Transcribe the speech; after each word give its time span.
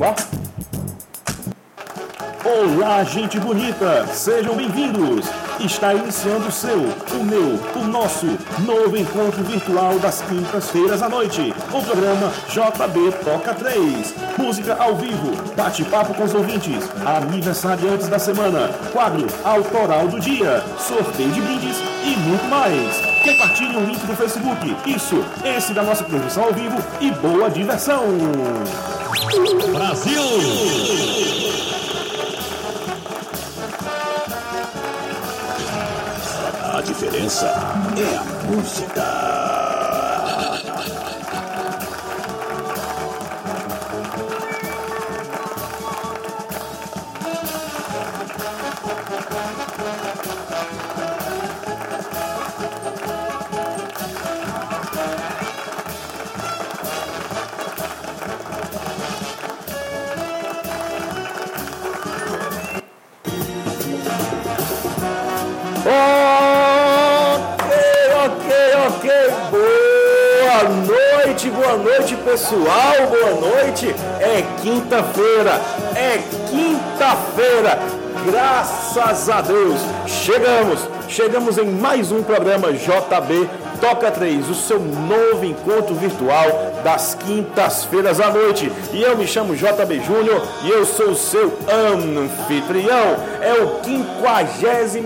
lá? 0.00 0.16
Olá, 2.42 3.04
gente 3.04 3.38
bonita! 3.38 4.06
Sejam 4.06 4.56
bem-vindos! 4.56 5.26
Está 5.60 5.92
iniciando 5.92 6.48
o 6.48 6.50
seu, 6.50 6.78
o 6.78 7.22
meu, 7.22 7.60
o 7.76 7.86
nosso 7.86 8.26
novo 8.60 8.96
encontro 8.96 9.44
virtual 9.44 9.98
das 9.98 10.22
quintas-feiras 10.22 11.02
à 11.02 11.08
noite. 11.08 11.54
O 11.70 11.82
programa 11.82 12.32
JB 12.48 13.12
Toca 13.22 13.52
3. 13.54 14.14
Música 14.38 14.74
ao 14.78 14.96
vivo, 14.96 15.36
bate-papo 15.54 16.14
com 16.14 16.24
os 16.24 16.34
ouvintes, 16.34 16.82
aniversariantes 17.04 18.08
da 18.08 18.18
semana, 18.18 18.68
quadro 18.90 19.26
autoral 19.44 20.08
do 20.08 20.18
dia, 20.18 20.64
sorteio 20.78 21.30
de 21.30 21.42
brindes 21.42 21.76
e 22.04 22.16
muito 22.20 22.44
mais. 22.48 22.96
Compartilhe 23.22 23.76
o 23.76 23.84
link 23.84 24.00
do 24.06 24.16
Facebook. 24.16 24.76
Isso, 24.86 25.22
esse 25.44 25.74
da 25.74 25.82
nossa 25.82 26.04
transmissão 26.04 26.44
ao 26.44 26.54
vivo 26.54 26.78
e 27.02 27.10
boa 27.10 27.50
diversão! 27.50 28.00
Brasil! 29.30 30.22
A 36.74 36.80
diferença 36.82 37.46
é 37.96 38.16
a 38.16 38.24
música. 38.50 39.19
Pessoal, 72.40 73.06
boa 73.10 73.52
noite. 73.52 73.94
É 74.18 74.42
quinta-feira, 74.62 75.60
é 75.94 76.22
quinta-feira. 76.48 77.78
Graças 78.24 79.28
a 79.28 79.42
Deus, 79.42 79.78
chegamos, 80.06 80.80
chegamos 81.06 81.58
em 81.58 81.66
mais 81.66 82.10
um 82.10 82.22
programa 82.22 82.72
JB 82.72 83.46
Toca 83.80 84.10
3, 84.10 84.50
o 84.50 84.54
seu 84.54 84.78
novo 84.78 85.44
encontro 85.44 85.94
virtual 85.94 86.46
das 86.84 87.14
quintas-feiras 87.14 88.20
à 88.20 88.30
noite. 88.30 88.70
E 88.92 89.02
eu 89.02 89.16
me 89.16 89.26
chamo 89.26 89.56
JB 89.56 90.00
Júnior 90.00 90.46
e 90.62 90.70
eu 90.70 90.84
sou 90.84 91.10
o 91.10 91.16
seu 91.16 91.58
anfitrião. 91.68 93.16
É 93.40 93.54
o 93.54 93.82
53 93.82 95.02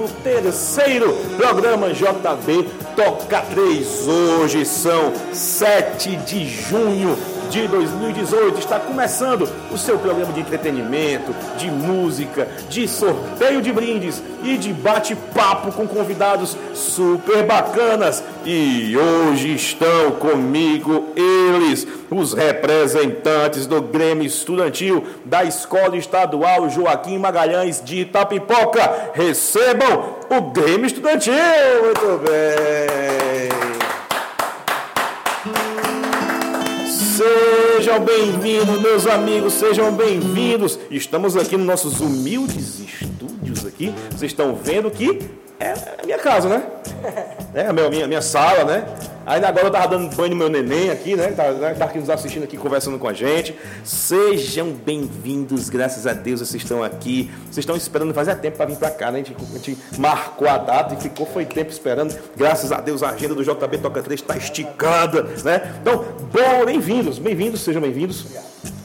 programa 1.37 1.91
JB 1.91 2.69
Toca 2.97 3.41
3. 3.41 4.07
Hoje 4.07 4.65
são 4.65 5.13
7 5.33 6.17
de 6.19 6.47
junho 6.47 7.17
de 7.51 7.67
2018. 7.69 8.59
Está 8.59 8.79
começando 8.79 9.49
o 9.71 9.79
seu 9.79 9.99
programa 9.99 10.33
de 10.33 10.41
entretenimento, 10.41 11.35
de 11.57 11.71
música, 11.71 12.49
de 12.69 12.87
sorteio 12.89 13.63
de 13.63 13.73
brindes 13.73 14.23
e 14.43 14.57
de 14.57 14.73
bate-papo 14.73 15.73
com 15.73 15.87
convidados 15.87 16.57
super 16.75 17.45
bacanas. 17.45 18.23
E 18.45 18.97
hoje 18.97 19.55
estão 19.55 20.13
comigo 20.13 21.09
eles, 21.17 21.87
os 22.11 22.33
representantes 22.33 23.67
do 23.67 23.81
Grêmio 23.81 24.27
Estudantil 24.27 25.05
da 25.25 25.45
Escola 25.45 25.97
Estadual 25.97 26.69
Joaquim 26.69 27.19
Magalhães 27.19 27.83
de 27.83 28.01
Itapipoca. 28.01 29.13
Recebam 29.15 30.17
o 30.31 30.41
Grêmio 30.51 30.87
Estudantil! 30.87 31.35
Muito 31.83 32.21
bem! 32.25 33.14
Sejam 37.15 38.01
bem-vindos, 38.01 38.81
meus 38.81 39.07
amigos, 39.07 39.53
sejam 39.53 39.93
bem-vindos. 39.93 40.77
Estamos 40.91 41.37
aqui 41.37 41.57
nos 41.57 41.65
nossos 41.65 42.01
humildes 42.01 42.81
estúdios 42.81 43.65
aqui. 43.65 43.95
Vocês 44.11 44.33
estão 44.33 44.57
vendo 44.57 44.91
que 44.91 45.21
é 45.61 45.75
a 46.03 46.05
minha 46.05 46.19
casa, 46.19 46.49
né? 46.49 46.67
É 47.55 47.69
a 47.69 47.73
minha, 47.73 48.09
minha 48.09 48.21
sala, 48.21 48.65
né? 48.65 48.85
Ainda 49.25 49.47
agora 49.47 49.69
eu 49.69 49.71
tava 49.71 49.87
dando 49.87 50.15
banho 50.17 50.31
no 50.31 50.37
meu 50.37 50.49
neném 50.49 50.91
aqui, 50.91 51.15
né? 51.15 51.29
Tá, 51.29 51.53
né? 51.53 51.73
tá 51.73 51.85
aqui 51.85 52.01
nos 52.01 52.11
assistindo 52.11 52.43
aqui, 52.43 52.57
conversando 52.57 52.99
com 52.99 53.07
a 53.07 53.13
gente. 53.13 53.57
Sejam 53.85 54.73
bem-vindos, 54.73 55.69
graças 55.69 56.05
a 56.05 56.13
Deus 56.13 56.41
vocês 56.41 56.61
estão 56.65 56.83
aqui. 56.83 57.31
Vocês 57.45 57.59
estão 57.59 57.77
esperando, 57.77 58.13
fazia 58.13 58.35
tempo 58.35 58.57
para 58.57 58.67
vir 58.67 58.77
para 58.77 58.91
cá, 58.91 59.13
né? 59.13 59.21
A 59.21 59.23
gente, 59.23 59.37
a 59.41 59.57
gente, 59.57 59.79
marcou 59.97 60.49
a 60.49 60.59
data 60.59 60.95
e 60.95 60.97
ficou, 61.01 61.27
foi 61.27 61.47
tempo 61.47 61.71
esperando. 61.71 62.13
Graças 62.37 62.73
a 62.73 62.81
Deus 62.81 63.05
a 63.05 63.11
agenda 63.11 63.37
do 63.37 63.45
JB 63.45 63.79
Toca 63.79 64.03
3 64.03 64.21
está 64.21 64.37
esticada, 64.37 65.23
né? 65.45 65.77
Então, 65.81 66.05
bom, 66.33 66.67
bem-vindos, 66.67 67.21
bem-vindos, 67.21 67.61
sejam 67.61 67.81
bem-vindos. 67.81 68.27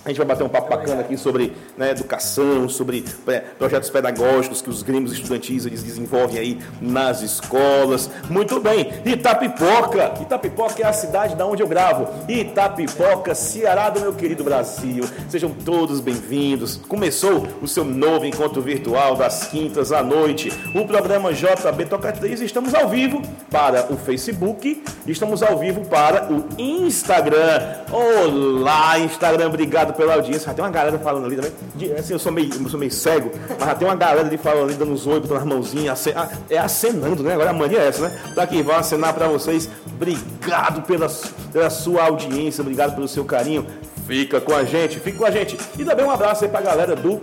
A 0.06 0.10
gente 0.10 0.18
vai 0.18 0.28
bater 0.28 0.44
um 0.44 0.50
papo 0.50 0.70
bacana 0.70 1.02
aqui 1.02 1.18
sobre 1.18 1.54
né, 1.78 1.92
educação, 1.92 2.70
sobre 2.70 3.04
é, 3.28 3.40
projetos 3.40 3.90
pedagógicos 3.90 4.62
que 4.62 4.70
os 4.70 4.82
grêmios 4.82 5.12
estudantis 5.12 5.66
eles 5.66 5.84
desenvolvem 5.84 6.40
aí 6.40 6.60
nas 6.82 7.22
escolas. 7.22 8.10
Muito 8.30 8.62
bem. 8.62 8.94
Itapipoca. 9.06 10.14
Itapipoca 10.22 10.82
é 10.82 10.86
a 10.86 10.94
cidade 10.94 11.36
da 11.36 11.46
onde 11.46 11.62
eu 11.62 11.68
gravo. 11.68 12.08
Itapipoca, 12.30 13.36
Ceará 13.36 13.90
do 13.90 14.00
meu 14.00 14.14
querido 14.14 14.44
Brasil. 14.44 15.04
Sejam 15.28 15.52
todos 15.52 16.00
bem-vindos. 16.00 16.78
Começou 16.88 17.46
o 17.62 17.68
seu 17.68 17.84
novo 17.84 18.26
encontro 18.26 18.62
virtual 18.62 19.18
das 19.18 19.48
quintas 19.48 19.92
à 19.92 20.02
noite. 20.02 20.50
O 20.74 20.88
programa 20.88 21.34
JB 21.34 21.86
Toca 21.90 22.14
3. 22.14 22.42
Estamos 22.42 22.74
ao 22.74 22.88
vivo 22.88 23.22
para 23.52 23.92
o 23.92 23.98
Facebook. 23.98 24.81
Estamos 25.06 25.44
ao 25.44 25.58
vivo 25.58 25.86
para 25.86 26.31
o 26.31 26.48
Instagram. 26.58 27.60
Olá, 27.92 28.98
Instagram. 28.98 29.48
Obrigado 29.48 29.94
pela 30.00 30.14
audiência. 30.14 30.46
Já 30.46 30.54
tem 30.54 30.64
uma 30.64 30.72
galera 30.72 30.98
falando 30.98 31.26
ali 31.26 31.36
também. 31.36 31.52
Assim, 31.98 32.14
eu 32.14 32.20
sou 32.20 32.32
meio, 32.32 32.50
eu 32.54 32.70
sou 32.70 32.80
meio 32.80 32.92
cego, 32.92 33.32
mas 33.60 33.68
já 33.68 33.76
tem 33.76 33.86
uma 33.86 33.96
galera 33.96 34.26
ali 34.26 34.38
falando 34.38 34.70
ali, 34.70 34.74
dando 34.76 34.94
uns 34.94 35.06
oi, 35.06 35.20
botando 35.20 35.38
as 35.38 35.44
mãozinhas. 35.44 36.08
É 36.50 36.58
acenando, 36.58 37.22
né? 37.22 37.34
Agora 37.34 37.50
a 37.50 37.54
mania 37.54 37.80
é 37.80 37.88
essa, 37.88 38.08
né? 38.08 38.18
Tá 38.34 38.44
aqui, 38.44 38.64
vou 38.64 38.74
acenar 38.74 39.14
para 39.14 39.28
vocês. 39.28 39.70
Obrigado 39.94 40.84
pela, 40.84 41.12
pela 41.52 41.70
sua 41.70 42.04
audiência, 42.04 42.62
obrigado 42.62 42.96
pelo 42.96 43.08
seu 43.08 43.26
carinho. 43.26 43.68
Fica 44.08 44.40
com 44.40 44.56
a 44.56 44.64
gente, 44.64 45.00
fica 45.00 45.18
com 45.18 45.26
a 45.26 45.32
gente. 45.32 45.58
E 45.78 45.84
também 45.84 46.06
um 46.06 46.12
abraço 46.12 46.46
aí 46.46 46.50
pra 46.50 46.62
galera 46.62 46.96
do 46.96 47.22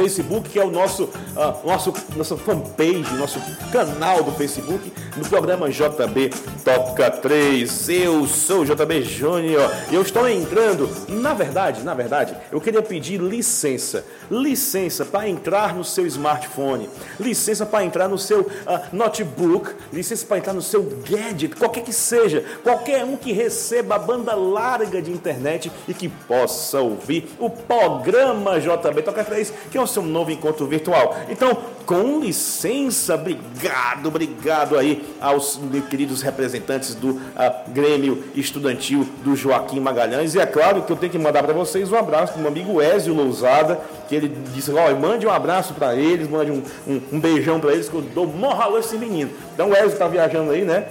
Facebook, 0.00 0.48
que 0.48 0.58
é 0.58 0.64
o 0.64 0.70
nosso, 0.70 1.04
uh, 1.04 1.66
nosso 1.66 1.92
nossa 2.16 2.34
fanpage, 2.34 3.14
nosso 3.18 3.38
canal 3.70 4.22
do 4.22 4.32
Facebook, 4.32 4.90
no 5.14 5.28
programa 5.28 5.68
JB 5.68 6.30
Toca 6.64 7.10
3. 7.10 7.88
Eu 7.90 8.26
sou 8.26 8.62
o 8.62 8.64
JB 8.64 9.02
Júnior 9.02 9.70
e 9.90 9.94
eu 9.94 10.00
estou 10.00 10.26
entrando. 10.26 10.88
Na 11.08 11.34
verdade, 11.34 11.82
na 11.82 11.92
verdade, 11.92 12.34
eu 12.50 12.60
queria 12.62 12.80
pedir 12.80 13.20
licença. 13.20 14.04
Licença 14.30 15.04
para 15.04 15.28
entrar 15.28 15.74
no 15.74 15.84
seu 15.84 16.06
smartphone, 16.06 16.88
licença 17.18 17.66
para 17.66 17.84
entrar 17.84 18.08
no 18.08 18.16
seu 18.16 18.40
uh, 18.40 18.80
notebook, 18.92 19.70
licença 19.92 20.24
para 20.24 20.38
entrar 20.38 20.54
no 20.54 20.62
seu 20.62 20.82
gadget, 20.82 21.56
qualquer 21.56 21.82
que 21.82 21.92
seja, 21.92 22.42
qualquer 22.62 23.04
um 23.04 23.16
que 23.16 23.32
receba 23.32 23.96
a 23.96 23.98
banda 23.98 24.34
larga 24.34 25.02
de 25.02 25.10
internet 25.10 25.70
e 25.86 25.92
que 25.92 26.08
possa 26.08 26.80
ouvir 26.80 27.28
o 27.38 27.50
programa 27.50 28.58
JB 28.58 29.02
Toca 29.02 29.24
3, 29.24 29.52
que 29.70 29.76
é 29.76 29.80
o 29.80 29.89
seu 29.90 30.02
novo 30.02 30.30
encontro 30.30 30.66
virtual. 30.66 31.16
Então, 31.28 31.58
com 31.90 32.20
licença, 32.20 33.16
obrigado, 33.16 34.06
obrigado 34.06 34.78
aí 34.78 35.04
aos 35.20 35.58
queridos 35.88 36.22
representantes 36.22 36.94
do 36.94 37.10
uh, 37.10 37.20
Grêmio 37.68 38.22
Estudantil 38.34 39.04
do 39.24 39.34
Joaquim 39.34 39.80
Magalhães. 39.80 40.34
E 40.34 40.38
é 40.38 40.46
claro 40.46 40.82
que 40.82 40.92
eu 40.92 40.96
tenho 40.96 41.10
que 41.10 41.18
mandar 41.18 41.42
para 41.42 41.52
vocês 41.52 41.90
um 41.90 41.96
abraço 41.96 42.34
para 42.34 42.38
o 42.38 42.42
meu 42.42 42.50
amigo 42.50 42.80
Ézio 42.80 43.12
Lousada, 43.12 43.80
que 44.08 44.14
ele 44.14 44.28
disse: 44.54 44.72
ó, 44.72 44.94
mande 44.94 45.26
um 45.26 45.30
abraço 45.30 45.74
para 45.74 45.96
eles, 45.96 46.28
mande 46.28 46.52
um, 46.52 46.62
um, 46.86 47.00
um 47.14 47.20
beijão 47.20 47.58
para 47.58 47.72
eles, 47.72 47.88
que 47.88 47.94
eu 47.94 48.02
dou 48.02 48.26
morralô 48.26 48.78
esse 48.78 48.96
menino. 48.96 49.30
Então 49.52 49.70
o 49.70 49.74
Ézio 49.74 49.88
está 49.88 50.06
viajando 50.06 50.52
aí, 50.52 50.64
né? 50.64 50.86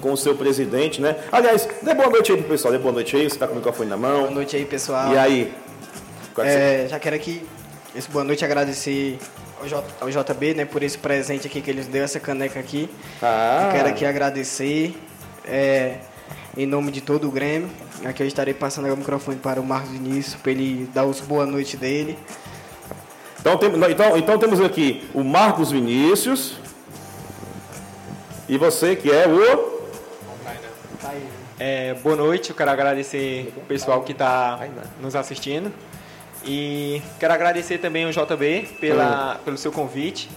com 0.00 0.12
o 0.12 0.16
seu 0.16 0.34
presidente, 0.36 1.00
né? 1.00 1.16
Aliás, 1.32 1.68
dê 1.82 1.92
boa 1.92 2.08
noite 2.08 2.30
aí 2.30 2.38
pro 2.38 2.50
pessoal, 2.50 2.70
dê 2.70 2.78
boa 2.78 2.92
noite 2.92 3.16
aí, 3.16 3.28
você 3.28 3.36
tá 3.36 3.46
com 3.46 3.54
o 3.54 3.56
microfone 3.56 3.90
na 3.90 3.96
mão. 3.96 4.20
Boa 4.20 4.30
noite 4.30 4.54
aí, 4.54 4.64
pessoal. 4.64 5.12
E 5.12 5.18
aí? 5.18 5.52
É, 6.38 6.86
já 6.88 7.00
quero 7.00 7.16
aqui 7.16 7.42
esse 7.94 8.08
boa 8.10 8.22
noite 8.22 8.44
agradecer 8.44 9.18
ao, 9.60 9.66
J, 9.66 9.84
ao 10.00 10.10
JB, 10.10 10.54
né, 10.54 10.64
por 10.64 10.82
esse 10.82 10.98
presente 10.98 11.46
aqui 11.46 11.60
que 11.60 11.70
eles 11.70 11.86
deu, 11.86 12.04
essa 12.04 12.20
caneca 12.20 12.60
aqui. 12.60 12.88
Ah. 13.22 13.64
Eu 13.66 13.72
quero 13.72 13.88
aqui 13.88 14.04
agradecer 14.04 14.94
é, 15.44 15.98
em 16.56 16.66
nome 16.66 16.92
de 16.92 17.00
todo 17.00 17.26
o 17.26 17.30
Grêmio. 17.30 17.70
Aqui 18.04 18.22
eu 18.22 18.26
estarei 18.26 18.54
passando 18.54 18.92
o 18.92 18.96
microfone 18.96 19.38
para 19.38 19.60
o 19.60 19.64
Marcos 19.64 19.90
Vinícius, 19.90 20.34
para 20.36 20.52
ele 20.52 20.88
dar 20.92 21.04
os 21.04 21.20
boa 21.20 21.46
noite 21.46 21.76
dele. 21.76 22.18
Então, 23.40 23.56
tem, 23.56 23.70
então, 23.90 24.16
então 24.16 24.38
temos 24.38 24.60
aqui 24.60 25.08
o 25.14 25.24
Marcos 25.24 25.70
Vinícius. 25.70 26.56
E 28.48 28.56
você 28.56 28.94
que 28.94 29.10
é 29.10 29.26
o. 29.26 29.78
É, 31.58 31.94
boa 31.94 32.14
noite, 32.14 32.50
eu 32.50 32.56
quero 32.56 32.70
agradecer 32.70 33.52
o 33.56 33.60
pessoal 33.62 34.02
que 34.02 34.12
está 34.12 34.60
nos 35.00 35.16
assistindo. 35.16 35.72
E 36.50 37.02
quero 37.20 37.34
agradecer 37.34 37.76
também 37.76 38.06
ao 38.06 38.10
JB 38.10 38.70
pela, 38.80 39.38
pelo 39.44 39.58
seu 39.58 39.70
convite, 39.70 40.30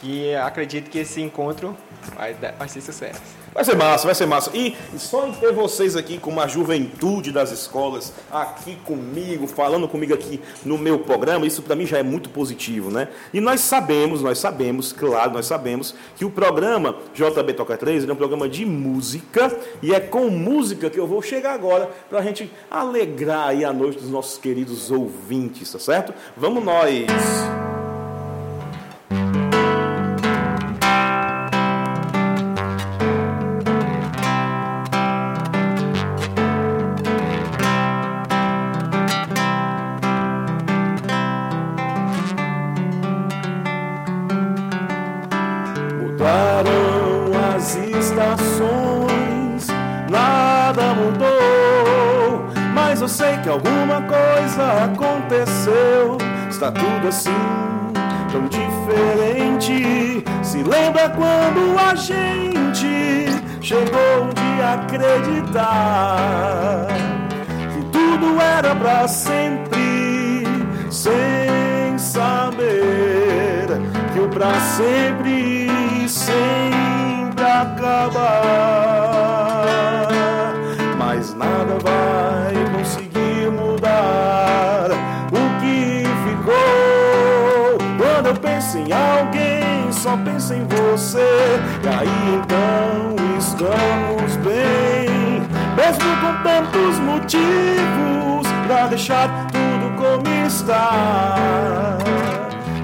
que 0.00 0.34
acredito 0.34 0.88
que 0.88 0.98
esse 0.98 1.20
encontro 1.20 1.76
vai, 2.16 2.32
vai 2.32 2.68
ser 2.68 2.80
sucesso. 2.80 3.20
Vai 3.54 3.64
ser 3.64 3.76
massa, 3.76 4.06
vai 4.06 4.14
ser 4.14 4.26
massa. 4.26 4.50
E 4.54 4.74
só 4.96 5.26
em 5.26 5.32
ter 5.32 5.52
vocês 5.52 5.94
aqui 5.94 6.18
como 6.18 6.40
a 6.40 6.46
juventude 6.46 7.30
das 7.30 7.52
escolas, 7.52 8.12
aqui 8.30 8.76
comigo, 8.76 9.46
falando 9.46 9.86
comigo 9.86 10.14
aqui 10.14 10.40
no 10.64 10.78
meu 10.78 10.98
programa, 11.00 11.46
isso 11.46 11.62
para 11.62 11.76
mim 11.76 11.86
já 11.86 11.98
é 11.98 12.02
muito 12.02 12.30
positivo, 12.30 12.90
né? 12.90 13.08
E 13.32 13.40
nós 13.40 13.60
sabemos, 13.60 14.22
nós 14.22 14.38
sabemos, 14.38 14.92
claro, 14.92 15.32
nós 15.32 15.46
sabemos 15.46 15.94
que 16.16 16.24
o 16.24 16.30
programa 16.30 16.96
JB 17.14 17.52
Toca 17.52 17.76
3 17.76 18.02
ele 18.02 18.10
é 18.10 18.14
um 18.14 18.16
programa 18.16 18.48
de 18.48 18.64
música 18.64 19.54
e 19.82 19.94
é 19.94 20.00
com 20.00 20.28
música 20.30 20.88
que 20.88 20.98
eu 20.98 21.06
vou 21.06 21.20
chegar 21.20 21.52
agora 21.52 21.90
para 22.08 22.20
a 22.20 22.22
gente 22.22 22.50
alegrar 22.70 23.48
aí 23.48 23.64
a 23.64 23.72
noite 23.72 23.98
dos 23.98 24.10
nossos 24.10 24.38
queridos 24.38 24.90
ouvintes, 24.90 25.70
tá 25.70 25.78
certo? 25.78 26.14
Vamos 26.36 26.64
nós! 26.64 27.06
Mudaram 27.12 27.81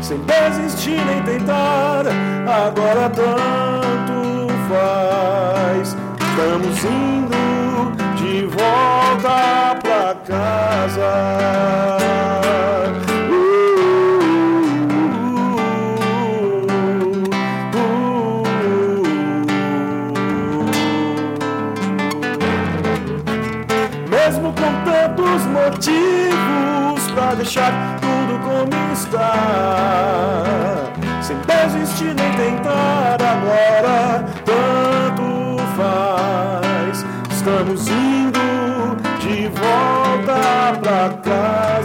Sem 0.08 0.18
desistir 0.20 1.04
nem 1.04 1.22
tentar, 1.22 2.04
agora 2.66 3.10
tanto 3.10 4.48
faz. 4.66 5.94
Estamos 6.18 6.84
indo 6.84 7.92
de 8.16 8.46
volta 8.46 9.76
pra 9.82 10.14
casa. 10.26 11.12
Mesmo 24.08 24.54
com 24.54 24.72
tantos 24.84 25.44
motivos 25.44 27.10
pra 27.12 27.34
deixar 27.34 27.87
desistir 31.98 32.14
nem 32.14 32.32
tentar 32.32 33.18
agora, 33.20 34.24
tanto 34.44 35.58
faz. 35.76 37.04
Estamos 37.30 37.88
indo 37.88 38.96
de 39.20 39.48
volta 39.48 40.78
pra 40.80 41.08
casa. 41.22 41.77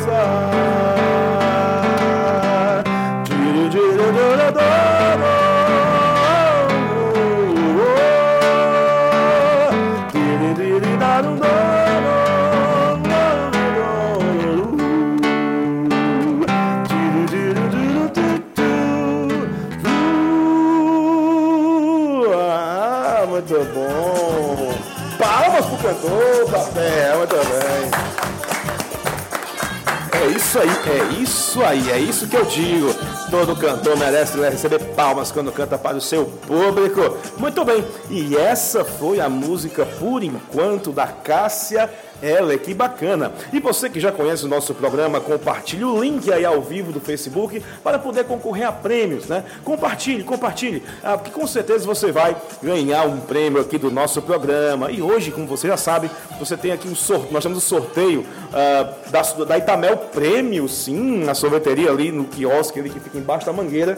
Isso 30.54 30.60
aí, 30.60 30.70
é 30.70 31.22
isso 31.24 31.64
aí, 31.64 31.92
é 31.92 31.98
isso 31.98 32.28
que 32.28 32.36
eu 32.36 32.46
digo. 32.46 32.94
Todo 33.32 33.56
cantor 33.56 33.98
merece 33.98 34.40
receber 34.40 34.78
palmas 34.94 35.32
quando 35.32 35.52
canta 35.52 35.80
para 35.80 35.98
o 35.98 36.02
seu 36.02 36.26
público. 36.26 37.18
Muito 37.38 37.66
bem, 37.66 37.84
e 38.08 38.38
essa 38.38 38.86
foi 38.86 39.20
a 39.20 39.28
música 39.28 39.84
Por 39.84 40.22
Enquanto 40.22 40.92
da 40.92 41.08
Cássia 41.08 41.90
Heller, 42.24 42.58
que 42.60 42.74
bacana. 42.74 43.34
E 43.52 43.60
você 43.60 43.90
que 43.90 44.00
já 44.00 44.12
conhece 44.12 44.46
o 44.46 44.48
nosso 44.48 44.74
programa, 44.74 45.20
compartilhe 45.20 45.84
o 45.84 46.02
link 46.02 46.32
aí 46.32 46.46
ao 46.46 46.62
vivo 46.62 46.94
do 46.94 47.02
Facebook 47.02 47.62
para 47.84 48.00
poder 48.00 48.24
concorrer 48.24 48.68
a 48.68 48.72
prêmios, 48.72 49.28
né? 49.28 49.44
Compartilhe, 49.64 50.24
compartilhe, 50.24 50.82
ah, 51.04 51.18
porque 51.18 51.32
com 51.32 51.46
certeza 51.46 51.86
você 51.86 52.12
vai 52.12 52.36
ganhar 52.62 53.04
um 53.04 53.20
prêmio 53.20 53.60
aqui 53.60 53.78
do 53.78 53.92
nosso 53.92 54.22
programa. 54.22 54.90
E 54.90 55.02
hoje, 55.02 55.32
como 55.32 55.46
você 55.46 55.68
já 55.68 55.76
sabe, 55.76 56.10
você 56.40 56.56
tem 56.56 56.72
aqui 56.72 56.88
um 56.88 56.96
sorteio, 56.96 57.34
nós 57.34 57.44
temos 57.44 57.58
um 57.58 57.62
sorteio 57.62 58.26
ah, 58.54 58.94
da, 59.10 59.22
da 59.46 59.58
Itamel 59.58 59.98
Prêmio, 59.98 60.70
sim, 60.70 61.24
na 61.24 61.34
sorveteria 61.34 61.92
ali 61.92 62.12
no 62.12 62.24
quiosque 62.24 62.80
ali 62.80 62.90
que 62.90 63.00
fica 63.00 63.18
embaixo 63.18 63.46
da 63.46 63.52
mangueira. 63.52 63.98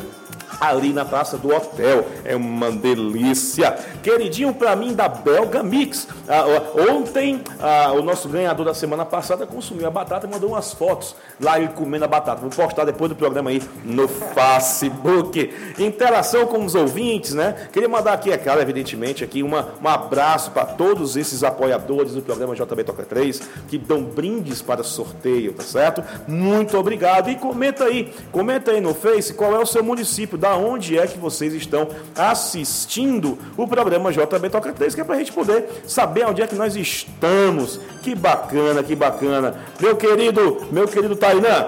Ali 0.60 0.94
na 0.94 1.06
praça 1.06 1.38
do 1.38 1.54
hotel. 1.54 2.06
É 2.24 2.36
uma 2.36 2.72
delícia. 2.72 3.72
Queridinho 4.02 4.54
pra 4.54 4.76
mim 4.76 4.94
da 4.94 5.08
Belga 5.08 5.64
Mix. 5.64 6.08
Ah, 6.28 6.46
ontem, 6.92 7.42
ah, 7.60 7.92
o 7.94 8.02
nosso 8.02 8.30
ganhador 8.30 8.66
da 8.66 8.74
semana 8.74 9.06
passada 9.06 9.46
consumiu 9.46 9.88
a 9.88 9.92
batata 9.92 10.28
e 10.28 10.30
mandou 10.30 10.52
umas 10.52 10.74
fotos 10.74 11.16
lá 11.40 11.60
ele 11.60 11.70
comendo 11.70 12.06
a 12.06 12.08
batata. 12.08 12.42
Vou 12.42 12.50
postar 12.50 12.86
depois 12.86 13.10
do 13.10 13.16
programa 13.16 13.50
aí 13.50 13.62
no 13.84 14.08
Facebook. 14.08 15.54
Interação 15.78 16.46
com 16.46 16.64
os 16.64 16.76
ouvintes, 16.76 17.34
né? 17.34 17.68
Queria 17.72 17.90
mandar 17.90 18.14
aqui, 18.14 18.32
é 18.32 18.38
claro, 18.38 18.62
evidentemente, 18.62 19.24
aqui 19.24 19.44
uma, 19.44 19.70
um 19.84 19.88
abraço 19.88 20.52
para 20.52 20.66
todos 20.66 21.16
esses 21.16 21.44
apoiadores 21.44 22.14
do 22.14 22.22
programa 22.22 22.56
JB 22.56 22.84
Toca 22.84 23.04
3 23.04 23.42
que 23.68 23.78
dão 23.78 24.04
brindes 24.04 24.62
para 24.62 24.84
sorteio, 24.84 25.54
tá 25.54 25.64
certo? 25.64 26.04
Muito 26.28 26.78
obrigado. 26.78 27.30
E 27.30 27.36
comenta 27.36 27.86
aí, 27.86 28.14
comenta 28.32 28.72
aí 28.72 28.82
no 28.82 28.94
Face 28.94 29.34
qual 29.34 29.54
é 29.54 29.60
o 29.60 29.66
seu 29.66 29.84
município, 29.84 30.38
da 30.46 30.56
onde 30.56 30.96
é 30.96 31.08
que 31.08 31.18
vocês 31.18 31.56
estão 31.56 31.90
assistindo 32.16 33.36
o 33.58 33.68
programa 33.68 34.12
JB 34.12 34.48
Toca 34.52 34.72
3, 34.72 34.94
que 34.94 35.02
é 35.02 35.04
pra 35.04 35.18
gente 35.18 35.34
poder 35.34 35.82
saber 35.88 36.24
onde 36.28 36.40
é 36.40 36.46
que 36.46 36.54
nós 36.54 36.76
estamos. 36.76 37.80
Que 38.04 38.14
bacana, 38.14 38.84
que 38.84 38.96
bacana. 38.96 39.56
Meu 39.80 39.96
querido, 39.96 40.68
meu 40.72 40.88
querido 40.88 41.16
Tainan, 41.16 41.66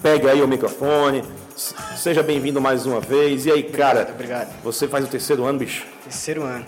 pega 0.00 0.30
aí 0.30 0.40
o 0.40 0.48
microfone. 0.48 1.22
Seja 1.98 2.22
bem-vindo 2.22 2.62
mais 2.62 2.86
uma 2.86 2.98
vez. 2.98 3.44
E 3.44 3.52
aí, 3.52 3.62
cara? 3.62 4.08
obrigado. 4.10 4.48
Você 4.64 4.88
faz 4.88 5.04
o 5.04 5.08
terceiro 5.08 5.44
ano, 5.44 5.58
bicho? 5.58 5.84
Terceiro 6.02 6.44
ano. 6.44 6.64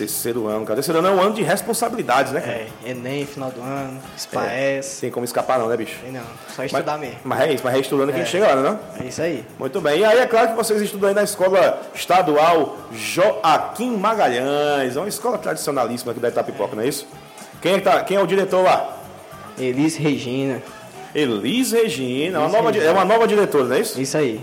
Terceiro 0.00 0.46
ano, 0.46 0.64
cara. 0.64 0.76
Terceiro 0.76 0.98
ano 0.98 1.08
é 1.08 1.10
um 1.10 1.20
ano 1.20 1.34
de 1.34 1.42
responsabilidades, 1.42 2.32
né, 2.32 2.40
cara? 2.40 2.52
É, 2.54 2.68
Enem, 2.86 3.26
final 3.26 3.50
do 3.50 3.60
ano, 3.60 4.00
SPAES. 4.16 4.98
Tem 4.98 5.10
como 5.10 5.26
escapar 5.26 5.58
não, 5.58 5.68
né, 5.68 5.76
bicho? 5.76 5.98
Tem 6.02 6.10
não, 6.10 6.22
só 6.56 6.64
estudar 6.64 6.96
mesmo. 6.96 7.16
Mas 7.22 7.40
é 7.42 7.52
isso, 7.52 7.62
mas 7.62 7.74
é 7.74 7.78
estudando 7.80 8.08
que 8.08 8.14
a 8.14 8.24
gente 8.24 8.28
É. 8.28 8.30
chega 8.30 8.54
lá, 8.54 8.62
né? 8.62 8.78
É 8.98 9.04
isso 9.04 9.20
aí. 9.20 9.44
Muito 9.58 9.78
bem. 9.82 10.00
E 10.00 10.04
aí 10.06 10.18
é 10.18 10.26
claro 10.26 10.48
que 10.48 10.54
vocês 10.54 10.80
estudam 10.80 11.10
aí 11.10 11.14
na 11.14 11.22
escola 11.22 11.82
estadual 11.94 12.78
Joaquim 12.92 13.94
Magalhães. 13.96 14.96
É 14.96 15.00
uma 15.00 15.08
escola 15.08 15.36
tradicionalíssima 15.36 16.12
aqui 16.12 16.20
da 16.20 16.28
Itapipoca, 16.28 16.74
não 16.74 16.82
é 16.82 16.88
isso? 16.88 17.06
Quem 17.60 17.74
é, 17.74 17.80
tá, 17.80 18.02
quem 18.02 18.16
é 18.16 18.20
o 18.22 18.26
diretor 18.26 18.62
lá? 18.64 18.96
Elis 19.58 19.96
Regina. 19.96 20.62
Elis 21.14 21.72
Regina. 21.72 22.38
É 22.38 22.40
uma, 22.40 22.46
Elis 22.46 22.52
nova, 22.56 22.70
Regina. 22.70 22.90
é 22.90 22.92
uma 22.94 23.04
nova 23.04 23.26
diretora, 23.26 23.64
não 23.64 23.76
é 23.76 23.80
isso? 23.80 24.00
Isso 24.00 24.16
aí. 24.16 24.40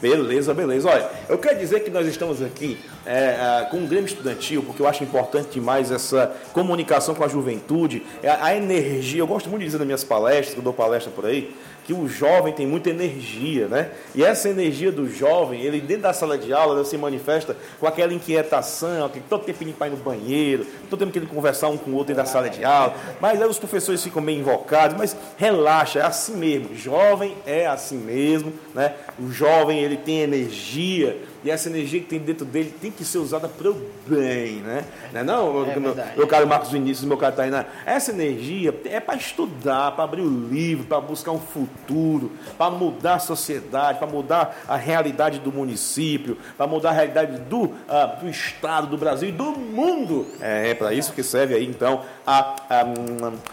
Beleza, 0.00 0.52
beleza. 0.54 0.88
Olha, 0.88 1.08
eu 1.28 1.38
quero 1.38 1.58
dizer 1.58 1.80
que 1.80 1.90
nós 1.90 2.06
estamos 2.06 2.42
aqui 2.42 2.78
é, 3.08 3.62
é, 3.62 3.64
com 3.70 3.78
o 3.78 3.86
Grêmio 3.86 4.06
Estudantil, 4.06 4.62
porque 4.62 4.82
eu 4.82 4.86
acho 4.86 5.02
importante 5.02 5.48
demais 5.54 5.90
essa 5.90 6.30
comunicação 6.52 7.14
com 7.14 7.24
a 7.24 7.28
juventude, 7.28 8.02
é 8.22 8.28
a, 8.28 8.54
energia. 8.54 9.20
Eu 9.20 9.26
gosto 9.26 9.48
muito 9.48 9.60
de 9.60 9.66
dizer 9.66 9.78
nas 9.78 9.86
minhas 9.86 10.04
palestras, 10.04 10.52
que 10.52 10.60
eu 10.60 10.62
dou 10.62 10.74
palestra 10.74 11.10
por 11.10 11.24
aí, 11.24 11.54
que 11.86 11.94
o 11.94 12.06
jovem 12.06 12.52
tem 12.52 12.66
muita 12.66 12.90
energia, 12.90 13.66
né? 13.66 13.92
E 14.14 14.22
essa 14.22 14.50
energia 14.50 14.92
do 14.92 15.08
jovem, 15.08 15.62
ele 15.62 15.80
dentro 15.80 16.02
da 16.02 16.12
sala 16.12 16.36
de 16.36 16.52
aula, 16.52 16.74
ele 16.74 16.84
se 16.84 16.98
manifesta 16.98 17.56
com 17.80 17.86
aquela 17.86 18.12
inquietação, 18.12 19.08
que 19.08 19.20
todo 19.20 19.44
tempo 19.44 19.62
ele 19.62 19.72
para 19.72 19.86
ir 19.86 19.90
no 19.92 19.96
banheiro, 19.96 20.66
todo 20.90 20.98
tempo 20.98 21.12
que 21.12 21.18
ele 21.18 21.26
conversar 21.26 21.68
um 21.68 21.78
com 21.78 21.92
o 21.92 21.94
outro 21.94 22.08
dentro 22.08 22.24
da 22.24 22.28
sala 22.30 22.50
de 22.50 22.62
aula, 22.62 22.94
mas 23.18 23.40
aí 23.40 23.48
os 23.48 23.58
professores 23.58 24.02
ficam 24.04 24.20
meio 24.20 24.40
invocados, 24.40 24.98
mas 24.98 25.16
relaxa, 25.38 26.00
é 26.00 26.02
assim 26.02 26.36
mesmo, 26.36 26.76
jovem 26.76 27.34
é 27.46 27.66
assim 27.66 27.96
mesmo, 27.96 28.52
né? 28.74 28.92
O 29.18 29.30
jovem, 29.30 29.82
ele 29.82 29.96
tem 29.96 30.20
energia, 30.20 31.16
e 31.44 31.50
essa 31.50 31.68
energia 31.68 32.00
que 32.00 32.06
tem 32.06 32.18
dentro 32.18 32.44
dele 32.44 32.74
tem 32.80 32.90
que 32.90 33.04
ser 33.04 33.18
usada 33.18 33.48
para 33.48 33.70
o 33.70 33.74
bem, 34.06 34.56
né? 34.56 34.84
Não, 35.12 35.22
é 35.22 35.24
não 35.24 35.70
É 35.70 35.78
meu, 35.78 35.96
meu 36.16 36.26
caro 36.26 36.46
Marcos 36.46 36.70
Vinícius, 36.70 37.06
meu 37.06 37.16
caro 37.16 37.36
Tainá, 37.36 37.64
essa 37.86 38.10
energia 38.10 38.74
é 38.84 38.98
para 38.98 39.16
estudar, 39.16 39.92
para 39.92 40.04
abrir 40.04 40.22
o 40.22 40.48
livro, 40.48 40.86
para 40.86 41.00
buscar 41.00 41.30
um 41.30 41.38
futuro, 41.38 42.32
para 42.56 42.70
mudar 42.70 43.14
a 43.14 43.18
sociedade, 43.18 43.98
para 43.98 44.06
mudar 44.06 44.62
a 44.66 44.76
realidade 44.76 45.38
do 45.38 45.52
município, 45.52 46.36
para 46.56 46.66
mudar 46.66 46.90
a 46.90 46.92
realidade 46.92 47.38
do, 47.42 47.72
ah, 47.88 48.06
do 48.06 48.28
estado, 48.28 48.88
do 48.88 48.96
Brasil 48.96 49.28
e 49.28 49.32
do 49.32 49.52
mundo. 49.52 50.26
É, 50.40 50.70
é 50.70 50.74
para 50.74 50.92
isso 50.92 51.12
que 51.12 51.22
serve 51.22 51.54
aí 51.54 51.66
então 51.66 52.02
a, 52.26 52.56
a, 52.68 52.84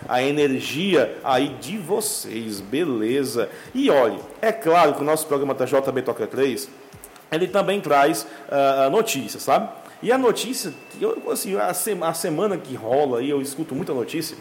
a 0.09 0.23
energia 0.23 1.17
aí 1.23 1.49
de 1.61 1.77
vocês, 1.77 2.61
beleza? 2.61 3.49
E 3.73 3.89
olhe, 3.89 4.19
é 4.41 4.51
claro 4.51 4.93
que 4.93 5.01
o 5.01 5.05
nosso 5.05 5.27
programa 5.27 5.53
da 5.53 5.65
JB 5.65 6.01
Toca 6.01 6.25
3 6.25 6.67
ele 7.31 7.47
também 7.47 7.81
traz 7.81 8.25
ah, 8.49 8.89
notícias, 8.91 9.43
sabe? 9.43 9.69
E 10.03 10.11
a 10.11 10.17
notícia, 10.17 10.73
eu, 11.01 11.31
assim, 11.31 11.55
a, 11.55 11.73
se- 11.73 11.97
a 11.99 12.13
semana 12.13 12.57
que 12.57 12.75
rola 12.75 13.19
aí, 13.19 13.29
eu 13.29 13.41
escuto 13.41 13.73
muita 13.73 13.93
notícia, 13.93 14.37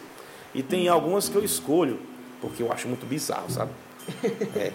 e 0.55 0.63
tem 0.63 0.89
algumas 0.89 1.29
que 1.29 1.37
eu 1.37 1.45
escolho, 1.45 1.99
porque 2.41 2.63
eu 2.63 2.71
acho 2.73 2.87
muito 2.89 3.07
bizarro, 3.07 3.51
sabe? 3.51 3.71
É, 4.55 4.67
é. 4.67 4.73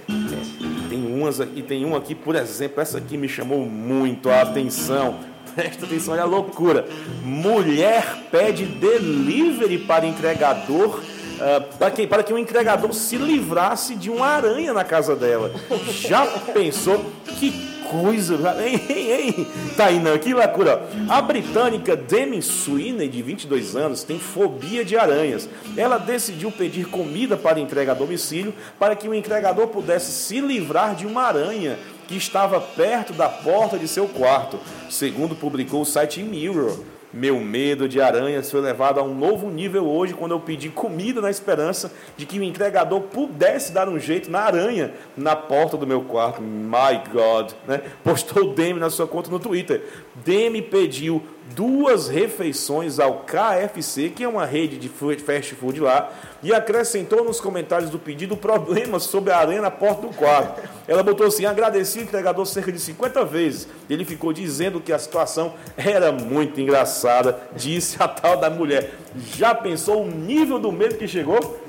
Tem 0.89 1.05
umas 1.05 1.39
aqui, 1.39 1.61
tem 1.61 1.85
uma 1.85 1.97
aqui, 1.99 2.15
por 2.15 2.35
exemplo, 2.35 2.81
essa 2.81 2.97
aqui 2.97 3.15
me 3.15 3.29
chamou 3.29 3.59
muito 3.65 4.29
a 4.29 4.41
atenção. 4.41 5.19
Presta 5.53 5.85
atenção, 5.85 6.13
olha 6.15 6.23
a 6.23 6.25
loucura. 6.25 6.87
Mulher 7.23 8.23
pede 8.31 8.65
delivery 8.65 9.77
para 9.77 10.05
entregador 10.07 10.99
ah, 11.39 11.61
para, 11.77 11.91
que, 11.91 12.07
para 12.07 12.23
que 12.23 12.33
o 12.33 12.37
entregador 12.37 12.91
se 12.93 13.17
livrasse 13.17 13.95
de 13.95 14.09
uma 14.09 14.25
aranha 14.27 14.73
na 14.73 14.83
casa 14.83 15.15
dela. 15.15 15.51
Já 15.87 16.25
pensou 16.25 17.05
que 17.37 17.68
coisa? 17.89 18.35
Hein, 18.63 18.81
hein, 18.89 19.11
hein? 19.11 19.47
Tainã, 19.75 20.17
que 20.17 20.33
loucura. 20.33 20.87
A 21.09 21.21
britânica 21.21 21.95
Demi 21.95 22.41
Sweeney, 22.41 23.09
de 23.09 23.21
22 23.21 23.75
anos, 23.75 24.03
tem 24.03 24.19
fobia 24.19 24.85
de 24.85 24.95
aranhas. 24.95 25.49
Ela 25.75 25.97
decidiu 25.97 26.51
pedir 26.51 26.85
comida 26.85 27.35
para 27.35 27.59
entrega 27.59 27.91
a 27.91 27.95
domicílio 27.95 28.53
para 28.77 28.95
que 28.95 29.09
o 29.09 29.13
entregador 29.13 29.67
pudesse 29.67 30.11
se 30.11 30.39
livrar 30.39 30.95
de 30.95 31.05
uma 31.05 31.23
aranha 31.23 31.77
que 32.07 32.15
estava 32.15 32.59
perto 32.59 33.13
da 33.13 33.29
porta 33.29 33.77
de 33.77 33.87
seu 33.87 34.07
quarto, 34.07 34.59
segundo 34.89 35.35
publicou 35.35 35.81
o 35.81 35.85
site 35.85 36.23
Mirror. 36.23 36.77
Meu 37.11 37.39
medo 37.39 37.89
de 37.89 37.99
aranhas 37.99 38.51
foi 38.51 38.61
levado 38.61 38.99
a 38.99 39.03
um 39.03 39.15
novo 39.15 39.49
nível 39.49 39.87
hoje 39.87 40.13
quando 40.13 40.31
eu 40.31 40.39
pedi 40.39 40.69
comida 40.69 41.19
na 41.19 41.31
esperança 41.31 41.91
de 42.15 42.23
que 42.23 42.37
o 42.37 42.43
entregador 42.43 43.01
pudesse 43.01 43.71
dar 43.71 43.89
um 43.89 43.97
jeito 43.97 44.29
na 44.29 44.41
aranha 44.41 44.93
na 45.17 45.35
porta 45.35 45.75
do 45.75 45.87
meu 45.87 46.01
quarto. 46.01 46.39
My 46.39 47.01
God, 47.11 47.51
né? 47.67 47.81
Postou 48.03 48.53
Demi 48.53 48.79
na 48.79 48.91
sua 48.91 49.07
conta 49.07 49.31
no 49.31 49.39
Twitter. 49.39 49.83
Demi 50.23 50.61
pediu 50.61 51.23
duas 51.55 52.07
refeições 52.07 52.99
ao 52.99 53.25
KFC, 53.25 54.09
que 54.09 54.23
é 54.23 54.27
uma 54.27 54.45
rede 54.45 54.77
de 54.77 54.89
fast 54.89 55.55
food 55.55 55.79
lá, 55.79 56.11
e 56.41 56.53
acrescentou 56.53 57.23
nos 57.23 57.41
comentários 57.41 57.89
do 57.89 57.99
pedido 57.99 58.37
problemas 58.37 59.03
sobre 59.03 59.31
a 59.31 59.37
aranha 59.37 59.61
na 59.61 59.71
porta 59.71 60.07
do 60.07 60.13
quarto. 60.13 60.61
Ela 60.87 61.03
botou 61.03 61.27
assim: 61.27 61.45
agradeci 61.45 61.99
o 61.99 62.03
entregador 62.03 62.45
cerca 62.45 62.71
de 62.71 62.79
50 62.79 63.25
vezes. 63.25 63.67
Ele 63.89 64.05
ficou 64.05 64.31
dizendo 64.31 64.79
que 64.79 64.93
a 64.93 64.99
situação 64.99 65.53
era 65.75 66.11
muito 66.11 66.59
engraçada, 66.59 67.39
disse 67.55 68.01
a 68.01 68.07
tal 68.07 68.37
da 68.37 68.49
mulher. 68.49 68.93
Já 69.35 69.53
pensou 69.53 70.03
o 70.03 70.07
nível 70.09 70.59
do 70.59 70.71
medo 70.71 70.95
que 70.95 71.07
chegou? 71.07 71.59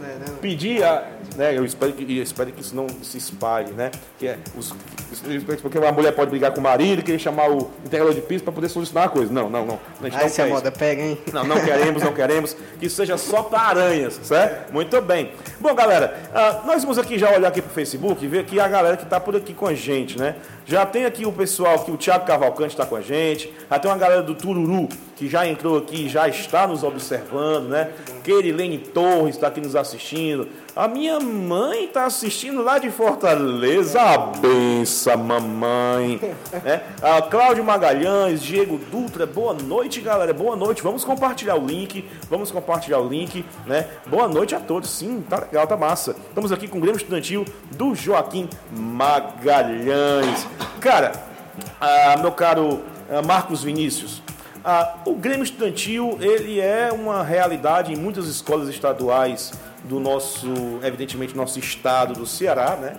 Pedir 0.41 0.85
a. 0.85 1.20
Né, 1.37 1.57
eu, 1.57 1.65
espero 1.65 1.93
que, 1.93 2.03
eu 2.19 2.23
espero 2.23 2.51
que 2.53 2.61
isso 2.61 2.75
não 2.75 2.87
se 3.03 3.17
espalhe, 3.17 3.73
né? 3.73 3.91
Que 4.19 4.29
é 4.29 4.39
os, 4.57 4.75
porque 5.63 5.79
uma 5.79 5.93
mulher 5.93 6.13
pode 6.13 6.31
brigar 6.31 6.53
com 6.53 6.61
o 6.61 6.63
marido 6.63 7.01
e 7.01 7.03
querer 7.03 7.19
chamar 7.19 7.51
o 7.51 7.71
entregador 7.85 8.15
de 8.15 8.21
piso 8.21 8.43
para 8.45 8.53
poder 8.53 8.69
solucionar 8.69 9.05
a 9.05 9.09
coisa. 9.09 9.33
Não, 9.33 9.49
não, 9.49 9.65
não. 9.65 9.81
A 10.01 10.05
gente 10.05 10.17
Aí 10.17 10.23
não 10.23 10.29
se 10.29 10.41
a 10.41 10.45
quer 10.45 10.51
isso. 10.51 10.57
moda 10.57 10.73
pega, 10.73 11.03
hein? 11.03 11.19
Não, 11.33 11.45
não 11.45 11.61
queremos, 11.65 12.03
não 12.03 12.13
queremos 12.13 12.57
que 12.79 12.87
isso 12.87 12.97
seja 12.97 13.17
só 13.17 13.43
para 13.43 13.61
aranhas, 13.61 14.21
certo? 14.23 14.73
Muito 14.73 15.01
bem. 15.01 15.33
Bom, 15.61 15.75
galera, 15.75 16.19
ah, 16.35 16.63
nós 16.67 16.83
vamos 16.83 16.99
aqui 16.99 17.19
já 17.19 17.31
olhar 17.31 17.49
aqui 17.49 17.63
pro 17.63 17.71
Facebook 17.73 18.25
e 18.25 18.29
ver 18.29 18.41
aqui 18.41 18.59
a 18.59 18.69
galera 18.69 18.97
que 18.97 19.05
está 19.05 19.21
por 19.21 19.37
aqui 19.37 19.55
com 19.55 19.67
a 19.67 19.75
gente, 19.75 20.19
né? 20.19 20.37
Já 20.67 20.87
tem 20.87 21.05
aqui 21.05 21.27
o 21.27 21.33
pessoal 21.33 21.81
que 21.81 21.91
o 21.91 21.97
Thiago 21.97 22.27
Cavalcante 22.27 22.75
está 22.75 22.87
com 22.87 22.97
a 22.97 23.01
gente, 23.01 23.53
já 23.69 23.79
tem 23.79 23.91
uma 23.91 23.99
galera 23.99 24.23
do 24.23 24.35
Tururu 24.35 24.89
que 25.17 25.29
já 25.29 25.47
entrou 25.47 25.77
aqui, 25.77 26.09
já 26.09 26.29
está 26.29 26.67
nos 26.67 26.83
observando, 26.83 27.69
né? 27.69 27.91
Querilene 28.25 28.79
Torres 28.79 29.35
está 29.35 29.49
aqui 29.49 29.61
nos 29.61 29.77
assistindo. 29.77 30.49
A 30.81 30.89
minha 30.89 31.21
mãe 31.21 31.85
está 31.85 32.07
assistindo 32.07 32.63
lá 32.63 32.79
de 32.79 32.91
Fortaleza. 32.91 34.01
A 34.01 34.17
benção, 34.17 35.19
mamãe. 35.19 36.19
né? 36.65 36.83
A 37.03 37.21
Cláudio 37.21 37.63
Magalhães, 37.63 38.41
Diego 38.41 38.81
Dutra, 38.91 39.27
boa 39.27 39.53
noite, 39.53 40.01
galera. 40.01 40.33
Boa 40.33 40.57
noite. 40.57 40.83
Vamos 40.83 41.05
compartilhar 41.05 41.57
o 41.57 41.67
link. 41.67 42.09
Vamos 42.31 42.51
compartilhar 42.51 42.99
o 42.99 43.07
link, 43.07 43.45
né? 43.67 43.89
Boa 44.07 44.27
noite 44.27 44.55
a 44.55 44.59
todos. 44.59 44.89
Sim, 44.89 45.23
tá 45.29 45.41
legal, 45.41 45.67
tá 45.67 45.77
massa. 45.77 46.17
Estamos 46.31 46.51
aqui 46.51 46.67
com 46.67 46.79
o 46.79 46.81
Grêmio 46.81 46.97
Estudantil 46.97 47.45
do 47.73 47.95
Joaquim 47.95 48.49
Magalhães. 48.75 50.47
Cara, 50.81 51.13
ah, 51.79 52.17
meu 52.23 52.33
caro 52.33 52.81
ah, 53.11 53.21
Marcos 53.21 53.63
Vinícius, 53.63 54.23
ah, 54.65 54.95
o 55.05 55.15
Grêmio 55.15 55.45
Estudantil 55.45 56.17
ele 56.23 56.59
é 56.59 56.91
uma 56.91 57.23
realidade 57.23 57.93
em 57.93 57.97
muitas 57.97 58.27
escolas 58.29 58.67
estaduais 58.71 59.53
do 59.85 59.99
nosso, 60.01 60.47
evidentemente, 60.83 61.37
nosso 61.37 61.59
estado 61.59 62.15
do 62.15 62.27
Ceará, 62.27 62.77
né? 62.77 62.97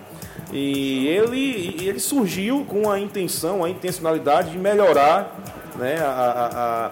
E 0.52 1.06
ele, 1.08 1.76
ele 1.80 1.98
surgiu 2.00 2.64
com 2.68 2.90
a 2.90 2.98
intenção, 2.98 3.64
a 3.64 3.70
intencionalidade 3.70 4.50
de 4.50 4.58
melhorar 4.58 5.34
né, 5.76 5.96
a, 6.00 6.06
a- 6.06 6.90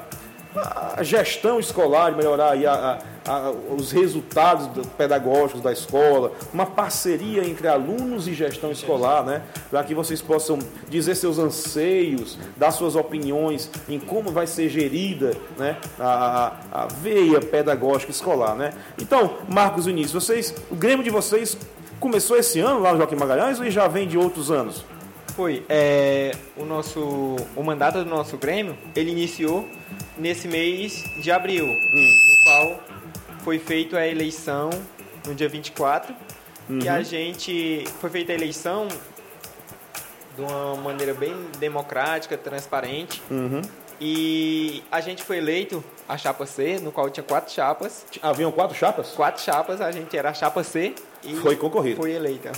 a- 0.61 0.94
a 0.99 1.02
gestão 1.02 1.61
escolar, 1.61 2.11
de 2.11 2.16
melhorar 2.16 2.52
a- 2.66 2.99
a- 3.30 3.50
os 3.75 3.92
resultados 3.92 4.66
do- 4.68 4.87
pedagógicos 4.88 5.62
da 5.62 5.72
escola, 5.72 6.32
uma 6.52 6.66
parceria 6.66 7.44
entre 7.44 7.68
alunos 7.68 8.26
e 8.26 8.34
gestão 8.34 8.70
escolar, 8.72 9.25
né, 9.25 9.42
para 9.70 9.82
que 9.84 9.94
vocês 9.94 10.20
possam 10.20 10.58
dizer 10.88 11.14
seus 11.14 11.38
anseios, 11.38 12.38
dar 12.56 12.70
suas 12.70 12.96
opiniões 12.96 13.70
em 13.88 13.99
como 13.99 14.30
vai 14.30 14.46
ser 14.46 14.68
gerida 14.68 15.32
né, 15.58 15.76
a, 15.99 16.52
a- 16.72 16.87
veia 16.87 17.40
pedagógica 17.40 18.10
escolar. 18.10 18.54
Né. 18.54 18.72
Então, 19.00 19.34
Marcos 19.49 19.87
Vinícius, 19.87 20.25
vocês, 20.25 20.54
o 20.70 20.75
Grêmio 20.75 21.04
de 21.04 21.10
vocês 21.10 21.56
começou 21.99 22.37
esse 22.37 22.58
ano 22.60 22.80
lá 22.80 22.92
no 22.92 22.99
Joaquim 22.99 23.16
Magalhães 23.16 23.60
ou 23.60 23.70
já 23.70 23.87
vem 23.87 24.08
de 24.08 24.16
outros 24.18 24.50
anos? 24.50 24.84
Foi. 25.37 25.64
É, 25.68 26.32
o 26.56 26.64
nosso 26.64 27.37
o 27.56 27.62
mandato 27.62 28.02
do 28.02 28.10
nosso 28.10 28.37
Grêmio, 28.37 28.76
ele 28.96 29.10
iniciou 29.10 29.66
nesse 30.18 30.49
mês 30.49 31.04
de 31.22 31.30
abril, 31.30 31.64
no 31.66 32.44
qual 32.44 32.80
foi 33.44 33.59
feita 33.59 33.99
a 33.99 34.06
eleição 34.06 34.70
no 35.26 35.35
dia 35.35 35.49
24. 35.49 36.14
E 36.82 36.88
a 36.88 37.02
gente 37.02 37.85
foi 38.00 38.11
feita 38.11 38.30
a 38.32 38.35
eleição 38.35 38.87
de 40.37 40.42
uma 40.42 40.76
maneira 40.76 41.12
bem 41.12 41.35
democrática, 41.59 42.37
transparente. 42.38 43.20
E 44.00 44.82
a 44.90 45.00
gente 45.00 45.23
foi 45.23 45.38
eleito 45.38 45.82
a 46.09 46.16
chapa 46.16 46.47
C, 46.47 46.78
no 46.78 46.90
qual 46.92 47.11
tinha 47.11 47.25
quatro 47.25 47.52
chapas. 47.52 48.06
Haviam 48.23 48.50
quatro 48.52 48.76
chapas? 48.76 49.11
Quatro 49.11 49.42
chapas, 49.42 49.80
a 49.80 49.90
gente 49.90 50.16
era 50.16 50.30
a 50.30 50.35
chapa 50.35 50.62
C 50.62 50.94
e 51.25 51.35
Foi 51.37 51.56
concorrido. 51.56 51.97
foi 52.00 52.12
eleita. 52.12 52.52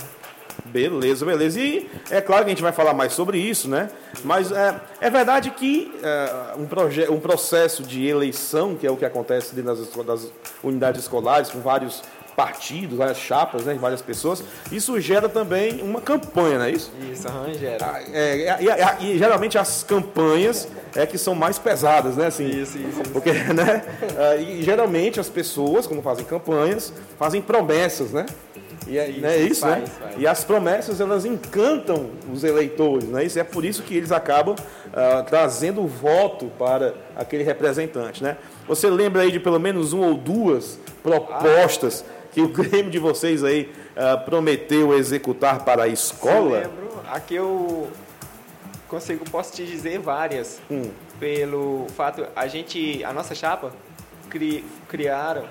Beleza, 0.65 1.25
beleza. 1.25 1.59
E 1.59 1.89
é 2.09 2.21
claro 2.21 2.43
que 2.43 2.49
a 2.51 2.53
gente 2.53 2.61
vai 2.63 2.71
falar 2.71 2.93
mais 2.93 3.13
sobre 3.13 3.37
isso, 3.37 3.67
né? 3.69 3.89
Mas 4.23 4.51
é, 4.51 4.75
é 5.01 5.09
verdade 5.09 5.51
que 5.51 5.93
é, 6.01 6.53
um, 6.57 6.65
proje- 6.65 7.09
um 7.09 7.19
processo 7.19 7.83
de 7.83 8.05
eleição, 8.07 8.75
que 8.75 8.87
é 8.87 8.91
o 8.91 8.95
que 8.97 9.05
acontece 9.05 9.53
dentro 9.53 9.75
das, 9.75 10.05
das 10.05 10.31
unidades 10.63 11.01
escolares, 11.01 11.49
com 11.49 11.59
vários 11.59 12.01
partidos, 12.35 12.97
várias 12.97 13.17
chapas, 13.19 13.63
né, 13.65 13.77
várias 13.79 14.01
pessoas, 14.01 14.43
isso 14.71 14.99
gera 14.99 15.29
também 15.29 15.83
uma 15.83 16.01
campanha, 16.01 16.57
não 16.57 16.65
é 16.65 16.71
isso? 16.71 16.91
Isso, 17.11 17.27
arranjera. 17.27 18.01
É, 18.11 18.57
e, 18.59 19.05
e- 19.05 19.11
e 19.13 19.17
geralmente 19.19 19.55
as 19.55 19.83
campanhas 19.83 20.67
é 20.95 21.05
que 21.05 21.15
são 21.19 21.35
mais 21.35 21.59
pesadas, 21.59 22.15
né? 22.17 22.25
Assim, 22.27 22.47
Isso, 22.47 22.79
isso, 22.79 23.01
isso. 23.01 23.11
Porque, 23.11 23.31
né? 23.31 23.83
ah, 24.17 24.35
E 24.35 24.63
geralmente 24.63 25.19
as 25.19 25.29
pessoas, 25.29 25.85
quando 25.85 26.01
fazem 26.01 26.25
campanhas, 26.25 26.91
fazem 27.19 27.39
promessas, 27.39 28.09
né? 28.11 28.25
E 28.87 28.97
é, 28.97 29.09
Isso, 29.09 29.21
não 29.21 29.29
é 29.29 29.37
isso, 29.37 29.65
né? 29.65 29.75
faz, 29.77 29.89
faz. 29.89 30.15
E 30.17 30.27
as 30.27 30.43
promessas 30.43 30.99
elas 30.99 31.25
encantam 31.25 32.09
os 32.31 32.43
eleitores, 32.43 33.07
né? 33.07 33.23
Isso 33.23 33.39
é 33.39 33.43
por 33.43 33.63
isso 33.63 33.81
que 33.83 33.95
eles 33.95 34.11
acabam 34.11 34.55
ah, 34.93 35.23
trazendo 35.27 35.81
o 35.81 35.87
voto 35.87 36.51
para 36.59 36.93
aquele 37.15 37.43
representante, 37.43 38.21
né? 38.23 38.37
Você 38.67 38.89
lembra 38.89 39.21
aí 39.21 39.31
de 39.31 39.39
pelo 39.39 39.59
menos 39.59 39.93
uma 39.93 40.07
ou 40.07 40.15
duas 40.15 40.79
propostas 41.01 42.03
que 42.31 42.41
o 42.41 42.47
Grêmio 42.51 42.91
de 42.91 42.99
vocês 42.99 43.43
aí 43.43 43.71
ah, 43.95 44.17
prometeu 44.17 44.93
executar 44.97 45.63
para 45.63 45.83
a 45.83 45.87
Eu 45.87 45.93
escola? 45.93 46.59
lembro, 46.59 47.01
aqui 47.09 47.35
eu 47.35 47.87
consigo, 48.89 49.23
posso 49.29 49.53
te 49.53 49.65
dizer 49.65 49.99
várias. 49.99 50.59
Hum. 50.69 50.89
Pelo 51.19 51.87
fato, 51.95 52.25
a 52.35 52.47
gente, 52.47 53.03
a 53.03 53.13
nossa 53.13 53.33
chapa, 53.33 53.71
cri, 54.29 54.65
criaram 54.89 55.45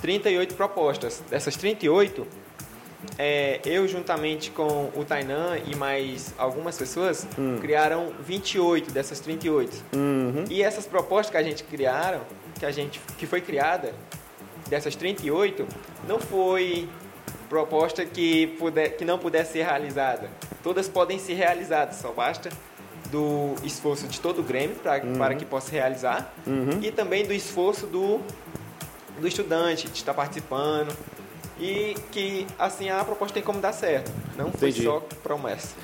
38 0.00 0.54
propostas. 0.54 1.22
Dessas 1.28 1.54
38, 1.56 2.26
é, 3.18 3.60
eu 3.64 3.86
juntamente 3.86 4.50
com 4.50 4.90
o 4.94 5.04
Tainan 5.04 5.58
e 5.66 5.76
mais 5.76 6.34
algumas 6.38 6.76
pessoas, 6.76 7.26
criaram 7.60 8.12
28 8.20 8.90
dessas 8.90 9.20
38. 9.20 9.84
Uhum. 9.94 10.44
E 10.50 10.62
essas 10.62 10.86
propostas 10.86 11.30
que 11.30 11.36
a 11.36 11.42
gente 11.42 11.64
criaram, 11.64 12.20
que 12.58 12.66
a 12.66 12.70
gente 12.70 13.00
que 13.18 13.26
foi 13.26 13.40
criada 13.40 13.94
dessas 14.68 14.96
38, 14.96 15.66
não 16.06 16.18
foi 16.18 16.88
proposta 17.48 18.04
que 18.04 18.46
puder, 18.58 18.96
que 18.96 19.04
não 19.04 19.18
pudesse 19.18 19.52
ser 19.52 19.64
realizada. 19.64 20.30
Todas 20.62 20.88
podem 20.88 21.18
ser 21.18 21.34
realizadas, 21.34 21.96
só 21.96 22.10
basta 22.12 22.48
do 23.10 23.54
esforço 23.62 24.06
de 24.06 24.18
todo 24.20 24.40
o 24.40 24.42
Grêmio 24.42 24.76
pra, 24.76 25.00
para 25.00 25.34
que 25.34 25.44
possa 25.44 25.70
realizar 25.70 26.32
e 26.80 26.90
também 26.90 27.26
do 27.26 27.34
esforço 27.34 27.86
do 27.86 28.20
do 29.20 29.28
estudante 29.28 29.88
de 29.88 29.98
estar 29.98 30.14
participando 30.14 30.96
e 31.58 31.94
que 32.10 32.46
assim 32.58 32.90
a 32.90 33.04
proposta 33.04 33.34
tem 33.34 33.42
como 33.42 33.60
dar 33.60 33.72
certo. 33.72 34.10
Não 34.36 34.50
foi 34.52 34.70
Entendi. 34.70 34.84
só 34.84 35.02
promessa. 35.22 35.74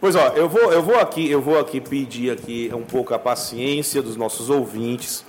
Pois 0.00 0.16
ó, 0.16 0.28
eu 0.34 0.48
vou, 0.48 0.72
eu 0.72 0.82
vou 0.82 0.98
aqui, 0.98 1.30
eu 1.30 1.40
vou 1.40 1.58
aqui 1.58 1.80
pedir 1.80 2.30
aqui 2.32 2.70
um 2.74 2.82
pouco 2.82 3.14
a 3.14 3.18
paciência 3.18 4.02
dos 4.02 4.16
nossos 4.16 4.50
ouvintes, 4.50 5.24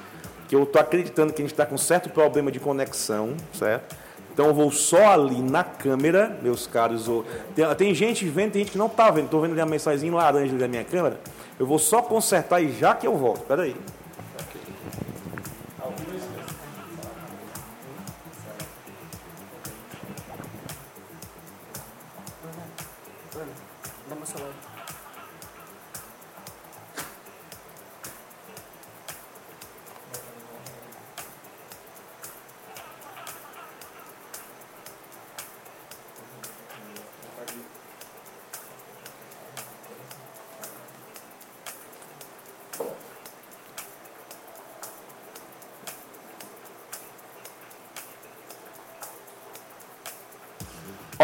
que 0.47 0.55
eu 0.55 0.65
tô 0.65 0.79
acreditando 0.79 1.31
que 1.31 1.41
a 1.41 1.45
gente 1.45 1.53
está 1.53 1.65
com 1.65 1.77
certo 1.77 2.09
problema 2.09 2.51
de 2.51 2.59
conexão, 2.59 3.35
certo? 3.53 3.95
Então 4.33 4.47
eu 4.47 4.53
vou 4.53 4.71
só 4.71 5.11
ali 5.11 5.39
na 5.43 5.63
câmera, 5.63 6.39
meus 6.41 6.65
caros. 6.65 7.07
ou- 7.07 7.23
Tem, 7.55 7.75
tem 7.75 7.93
gente 7.93 8.25
vendo, 8.25 8.53
tem 8.53 8.63
gente 8.63 8.71
que 8.71 8.77
não 8.79 8.89
tá 8.89 9.11
vendo. 9.11 9.29
Tô 9.29 9.39
vendo 9.39 9.51
ali 9.51 9.61
a 9.61 9.65
mensagem 9.65 10.09
laranja 10.09 10.55
da 10.57 10.67
minha 10.67 10.83
câmera. 10.83 11.19
Eu 11.59 11.67
vou 11.67 11.77
só 11.77 12.01
consertar 12.01 12.59
e 12.59 12.71
já 12.71 12.95
que 12.95 13.05
eu 13.05 13.15
volto. 13.15 13.41
Pera 13.41 13.61
aí. 13.61 13.75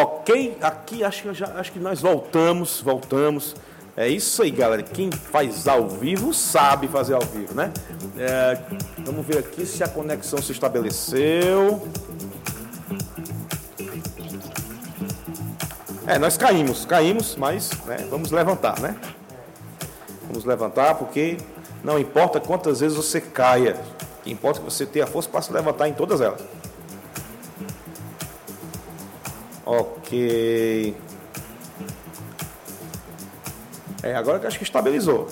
Ok, 0.01 0.57
aqui 0.61 1.03
acho 1.03 1.23
que, 1.23 1.33
já, 1.33 1.47
acho 1.55 1.73
que 1.73 1.79
nós 1.79 1.99
voltamos, 1.99 2.79
voltamos. 2.79 3.53
É 3.97 4.07
isso 4.07 4.41
aí, 4.41 4.49
galera. 4.49 4.81
Quem 4.81 5.11
faz 5.11 5.67
ao 5.67 5.89
vivo 5.89 6.33
sabe 6.33 6.87
fazer 6.87 7.15
ao 7.15 7.21
vivo, 7.21 7.53
né? 7.53 7.69
É, 8.17 8.57
vamos 8.99 9.25
ver 9.25 9.39
aqui 9.39 9.65
se 9.65 9.83
a 9.83 9.89
conexão 9.89 10.41
se 10.41 10.53
estabeleceu. 10.53 11.85
É, 16.07 16.17
nós 16.17 16.37
caímos, 16.37 16.85
caímos, 16.85 17.35
mas 17.35 17.69
né, 17.85 18.07
vamos 18.09 18.31
levantar, 18.31 18.79
né? 18.79 18.95
Vamos 20.27 20.45
levantar 20.45 20.95
porque 20.95 21.35
não 21.83 21.99
importa 21.99 22.39
quantas 22.39 22.79
vezes 22.79 22.95
você 22.95 23.19
caia, 23.19 23.75
o 24.19 24.23
que 24.23 24.31
importa 24.31 24.59
é 24.59 24.63
que 24.63 24.71
você 24.71 24.85
tenha 24.85 25.05
força 25.05 25.27
para 25.27 25.41
se 25.41 25.51
levantar 25.51 25.89
em 25.89 25.93
todas 25.93 26.21
elas. 26.21 26.41
Ok. 30.09 30.95
É, 34.01 34.15
agora 34.15 34.39
que 34.39 34.47
acho 34.47 34.57
que 34.57 34.63
estabilizou. 34.63 35.27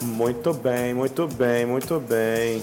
Muito 0.00 0.54
bem, 0.54 0.94
muito 0.94 1.28
bem, 1.28 1.66
muito 1.66 2.00
bem. 2.00 2.62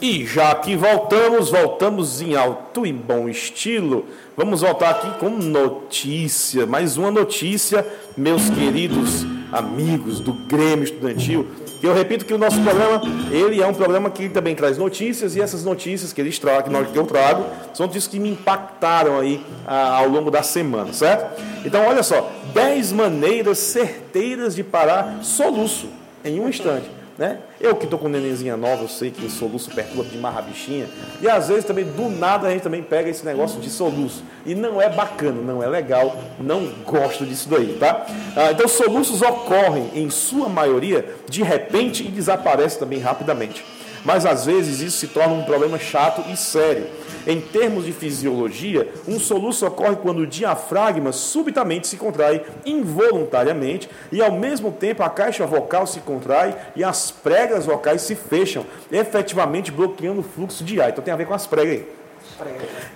E 0.00 0.24
já 0.24 0.54
que 0.54 0.76
voltamos, 0.76 1.50
voltamos 1.50 2.22
em 2.22 2.36
alto 2.36 2.86
e 2.86 2.92
bom 2.92 3.28
estilo. 3.28 4.06
Vamos 4.36 4.60
voltar 4.60 4.90
aqui 4.90 5.18
com 5.18 5.28
notícia, 5.28 6.66
mais 6.66 6.96
uma 6.96 7.10
notícia, 7.10 7.84
meus 8.16 8.48
queridos 8.48 9.26
amigos 9.50 10.20
do 10.20 10.32
Grêmio 10.32 10.84
Estudantil. 10.84 11.48
Eu 11.82 11.92
repito 11.92 12.24
que 12.24 12.32
o 12.32 12.38
nosso 12.38 12.60
programa, 12.60 13.02
ele 13.32 13.60
é 13.60 13.66
um 13.66 13.74
programa 13.74 14.08
que 14.08 14.28
também 14.28 14.54
traz 14.54 14.78
notícias 14.78 15.34
e 15.34 15.40
essas 15.40 15.64
notícias 15.64 16.12
que 16.12 16.20
eles 16.20 16.38
tragam, 16.38 16.84
que 16.84 16.96
eu 16.96 17.04
trago, 17.04 17.44
são 17.74 17.86
notícias 17.86 18.06
que 18.06 18.20
me 18.20 18.28
impactaram 18.30 19.18
aí 19.18 19.44
ah, 19.66 19.96
ao 19.96 20.08
longo 20.08 20.30
da 20.30 20.44
semana, 20.44 20.92
certo? 20.92 21.42
Então, 21.64 21.84
olha 21.84 22.04
só, 22.04 22.30
10 22.54 22.92
maneiras 22.92 23.58
certeiras 23.58 24.54
de 24.54 24.62
parar 24.62 25.24
soluço 25.24 25.88
em 26.24 26.38
um 26.38 26.48
instante. 26.48 26.97
Né? 27.18 27.38
Eu 27.60 27.74
que 27.74 27.84
tô 27.84 27.98
com 27.98 28.08
nenenzinha 28.08 28.56
nova, 28.56 28.84
eu 28.84 28.88
sei 28.88 29.10
que 29.10 29.26
o 29.26 29.28
soluço 29.28 29.72
perturba 29.72 30.04
de 30.04 30.16
marra 30.16 30.40
bichinha. 30.40 30.86
E 31.20 31.28
às 31.28 31.48
vezes 31.48 31.64
também, 31.64 31.84
do 31.84 32.08
nada, 32.08 32.46
a 32.46 32.50
gente 32.52 32.62
também 32.62 32.80
pega 32.80 33.10
esse 33.10 33.26
negócio 33.26 33.60
de 33.60 33.68
soluço. 33.68 34.22
E 34.46 34.54
não 34.54 34.80
é 34.80 34.88
bacana, 34.88 35.42
não 35.42 35.60
é 35.60 35.66
legal, 35.66 36.16
não 36.38 36.68
gosto 36.86 37.26
disso 37.26 37.48
daí, 37.48 37.76
tá? 37.80 38.06
Ah, 38.36 38.52
então, 38.52 38.68
soluços 38.68 39.20
ocorrem, 39.20 39.90
em 39.96 40.08
sua 40.10 40.48
maioria, 40.48 41.12
de 41.28 41.42
repente 41.42 42.04
e 42.04 42.08
desaparecem 42.08 42.78
também 42.78 43.00
rapidamente. 43.00 43.64
Mas 44.04 44.24
às 44.24 44.46
vezes 44.46 44.80
isso 44.80 44.98
se 44.98 45.08
torna 45.08 45.34
um 45.34 45.44
problema 45.44 45.78
chato 45.78 46.24
e 46.30 46.36
sério. 46.36 46.86
Em 47.26 47.40
termos 47.40 47.84
de 47.84 47.92
fisiologia, 47.92 48.90
um 49.06 49.18
soluço 49.18 49.66
ocorre 49.66 49.96
quando 49.96 50.20
o 50.20 50.26
diafragma 50.26 51.12
subitamente 51.12 51.86
se 51.86 51.96
contrai 51.96 52.44
involuntariamente 52.64 53.88
e 54.10 54.22
ao 54.22 54.32
mesmo 54.32 54.72
tempo 54.72 55.02
a 55.02 55.10
caixa 55.10 55.46
vocal 55.46 55.86
se 55.86 56.00
contrai 56.00 56.56
e 56.74 56.82
as 56.82 57.10
pregas 57.10 57.66
vocais 57.66 58.02
se 58.02 58.14
fecham, 58.14 58.64
efetivamente 58.90 59.70
bloqueando 59.70 60.20
o 60.20 60.24
fluxo 60.24 60.64
de 60.64 60.80
ar. 60.80 60.90
Então 60.90 61.04
tem 61.04 61.12
a 61.12 61.16
ver 61.16 61.26
com 61.26 61.34
as 61.34 61.46
pregas 61.46 61.74
aí. 61.74 61.97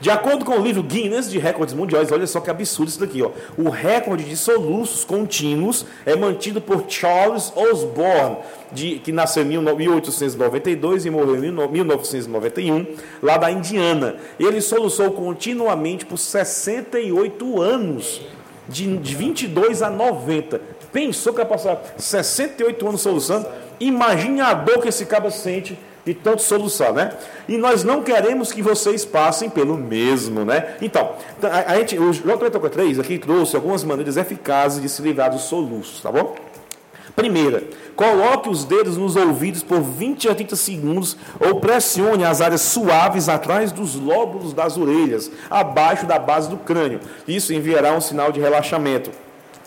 De 0.00 0.10
acordo 0.10 0.44
com 0.44 0.58
o 0.58 0.62
livro 0.62 0.82
Guinness 0.82 1.30
de 1.30 1.38
Recordes 1.38 1.74
Mundiais, 1.74 2.10
olha 2.12 2.26
só 2.26 2.40
que 2.40 2.50
absurdo 2.50 2.88
isso 2.88 3.00
daqui, 3.00 3.22
ó. 3.22 3.30
O 3.56 3.68
recorde 3.70 4.24
de 4.24 4.36
soluços 4.36 5.04
contínuos 5.04 5.84
é 6.06 6.14
mantido 6.16 6.60
por 6.60 6.84
Charles 6.88 7.52
Osborne, 7.56 8.36
de- 8.72 8.98
que 8.98 9.12
nasceu 9.12 9.42
em 9.42 9.46
1892 9.46 11.04
e 11.06 11.10
morreu 11.10 11.44
em 11.44 11.50
1991, 11.70 12.86
lá 13.22 13.36
da 13.36 13.50
Indiana. 13.50 14.16
Ele 14.38 14.60
soluçou 14.60 15.10
continuamente 15.12 16.06
por 16.06 16.18
68 16.18 17.60
anos, 17.60 18.20
de, 18.68 18.96
de 18.98 19.14
22 19.14 19.82
a 19.82 19.90
90. 19.90 20.60
Pensou 20.92 21.32
que 21.32 21.40
ia 21.40 21.46
passar 21.46 21.82
68 21.98 22.86
anos 22.88 23.00
soluçando? 23.00 23.46
Imagine 23.80 24.40
a 24.40 24.54
dor 24.54 24.80
que 24.80 24.88
esse 24.88 25.04
cabo 25.06 25.30
sente 25.30 25.76
de 26.04 26.14
tanto 26.14 26.42
soluçar, 26.42 26.92
né? 26.92 27.12
E 27.48 27.56
nós 27.56 27.84
não 27.84 28.02
queremos 28.02 28.52
que 28.52 28.60
vocês 28.62 29.04
passem 29.04 29.48
pelo 29.48 29.76
mesmo, 29.76 30.44
né? 30.44 30.76
Então, 30.82 31.12
a, 31.42 31.72
a 31.72 31.76
gente, 31.76 31.98
o 31.98 32.10
J3 32.10 33.00
aqui 33.00 33.18
trouxe 33.18 33.54
algumas 33.54 33.84
maneiras 33.84 34.16
eficazes 34.16 34.82
de 34.82 34.88
se 34.88 35.00
livrar 35.02 35.30
dos 35.30 35.42
soluços, 35.42 36.00
tá 36.00 36.10
bom? 36.10 36.34
Primeira, 37.14 37.62
coloque 37.94 38.48
os 38.48 38.64
dedos 38.64 38.96
nos 38.96 39.16
ouvidos 39.16 39.62
por 39.62 39.80
20 39.80 40.30
a 40.30 40.34
30 40.34 40.56
segundos 40.56 41.16
ou 41.38 41.60
pressione 41.60 42.24
as 42.24 42.40
áreas 42.40 42.62
suaves 42.62 43.28
atrás 43.28 43.70
dos 43.70 43.96
lóbulos 43.96 44.54
das 44.54 44.78
orelhas, 44.78 45.30
abaixo 45.50 46.06
da 46.06 46.18
base 46.18 46.48
do 46.48 46.56
crânio. 46.56 47.00
Isso 47.28 47.52
enviará 47.52 47.92
um 47.92 48.00
sinal 48.00 48.32
de 48.32 48.40
relaxamento 48.40 49.10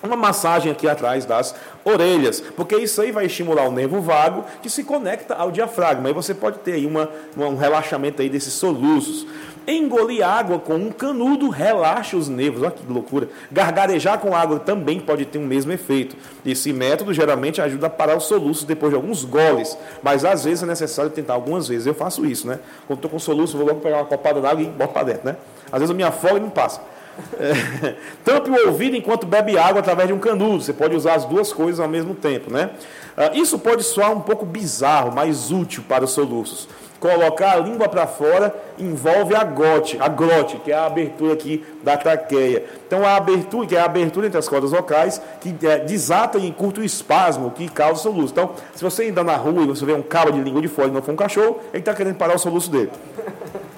uma 0.06 0.16
massagem 0.16 0.72
aqui 0.72 0.88
atrás 0.88 1.26
das 1.26 1.56
orelhas, 1.84 2.42
porque 2.42 2.76
isso 2.76 3.02
aí 3.02 3.12
vai 3.12 3.26
estimular 3.26 3.68
o 3.68 3.72
nervo 3.72 4.02
vago 4.02 4.46
que 4.62 4.70
se 4.70 4.84
conecta 4.84 5.36
ao 5.36 5.52
diafragma. 5.52 6.08
Aí 6.08 6.14
você 6.14 6.34
pode 6.34 6.60
ter 6.60 6.74
aí 6.74 6.86
uma, 6.86 7.10
um 7.38 7.56
relaxamento 7.56 8.22
aí 8.22 8.30
desses 8.30 8.54
soluços. 8.54 9.26
Engolir 9.68 10.24
água 10.24 10.60
com 10.60 10.76
um 10.76 10.92
canudo 10.92 11.50
relaxa 11.50 12.16
os 12.16 12.30
nervos. 12.30 12.62
Olha 12.62 12.72
que 12.72 12.86
loucura. 12.88 13.28
Gargarejar 13.52 14.20
com 14.20 14.36
água 14.36 14.60
também 14.60 15.00
pode 15.00 15.26
ter 15.26 15.40
o 15.40 15.42
mesmo 15.42 15.72
efeito. 15.72 16.16
Esse 16.46 16.72
método 16.72 17.12
geralmente 17.14 17.60
ajuda 17.62 17.88
a 17.88 17.90
parar 17.90 18.16
os 18.16 18.26
soluços 18.26 18.64
depois 18.64 18.92
de 18.92 18.96
alguns 18.96 19.24
goles, 19.24 19.76
mas 20.04 20.24
às 20.24 20.44
vezes 20.44 20.62
é 20.62 20.68
necessário 20.68 21.10
tentar 21.10 21.34
algumas 21.34 21.68
vezes. 21.68 21.88
Eu 21.88 21.96
faço 21.96 22.26
isso, 22.28 22.48
né? 22.48 22.60
Quando 22.86 23.00
estou 23.00 23.10
com 23.10 23.18
soluço, 23.18 23.58
vou 23.58 23.66
logo 23.66 23.80
pegar 23.80 23.98
uma 23.98 24.06
copada 24.06 24.40
d'água 24.40 24.62
e 24.62 24.68
boto 24.68 24.94
para 24.94 25.04
dentro, 25.04 25.26
né? 25.26 25.36
Às 25.72 25.80
vezes 25.80 25.96
me 25.96 26.04
afogo 26.04 26.38
e 26.38 26.40
não 26.40 26.50
passa. 26.52 26.80
Tampe 28.24 28.50
o 28.50 28.68
ouvido 28.68 28.96
enquanto 28.96 29.26
bebe 29.26 29.58
água 29.58 29.80
através 29.80 30.08
de 30.08 30.14
um 30.14 30.20
canudo. 30.20 30.64
Você 30.64 30.74
pode 30.74 30.96
usar 30.96 31.16
as 31.16 31.26
duas 31.26 31.52
coisas 31.52 31.80
ao 31.80 31.88
mesmo 31.88 32.14
tempo, 32.14 32.52
né? 32.52 32.72
Ah, 33.16 33.32
isso 33.34 33.58
pode 33.60 33.84
soar 33.84 34.12
um 34.12 34.22
pouco 34.22 34.46
bizarro, 34.46 35.12
mas 35.14 35.52
útil 35.52 35.84
para 35.88 36.04
os 36.04 36.12
soluços. 36.12 36.68
Colocar 37.00 37.52
a 37.52 37.56
língua 37.58 37.88
para 37.88 38.08
fora 38.08 38.56
envolve 38.80 39.36
a 39.36 39.44
glote, 39.44 39.98
a 40.00 40.08
glote, 40.08 40.58
que 40.58 40.72
é 40.72 40.76
a 40.76 40.86
abertura 40.86 41.34
aqui 41.34 41.64
da 41.84 41.96
traqueia. 41.98 42.64
Então 42.88 43.06
a 43.06 43.16
abertura, 43.16 43.68
que 43.68 43.76
é 43.76 43.80
a 43.80 43.86
abertura 43.86 44.28
entre 44.28 44.40
as 44.40 44.48
cordas 44.48 44.72
vocais, 44.72 45.22
que 45.40 45.54
é, 45.68 45.80
desata 45.80 46.38
e 46.38 46.48
encurta 46.48 46.82
o 46.82 46.84
espasmo 46.84 47.52
que 47.52 47.70
causa 47.70 48.00
o 48.00 48.04
soluço. 48.04 48.34
Então, 48.34 48.52
se 48.74 48.84
você 48.84 49.04
ainda 49.04 49.24
na 49.24 49.36
rua 49.36 49.64
e 49.64 49.68
você 49.68 49.86
vê 49.86 49.94
um 49.94 50.02
cabo 50.02 50.32
de 50.32 50.42
língua 50.42 50.62
de 50.62 50.68
fora 50.68 50.88
e 50.88 50.92
não 50.92 51.02
for 51.02 51.12
um 51.12 51.18
cachorro, 51.18 51.60
ele 51.72 51.82
está 51.82 51.94
querendo 51.94 52.16
parar 52.16 52.36
o 52.36 52.40
soluço 52.40 52.72
dele. 52.72 52.90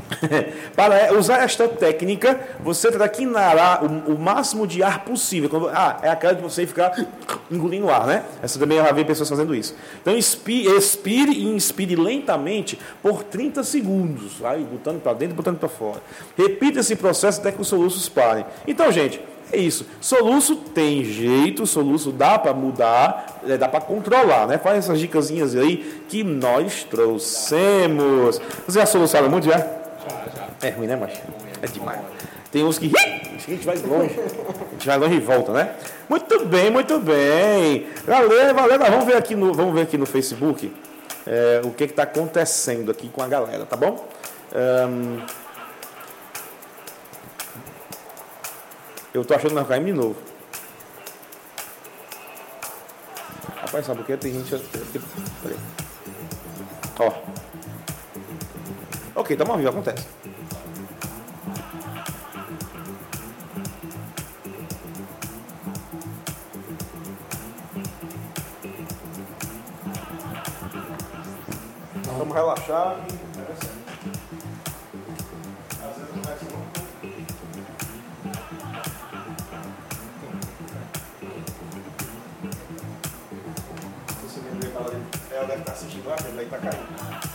Para 0.75 1.13
usar 1.17 1.43
esta 1.43 1.67
técnica, 1.67 2.39
você 2.61 2.91
terá 2.91 3.07
que 3.09 3.23
inalar 3.23 3.83
o, 3.83 4.13
o 4.13 4.19
máximo 4.19 4.65
de 4.65 4.81
ar 4.81 5.03
possível. 5.03 5.49
Quando- 5.49 5.69
ah, 5.69 5.99
é 6.01 6.09
aquela 6.09 6.33
de 6.33 6.41
você 6.41 6.65
ficar 6.65 6.93
engolindo 7.51 7.89
ar, 7.89 8.07
né? 8.07 8.23
Essa 8.41 8.57
também 8.59 8.77
já 8.77 8.91
vi 8.91 9.03
pessoas 9.03 9.29
fazendo 9.29 9.53
isso. 9.53 9.75
Então, 10.01 10.15
expire, 10.17 10.69
expire 10.75 11.31
e 11.31 11.45
inspire 11.45 11.95
lentamente 11.95 12.79
por 13.01 13.23
30 13.23 13.63
segundos. 13.63 14.33
Vai 14.39 14.59
botando 14.59 15.01
para 15.01 15.13
dentro 15.13 15.35
botando 15.35 15.57
para 15.59 15.69
fora. 15.69 16.01
Repita 16.37 16.79
esse 16.79 16.95
processo 16.95 17.39
até 17.39 17.51
que 17.51 17.61
os 17.61 17.67
soluços 17.67 18.07
parem. 18.07 18.45
Então, 18.67 18.91
gente, 18.91 19.19
é 19.51 19.57
isso. 19.57 19.85
Soluço 20.01 20.55
tem 20.57 21.03
jeito, 21.05 21.65
soluço 21.65 22.11
dá 22.11 22.37
para 22.37 22.53
mudar, 22.53 23.39
é, 23.47 23.57
dá 23.57 23.67
para 23.67 23.81
controlar, 23.81 24.45
né? 24.47 24.57
Faz 24.57 24.77
essas 24.79 24.99
dicasinhas 24.99 25.55
aí 25.55 26.03
que 26.09 26.23
nós 26.23 26.83
trouxemos. 26.83 28.41
Você 28.65 28.79
já 28.79 28.85
solucionaram 28.85 29.31
muito 29.31 29.45
já? 29.45 29.65
É 30.61 30.69
ruim, 30.69 30.87
né, 30.87 30.95
macho? 30.95 31.21
É 31.61 31.67
demais. 31.67 31.99
Tem 32.51 32.63
uns 32.63 32.79
que. 32.79 32.91
A 32.95 33.49
gente 33.49 33.65
vai 33.65 33.77
longe. 33.77 34.19
A 34.19 34.71
gente 34.73 34.87
vai 34.87 34.97
longe 34.97 35.15
e 35.15 35.19
volta, 35.19 35.51
né? 35.53 35.75
Muito 36.09 36.45
bem, 36.45 36.69
muito 36.71 36.99
bem. 36.99 37.87
Galera, 38.05 38.53
galera, 38.53 38.89
vamos 38.89 39.05
ver 39.05 39.17
aqui 39.17 39.35
no, 39.35 39.53
vamos 39.53 39.73
ver 39.73 39.81
aqui 39.81 39.97
no 39.97 40.05
Facebook 40.05 40.73
é, 41.27 41.61
o 41.63 41.71
que 41.71 41.83
está 41.83 42.03
acontecendo 42.03 42.89
aqui 42.89 43.09
com 43.09 43.21
a 43.21 43.27
galera, 43.27 43.65
tá 43.65 43.75
bom? 43.75 44.07
Ahn, 44.55 45.25
eu 49.13 49.25
tô 49.25 49.33
achando 49.33 49.49
que 49.49 49.55
nós 49.55 49.83
de 49.83 49.93
novo. 49.93 50.15
Rapaz, 53.57 53.85
sabe 53.85 54.01
o 54.01 54.03
que? 54.05 54.15
Tem 54.15 54.33
gente. 54.33 54.55
Ó. 56.99 57.11
Ok, 59.15 59.35
ao 59.39 59.57
vivo, 59.57 59.69
acontece. 59.69 60.16
Vamos 72.17 72.35
relaxar. 72.35 72.97
Ela 85.29 85.45
deve 85.45 85.59
estar 85.59 85.71
assistindo 85.73 86.09
lá, 86.09 86.15
porque 86.15 86.31
daí 86.31 86.45
tá 86.47 86.57
caindo. 86.57 87.26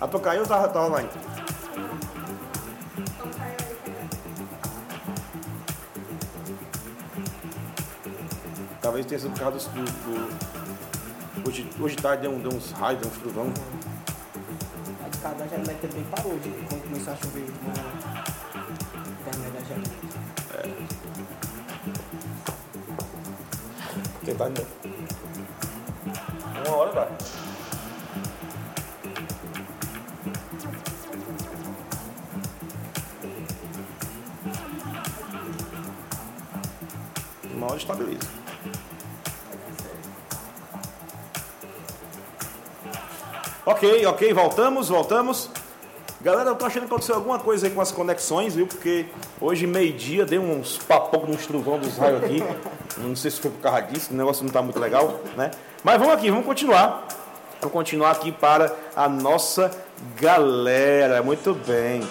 A 0.00 0.06
tua 0.06 0.20
caiu 0.20 0.42
ou 0.42 0.46
tá, 0.46 0.68
tá 0.68 0.82
online? 0.86 1.08
Talvez 8.80 9.06
tenha 9.06 9.18
sido 9.18 9.32
por 9.32 9.40
causa 9.40 9.58
do. 9.70 9.84
do- 9.84 11.48
hoje, 11.48 11.68
hoje 11.80 11.96
tarde 11.96 12.22
deu, 12.22 12.32
um- 12.32 12.40
deu 12.40 12.52
uns 12.52 12.70
raios, 12.72 13.00
deu 13.00 13.10
uns 13.10 13.18
trovão. 13.18 13.52
A 15.04 15.08
de 15.08 15.18
cada 15.18 15.48
já 15.48 15.58
mete 15.58 15.80
também 15.80 16.04
parou 16.04 16.38
de 16.38 16.48
quando 16.68 16.82
começou 16.84 17.12
a 17.12 17.16
chover. 17.16 17.46
Na 18.94 19.10
internet 19.10 19.52
da 19.52 19.60
janela. 19.60 19.96
Tentar 24.24 24.48
de 24.48 24.60
novo. 24.60 24.70
Uma 24.84 25.15
estabiliza. 37.86 38.28
Ok, 43.64 44.06
ok, 44.06 44.32
voltamos, 44.32 44.88
voltamos. 44.88 45.50
Galera, 46.20 46.50
eu 46.50 46.54
tô 46.56 46.64
achando 46.64 46.82
que 46.82 46.86
aconteceu 46.86 47.14
alguma 47.14 47.38
coisa 47.38 47.66
aí 47.66 47.72
com 47.72 47.80
as 47.80 47.92
conexões, 47.92 48.54
viu? 48.54 48.66
Porque 48.66 49.06
hoje, 49.40 49.66
meio-dia, 49.66 50.24
deu 50.24 50.42
uns 50.42 50.78
papocos 50.78 51.28
nos 51.28 51.46
trovão 51.46 51.78
dos 51.78 51.96
raios 51.96 52.22
aqui. 52.22 52.42
Não 52.98 53.14
sei 53.14 53.30
se 53.30 53.40
foi 53.40 53.50
por 53.50 53.60
causa 53.60 53.82
disso, 53.82 54.12
o 54.12 54.16
negócio 54.16 54.44
não 54.44 54.52
tá 54.52 54.62
muito 54.62 54.78
legal, 54.78 55.20
né? 55.36 55.50
Mas 55.84 55.98
vamos 55.98 56.14
aqui, 56.14 56.30
vamos 56.30 56.46
continuar. 56.46 57.06
Vamos 57.60 57.72
continuar 57.72 58.12
aqui 58.12 58.32
para 58.32 58.74
a 58.94 59.08
nossa 59.08 59.70
galera. 60.20 61.22
Muito 61.22 61.54
bem. 61.54 62.02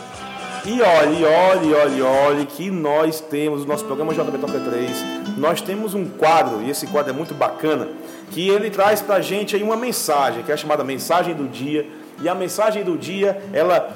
E 0.66 0.82
olhe, 0.82 1.24
olhe, 1.24 1.74
olhe, 1.74 2.02
olhe 2.02 2.46
que 2.46 2.72
nós 2.72 3.22
temos 3.22 3.64
o 3.64 3.66
nosso 3.66 3.86
programa 3.86 4.14
JB 4.14 4.38
Toca 4.40 4.60
3. 4.60 5.15
Nós 5.38 5.62
temos 5.62 5.94
um 5.94 6.06
quadro, 6.06 6.62
e 6.62 6.70
esse 6.70 6.88
quadro 6.88 7.12
é 7.12 7.14
muito 7.16 7.34
bacana, 7.34 7.88
que 8.32 8.48
ele 8.50 8.70
traz 8.70 9.02
pra 9.02 9.20
gente 9.22 9.56
aí 9.56 9.62
uma 9.64 9.76
mensagem, 9.76 10.44
que 10.44 10.52
é 10.52 10.58
chamada 10.58 10.84
Mensagem 10.84 11.34
do 11.36 11.48
Dia. 11.48 11.86
E 12.22 12.30
a 12.30 12.34
mensagem 12.34 12.82
do 12.84 12.98
dia, 12.98 13.42
ela 13.52 13.90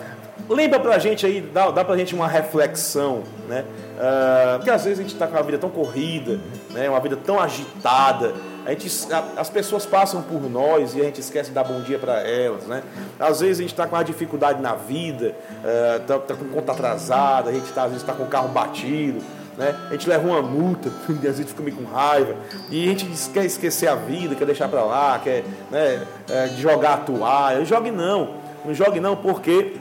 lembra 0.49 0.77
pra 0.77 0.99
gente 0.99 1.25
aí, 1.25 1.39
dá, 1.39 1.71
dá 1.71 1.85
pra 1.85 1.95
gente 1.95 2.13
uma 2.13 2.27
reflexão, 2.27 3.23
né? 3.47 3.63
Ah, 3.97 4.55
porque 4.57 4.69
às 4.69 4.83
vezes 4.83 4.99
a 4.99 5.01
gente 5.03 5.15
tá 5.15 5.25
com 5.25 5.37
uma 5.37 5.43
vida 5.43 5.57
tão 5.57 5.69
corrida, 5.69 6.37
né? 6.71 6.89
Uma 6.89 6.99
vida 6.99 7.15
tão 7.15 7.39
agitada. 7.39 8.33
A 8.65 8.71
gente, 8.71 8.91
a- 9.13 9.23
as 9.37 9.49
pessoas 9.49 9.85
passam 9.85 10.21
por 10.21 10.49
nós 10.49 10.93
e 10.95 10.99
a 10.99 11.05
gente 11.05 11.21
esquece 11.21 11.47
de 11.49 11.55
dar 11.55 11.63
bom 11.63 11.79
dia 11.79 11.97
para 11.97 12.19
elas, 12.19 12.65
né? 12.65 12.83
Às 13.17 13.39
vezes 13.39 13.59
a 13.59 13.61
gente 13.61 13.71
está 13.71 13.87
com 13.87 13.95
uma 13.95 14.03
dificuldade 14.03 14.61
na 14.61 14.75
vida, 14.75 15.33
está 16.01 16.35
com 16.35 16.45
conta 16.49 16.73
atrasada, 16.73 17.49
a 17.51 17.53
gente 17.53 17.71
tá, 17.71 17.83
às 17.83 17.91
vezes 17.91 18.01
está 18.03 18.11
com 18.13 18.23
o 18.23 18.27
carro 18.27 18.49
batido, 18.49 19.21
né? 19.59 19.75
A 19.89 19.91
gente 19.91 20.07
leva 20.07 20.25
uma 20.25 20.41
multa, 20.41 20.89
às 21.11 21.19
vezes 21.19 21.47
fica 21.47 21.61
meio 21.61 21.75
com 21.75 21.83
raiva 21.83 22.33
e 22.71 22.85
a 22.85 22.87
gente 22.87 23.05
quer 23.31 23.43
esquecer 23.43 23.87
a 23.87 23.95
vida, 23.95 24.33
quer 24.33 24.45
deixar 24.45 24.69
para 24.69 24.81
lá, 24.83 25.19
quer 25.21 25.43
né, 25.69 26.07
é, 26.29 26.47
jogar 26.57 26.93
a 26.93 26.97
toalha. 26.97 27.65
Jogue 27.65 27.91
não, 27.91 28.35
não 28.65 28.73
jogue 28.73 29.01
não, 29.01 29.17
porque 29.17 29.75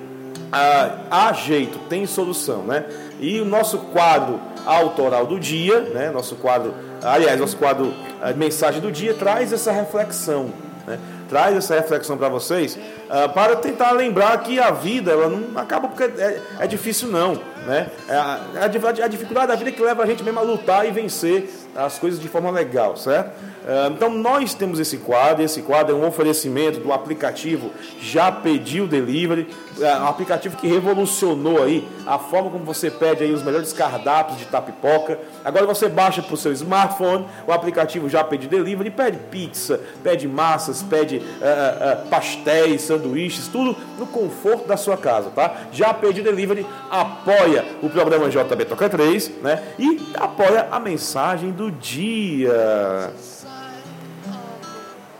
ah, 0.50 0.98
há 1.08 1.32
jeito, 1.32 1.78
tem 1.88 2.06
solução, 2.06 2.64
né? 2.64 2.86
E 3.20 3.40
o 3.40 3.44
nosso 3.44 3.78
quadro 3.78 4.40
autoral 4.66 5.26
do 5.26 5.38
dia, 5.38 5.80
né? 5.80 6.10
Nosso 6.10 6.34
quadro, 6.36 6.74
aliás, 7.00 7.38
nosso 7.38 7.56
quadro 7.56 7.94
ah, 8.20 8.32
mensagem 8.32 8.80
do 8.80 8.90
dia 8.90 9.14
traz 9.14 9.52
essa 9.52 9.70
reflexão, 9.70 10.50
né? 10.86 10.98
Traz 11.28 11.56
essa 11.56 11.74
reflexão 11.76 12.16
para 12.16 12.28
vocês, 12.28 12.76
ah, 13.08 13.28
para 13.28 13.54
tentar 13.54 13.92
lembrar 13.92 14.38
que 14.38 14.58
a 14.58 14.72
vida 14.72 15.12
ela 15.12 15.28
não 15.28 15.56
acaba 15.56 15.86
porque 15.86 16.04
é, 16.04 16.40
é 16.58 16.66
difícil 16.66 17.08
não, 17.08 17.38
Né? 17.68 17.86
É 18.08 18.14
a, 18.14 18.40
a, 18.62 18.64
a 18.64 19.08
dificuldade 19.08 19.48
da 19.48 19.54
vida 19.54 19.70
que 19.70 19.82
leva 19.82 20.02
a 20.02 20.06
gente 20.06 20.22
mesmo 20.22 20.40
a 20.40 20.42
lutar 20.42 20.88
e 20.88 20.90
vencer 20.90 21.50
as 21.78 21.98
coisas 21.98 22.20
de 22.20 22.28
forma 22.28 22.50
legal, 22.50 22.96
certo? 22.96 23.30
Ah, 23.66 23.90
Então 23.94 24.10
nós 24.10 24.54
temos 24.54 24.80
esse 24.80 24.98
quadro, 24.98 25.42
esse 25.44 25.62
quadro 25.62 25.94
é 25.94 25.98
um 25.98 26.06
oferecimento 26.06 26.80
do 26.80 26.92
aplicativo 26.92 27.70
Já 28.00 28.32
Pediu 28.32 28.86
Delivery, 28.86 29.48
é 29.80 29.96
um 29.96 30.08
aplicativo 30.08 30.56
que 30.56 30.66
revolucionou 30.66 31.62
aí 31.62 31.86
a 32.06 32.18
forma 32.18 32.50
como 32.50 32.64
você 32.64 32.90
pede 32.90 33.22
aí 33.22 33.32
os 33.32 33.42
melhores 33.42 33.72
cardápios 33.72 34.38
de 34.38 34.46
tapipoca. 34.46 35.18
Agora 35.44 35.66
você 35.66 35.88
baixa 35.88 36.20
para 36.20 36.34
o 36.34 36.36
seu 36.36 36.52
smartphone 36.52 37.26
o 37.46 37.52
aplicativo 37.52 38.08
Já 38.08 38.24
Pediu 38.24 38.50
Delivery, 38.50 38.90
pede 38.90 39.18
pizza, 39.30 39.80
pede 40.02 40.26
massas, 40.26 40.82
pede 40.82 41.22
ah, 41.40 41.46
ah, 41.80 42.08
pastéis, 42.08 42.82
sanduíches, 42.82 43.46
tudo 43.46 43.76
no 43.96 44.06
conforto 44.06 44.66
da 44.66 44.76
sua 44.76 44.96
casa, 44.96 45.30
tá? 45.30 45.54
Já 45.72 45.94
Pediu 45.94 46.24
Delivery 46.24 46.66
apoia 46.90 47.64
o 47.82 47.88
programa 47.88 48.28
JB 48.28 48.64
Toca 48.64 48.88
3, 48.88 49.30
né? 49.42 49.62
E 49.78 50.00
apoia 50.14 50.68
a 50.70 50.80
mensagem 50.80 51.50
do 51.50 51.67
dia. 51.70 53.12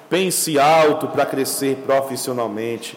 Pense 0.09 0.59
alto 0.59 1.09
para 1.09 1.27
crescer 1.27 1.77
profissionalmente. 1.87 2.97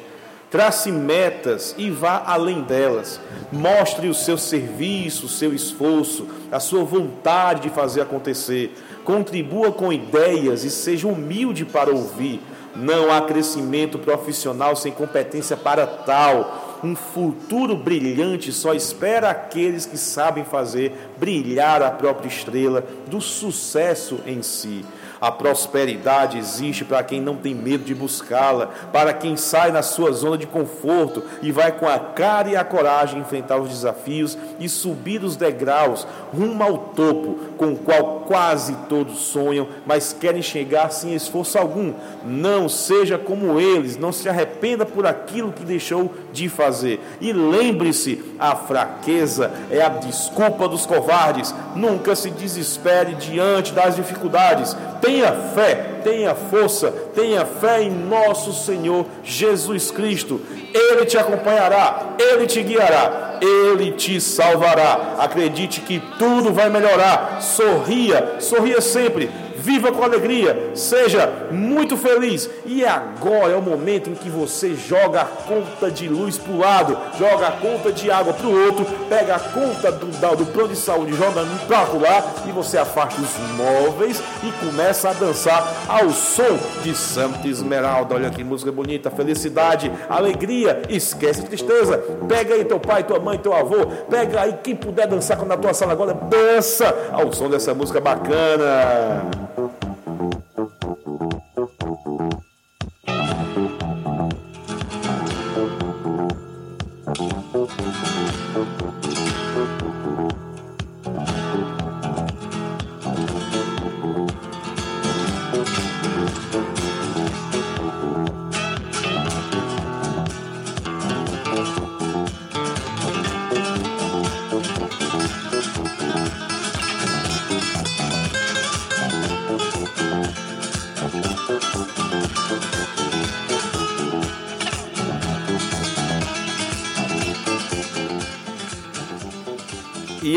Trace 0.49 0.91
metas 0.91 1.73
e 1.77 1.89
vá 1.89 2.23
além 2.25 2.61
delas. 2.61 3.19
Mostre 3.51 4.09
o 4.09 4.13
seu 4.13 4.37
serviço, 4.37 5.25
o 5.25 5.29
seu 5.29 5.53
esforço, 5.53 6.27
a 6.51 6.59
sua 6.59 6.83
vontade 6.83 7.61
de 7.61 7.69
fazer 7.69 8.01
acontecer. 8.01 8.75
Contribua 9.05 9.71
com 9.71 9.93
ideias 9.93 10.63
e 10.65 10.69
seja 10.69 11.07
humilde 11.07 11.63
para 11.63 11.91
ouvir. 11.91 12.41
Não 12.75 13.11
há 13.11 13.21
crescimento 13.21 13.97
profissional 13.97 14.75
sem 14.75 14.91
competência 14.91 15.55
para 15.55 15.87
tal. 15.87 16.70
Um 16.83 16.95
futuro 16.95 17.75
brilhante 17.75 18.51
só 18.51 18.73
espera 18.73 19.29
aqueles 19.29 19.85
que 19.85 19.97
sabem 19.97 20.43
fazer 20.43 20.93
brilhar 21.17 21.81
a 21.81 21.91
própria 21.91 22.27
estrela 22.27 22.83
do 23.07 23.21
sucesso 23.21 24.19
em 24.25 24.41
si. 24.41 24.83
A 25.21 25.31
prosperidade 25.31 26.39
existe 26.39 26.83
para 26.83 27.03
quem 27.03 27.21
não 27.21 27.35
tem 27.35 27.53
medo 27.53 27.83
de 27.83 27.93
buscá-la, 27.93 28.71
para 28.91 29.13
quem 29.13 29.37
sai 29.37 29.71
na 29.71 29.83
sua 29.83 30.11
zona 30.11 30.35
de 30.35 30.47
conforto 30.47 31.21
e 31.43 31.51
vai 31.51 31.71
com 31.71 31.87
a 31.87 31.99
cara 31.99 32.49
e 32.49 32.55
a 32.55 32.63
coragem 32.63 33.19
enfrentar 33.19 33.57
os 33.57 33.69
desafios 33.69 34.35
e 34.59 34.67
subir 34.67 35.23
os 35.23 35.35
degraus 35.35 36.07
rumo 36.33 36.63
ao 36.63 36.77
topo, 36.77 37.37
com 37.55 37.73
o 37.73 37.77
qual 37.77 38.21
quase 38.21 38.75
todos 38.89 39.19
sonham, 39.19 39.67
mas 39.85 40.11
querem 40.11 40.41
chegar 40.41 40.89
sem 40.89 41.13
esforço 41.13 41.57
algum. 41.59 41.93
Não 42.25 42.67
seja 42.67 43.19
como 43.19 43.59
eles, 43.59 43.97
não 43.97 44.11
se 44.11 44.27
arrependa 44.27 44.87
por 44.87 45.05
aquilo 45.05 45.51
que 45.51 45.63
deixou 45.63 46.11
de 46.33 46.49
fazer. 46.49 46.99
E 47.19 47.31
lembre-se: 47.31 48.23
a 48.39 48.55
fraqueza 48.55 49.51
é 49.69 49.83
a 49.83 49.89
desculpa 49.89 50.67
dos 50.67 50.87
covardes. 50.87 51.53
Nunca 51.75 52.15
se 52.15 52.31
desespere 52.31 53.13
diante 53.13 53.71
das 53.73 53.95
dificuldades. 53.95 54.75
Tenha 55.01 55.31
fé, 55.55 55.73
tenha 56.03 56.35
força, 56.35 56.91
tenha 57.15 57.43
fé 57.45 57.81
em 57.81 57.89
nosso 57.89 58.53
Senhor 58.53 59.05
Jesus 59.23 59.89
Cristo. 59.89 60.39
Ele 60.73 61.05
te 61.05 61.17
acompanhará, 61.17 62.15
ele 62.19 62.45
te 62.45 62.61
guiará, 62.61 63.39
ele 63.41 63.91
te 63.91 64.21
salvará. 64.21 65.15
Acredite 65.17 65.81
que 65.81 65.99
tudo 66.19 66.53
vai 66.53 66.69
melhorar. 66.69 67.41
Sorria, 67.41 68.35
sorria 68.39 68.79
sempre. 68.79 69.29
Viva 69.61 69.91
com 69.91 70.03
alegria, 70.03 70.71
seja 70.73 71.31
muito 71.51 71.95
feliz. 71.95 72.49
E 72.65 72.83
agora 72.83 73.53
é 73.53 73.55
o 73.55 73.61
momento 73.61 74.09
em 74.09 74.15
que 74.15 74.29
você 74.29 74.73
joga 74.75 75.21
a 75.21 75.25
conta 75.25 75.91
de 75.91 76.09
luz 76.09 76.37
para 76.37 76.51
o 76.51 76.57
lado, 76.57 76.97
joga 77.17 77.47
a 77.47 77.51
conta 77.51 77.91
de 77.91 78.09
água 78.09 78.33
para 78.33 78.47
o 78.47 78.65
outro, 78.65 78.85
pega 79.07 79.35
a 79.35 79.39
conta 79.39 79.91
do, 79.91 80.07
do 80.35 80.45
plano 80.47 80.69
de 80.69 80.75
saúde, 80.75 81.13
joga 81.13 81.45
para 81.67 81.81
lá 81.99 82.33
e 82.47 82.51
você 82.51 82.77
afasta 82.77 83.21
os 83.21 83.37
móveis 83.55 84.21
e 84.43 84.51
começa 84.65 85.09
a 85.09 85.13
dançar 85.13 85.85
ao 85.87 86.09
som 86.09 86.57
de 86.83 86.95
Santa 86.95 87.47
Esmeralda. 87.47 88.15
Olha 88.15 88.29
que 88.31 88.43
música 88.43 88.71
bonita, 88.71 89.11
felicidade, 89.11 89.91
alegria, 90.09 90.81
esquece 90.89 91.41
a 91.41 91.43
tristeza. 91.43 91.99
Pega 92.27 92.55
aí 92.55 92.65
teu 92.65 92.79
pai, 92.79 93.03
tua 93.03 93.19
mãe, 93.19 93.37
teu 93.37 93.53
avô, 93.53 93.85
pega 94.09 94.41
aí 94.41 94.55
quem 94.63 94.75
puder 94.75 95.07
dançar 95.07 95.43
na 95.45 95.57
tua 95.57 95.73
sala 95.73 95.91
agora, 95.91 96.13
dança 96.13 97.11
ao 97.11 97.31
som 97.31 97.49
dessa 97.49 97.73
música 97.73 97.99
bacana. 97.99 99.29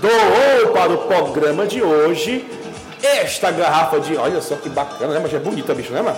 doou 0.00 0.68
para 0.72 0.92
o 0.92 0.98
programa 0.98 1.66
de 1.66 1.82
hoje 1.82 2.46
esta 3.02 3.50
garrafa 3.50 3.98
de. 3.98 4.16
Olha 4.16 4.40
só 4.40 4.54
que 4.54 4.68
bacana, 4.68 5.14
né? 5.14 5.20
Mas 5.20 5.34
é 5.34 5.38
bonita, 5.38 5.74
bicho, 5.74 5.92
né, 5.92 6.00
mano? 6.00 6.16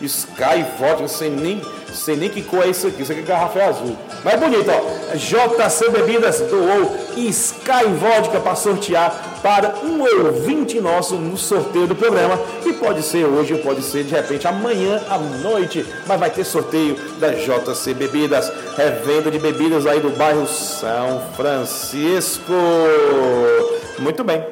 Sky 0.00 0.64
Vodka, 0.78 1.08
sei 1.08 1.30
nem, 1.30 1.62
sei 1.92 2.16
nem 2.16 2.28
que 2.28 2.42
cor 2.42 2.64
é 2.64 2.68
isso 2.68 2.86
aqui, 2.86 3.02
isso 3.02 3.12
aqui 3.12 3.22
é 3.22 3.24
garrafa 3.24 3.58
é 3.58 3.64
azul. 3.64 3.96
Mas 4.24 4.34
é 4.34 4.36
bonito, 4.36 4.70
ó. 4.70 5.16
JC 5.16 5.90
Bebidas 5.90 6.40
doou 6.40 6.96
Sky 7.16 7.86
Vodka 7.98 8.40
para 8.40 8.54
sortear 8.54 9.38
para 9.42 9.76
um 9.84 10.02
ouvinte 10.02 10.80
nosso 10.80 11.14
no 11.14 11.36
sorteio 11.36 11.86
do 11.86 11.94
programa, 11.94 12.36
que 12.62 12.72
pode 12.72 13.02
ser 13.02 13.24
hoje 13.24 13.56
pode 13.58 13.82
ser 13.82 14.04
de 14.04 14.14
repente 14.14 14.46
amanhã 14.46 15.00
à 15.08 15.18
noite, 15.18 15.86
mas 16.06 16.18
vai 16.18 16.30
ter 16.30 16.44
sorteio 16.44 16.96
da 17.18 17.30
JC 17.30 17.94
Bebidas, 17.94 18.52
revenda 18.76 19.30
de 19.30 19.38
bebidas 19.38 19.86
aí 19.86 20.00
do 20.00 20.10
bairro 20.10 20.46
São 20.46 21.22
Francisco. 21.36 22.52
Muito 23.98 24.24
bem. 24.24 24.44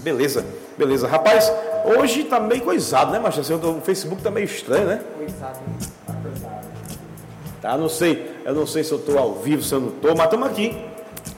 Beleza, 0.00 0.44
beleza. 0.76 1.06
Rapaz, 1.06 1.52
hoje 1.84 2.24
tá 2.24 2.40
meio 2.40 2.62
coisado, 2.62 3.10
né, 3.12 3.18
Machado? 3.18 3.40
Assim, 3.40 3.54
O 3.54 3.80
Facebook 3.80 4.22
tá 4.22 4.30
meio 4.30 4.44
estranho, 4.44 4.86
né? 4.86 5.00
Tá, 7.60 7.76
não 7.76 7.88
sei. 7.88 8.36
Eu 8.44 8.54
não 8.54 8.66
sei 8.66 8.84
se 8.84 8.92
eu 8.92 8.98
tô 8.98 9.18
ao 9.18 9.34
vivo, 9.34 9.62
se 9.62 9.74
eu 9.74 9.80
não 9.80 9.90
tô, 9.90 10.14
mas 10.14 10.24
estamos 10.24 10.48
aqui 10.48 10.76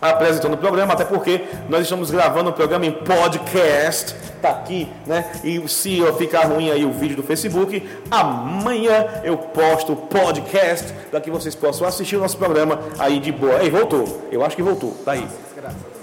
apresentando 0.01 0.55
o 0.55 0.59
programa, 0.59 0.95
até 0.95 1.05
porque 1.05 1.43
nós 1.69 1.83
estamos 1.83 2.11
gravando 2.11 2.51
o 2.51 2.53
programa 2.53 2.87
em 2.87 2.93
podcast. 2.93 4.15
Tá 4.41 4.51
aqui, 4.51 4.89
né? 5.07 5.31
E 5.45 5.69
se 5.69 5.99
eu 5.99 6.17
ficar 6.17 6.47
ruim 6.47 6.71
aí 6.71 6.85
o 6.85 6.93
vídeo 6.93 7.17
do 7.17 7.23
Facebook, 7.23 7.87
amanhã 8.11 9.07
eu 9.23 9.37
posto 9.37 9.93
o 9.93 9.97
podcast 9.97 10.93
para 11.11 11.21
que 11.21 11.31
vocês 11.31 11.55
possam 11.55 11.87
assistir 11.87 12.17
o 12.17 12.21
nosso 12.21 12.39
programa 12.39 12.81
aí 12.99 13.19
de 13.19 13.33
boa. 13.33 13.63
Ei, 13.63 13.71
voltou. 13.71 14.23
Eu 14.33 14.43
acho 14.45 14.57
que 14.57 14.63
voltou. 14.63 14.95
Tá 15.05 15.13
aí. 15.13 15.27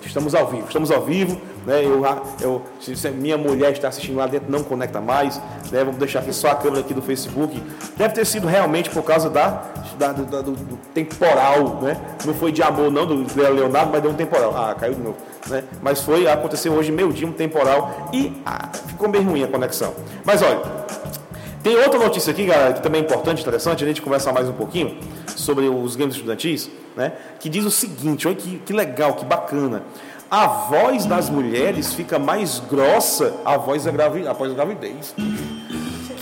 Estamos 0.06 0.34
ao 0.34 0.48
vivo, 0.48 0.66
estamos 0.68 0.90
ao 0.92 1.02
vivo, 1.02 1.40
né? 1.66 1.84
Eu, 1.84 2.02
eu, 2.42 2.62
se 2.80 3.10
minha 3.10 3.38
mulher 3.38 3.72
está 3.74 3.88
assistindo 3.90 4.16
lá 4.18 4.26
dentro, 4.28 4.50
não 4.50 4.64
conecta 4.64 5.02
mais, 5.02 5.38
né? 5.72 5.84
Vamos 5.84 5.98
deixar 5.98 6.20
aqui 6.20 6.34
só 6.34 6.50
a 6.52 6.56
câmera 6.56 6.80
aqui 6.82 6.94
do 6.94 7.02
Facebook. 7.02 7.62
Deve 7.98 8.14
ter 8.14 8.26
sido 8.26 8.48
realmente 8.48 8.90
por 8.90 9.04
causa 9.04 9.30
da, 9.30 9.64
da- 10.00 10.14
da- 10.14 10.42
do- 10.42 10.52
do 10.54 10.78
temporal, 10.94 11.80
né? 11.82 11.98
Não 12.26 12.34
foi 12.34 12.52
de 12.52 12.62
amor 12.64 12.90
não 12.92 13.06
do 13.06 13.26
Leonardo, 13.36 13.92
mas 13.92 14.02
deu 14.02 14.12
um 14.12 14.16
temporal. 14.16 14.54
Ah, 14.56 14.74
caiu 14.76 14.94
de 14.96 15.02
novo, 15.02 15.18
né? 15.48 15.64
Mas 15.82 16.02
foi, 16.02 16.28
aconteceu 16.28 16.72
hoje 16.74 16.92
meio 16.92 17.12
dia 17.12 17.28
um 17.28 17.32
temporal 17.34 18.10
e 18.14 18.42
ah, 18.46 18.70
ficou 18.88 19.10
bem 19.10 19.22
ruim 19.24 19.44
a 19.44 19.48
conexão. 19.48 19.94
Mas 20.24 20.42
olha, 20.42 20.60
tem 21.64 21.76
outra 21.78 22.00
notícia 22.00 22.32
aqui, 22.32 22.46
galera, 22.46 22.74
que 22.74 22.82
também 22.82 23.02
é 23.02 23.04
importante, 23.04 23.42
interessante, 23.42 23.84
a 23.84 23.88
gente 23.88 24.02
conversar 24.02 24.32
mais 24.32 24.48
um 24.48 24.54
pouquinho 24.54 24.98
sobre 25.36 25.68
os 25.68 25.96
games 25.96 26.16
estudantis, 26.16 26.70
né? 26.96 27.14
Que 27.40 27.50
diz 27.50 27.66
o 27.66 27.72
seguinte, 27.72 28.28
olha 28.28 28.36
que, 28.36 28.60
que 28.60 28.74
legal, 28.74 29.14
que 29.16 29.26
bacana. 29.26 29.84
A 30.30 30.46
voz 30.48 31.06
das 31.06 31.30
mulheres 31.30 31.94
fica 31.94 32.20
mais 32.20 32.60
grossa 32.70 33.34
a 33.46 33.58
voz 33.58 33.86
da 33.86 33.92
gravi- 33.92 34.28
após 34.28 34.52
a 34.52 34.56
gravidez. 34.56 35.16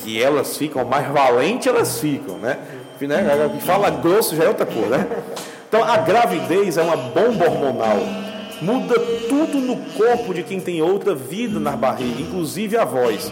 que 0.03 0.21
elas 0.21 0.55
ficam 0.57 0.85
mais 0.85 1.07
valentes, 1.11 1.65
elas 1.67 1.99
ficam, 1.99 2.37
né? 2.37 2.59
né? 3.01 3.49
Que 3.57 3.65
fala 3.65 3.89
grosso 3.89 4.35
já 4.35 4.43
é 4.43 4.47
outra 4.47 4.65
coisa, 4.65 4.97
né? 4.99 5.07
Então 5.67 5.83
a 5.83 5.97
gravidez 5.97 6.77
é 6.77 6.83
uma 6.83 6.95
bomba 6.95 7.45
hormonal. 7.45 7.97
Muda 8.61 8.97
tudo 9.27 9.57
no 9.59 9.75
corpo 9.93 10.33
de 10.33 10.43
quem 10.43 10.59
tem 10.59 10.81
outra 10.81 11.13
vida 11.13 11.59
na 11.59 11.71
barriga, 11.71 12.21
inclusive 12.21 12.77
a 12.77 12.85
voz. 12.85 13.31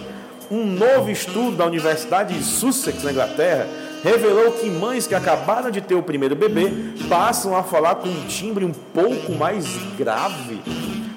Um 0.53 0.67
novo 0.67 1.09
estudo 1.09 1.57
da 1.57 1.65
Universidade 1.65 2.37
de 2.37 2.43
Sussex, 2.43 3.01
na 3.01 3.09
Inglaterra, 3.09 3.67
revelou 4.03 4.51
que 4.51 4.69
mães 4.69 5.07
que 5.07 5.15
acabaram 5.15 5.71
de 5.71 5.81
ter 5.81 5.95
o 5.95 6.03
primeiro 6.03 6.35
bebê 6.35 6.71
passam 7.09 7.57
a 7.57 7.63
falar 7.63 7.95
com 7.95 8.07
um 8.07 8.27
timbre 8.27 8.63
um 8.63 8.71
pouco 8.71 9.31
mais 9.31 9.65
grave. 9.97 10.61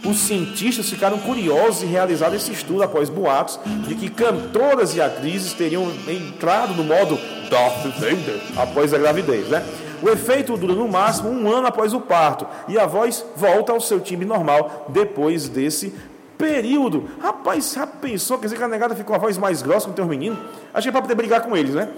Os 0.07 0.21
cientistas 0.21 0.89
ficaram 0.89 1.19
curiosos 1.19 1.83
em 1.83 1.87
realizar 1.89 2.33
esse 2.33 2.51
estudo 2.51 2.83
após 2.83 3.11
boatos 3.11 3.61
de 3.87 3.95
que 3.95 4.09
cantoras 4.09 4.97
e 4.97 5.03
atrizes 5.03 5.53
teriam 5.53 5.87
entrado 6.09 6.73
no 6.73 6.85
modo 6.85 7.19
Darth 7.51 7.85
Vader 7.99 8.41
após 8.57 8.95
a 8.95 8.99
gravidez, 8.99 9.49
né? 9.51 9.63
O 10.03 10.09
efeito 10.09 10.57
dura 10.57 10.75
no 10.75 10.89
máximo 10.89 11.29
um 11.29 11.47
ano 11.53 11.67
após 11.67 11.93
o 11.93 12.01
parto 12.01 12.47
e 12.69 12.79
a 12.79 12.87
voz 12.87 13.23
volta 13.37 13.71
ao 13.71 13.83
seu 13.83 14.01
timbre 14.01 14.25
normal 14.25 14.87
depois 14.89 15.47
desse 15.47 15.93
período. 16.39 17.09
Rapaz, 17.21 17.73
já 17.75 17.87
pensou? 17.87 18.39
Quer 18.39 18.47
dizer 18.47 18.57
que 18.57 18.63
a 18.63 18.69
negada 18.69 18.95
ficou 18.95 19.15
a 19.17 19.19
voz 19.19 19.39
mais 19.39 19.63
grossa 19.63 19.87
com 19.87 19.93
o 19.93 19.95
teu 19.95 20.07
menino? 20.07 20.39
Achei 20.73 20.93
para 20.93 21.03
poder 21.03 21.15
brigar 21.15 21.43
com 21.43 21.57
eles, 21.57 21.75
né? 21.75 21.89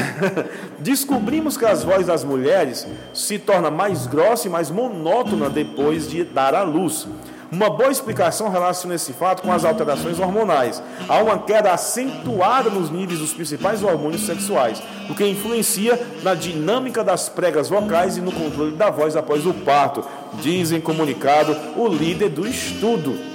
Descobrimos 0.78 1.56
que 1.56 1.64
as 1.64 1.82
vozes 1.82 2.06
das 2.06 2.24
mulheres 2.24 2.86
se 3.14 3.38
torna 3.38 3.70
mais 3.70 4.06
grossa 4.06 4.46
e 4.46 4.50
mais 4.50 4.70
monótona 4.70 5.48
depois 5.48 6.08
de 6.08 6.24
dar 6.24 6.54
à 6.54 6.62
luz. 6.62 7.06
Uma 7.52 7.68
boa 7.68 7.90
explicação 7.90 8.48
relaciona 8.48 8.94
esse 8.94 9.12
fato 9.12 9.42
com 9.42 9.52
as 9.52 9.62
alterações 9.62 10.18
hormonais. 10.18 10.82
Há 11.06 11.18
uma 11.18 11.38
queda 11.38 11.70
acentuada 11.70 12.70
nos 12.70 12.90
níveis 12.90 13.18
dos 13.18 13.34
principais 13.34 13.82
hormônios 13.82 14.24
sexuais, 14.24 14.82
o 15.10 15.14
que 15.14 15.26
influencia 15.26 16.00
na 16.22 16.34
dinâmica 16.34 17.04
das 17.04 17.28
pregas 17.28 17.68
vocais 17.68 18.16
e 18.16 18.22
no 18.22 18.32
controle 18.32 18.72
da 18.74 18.88
voz 18.88 19.16
após 19.16 19.44
o 19.44 19.52
parto, 19.52 20.02
diz 20.40 20.72
em 20.72 20.80
comunicado 20.80 21.54
o 21.76 21.86
líder 21.88 22.30
do 22.30 22.48
estudo. 22.48 23.31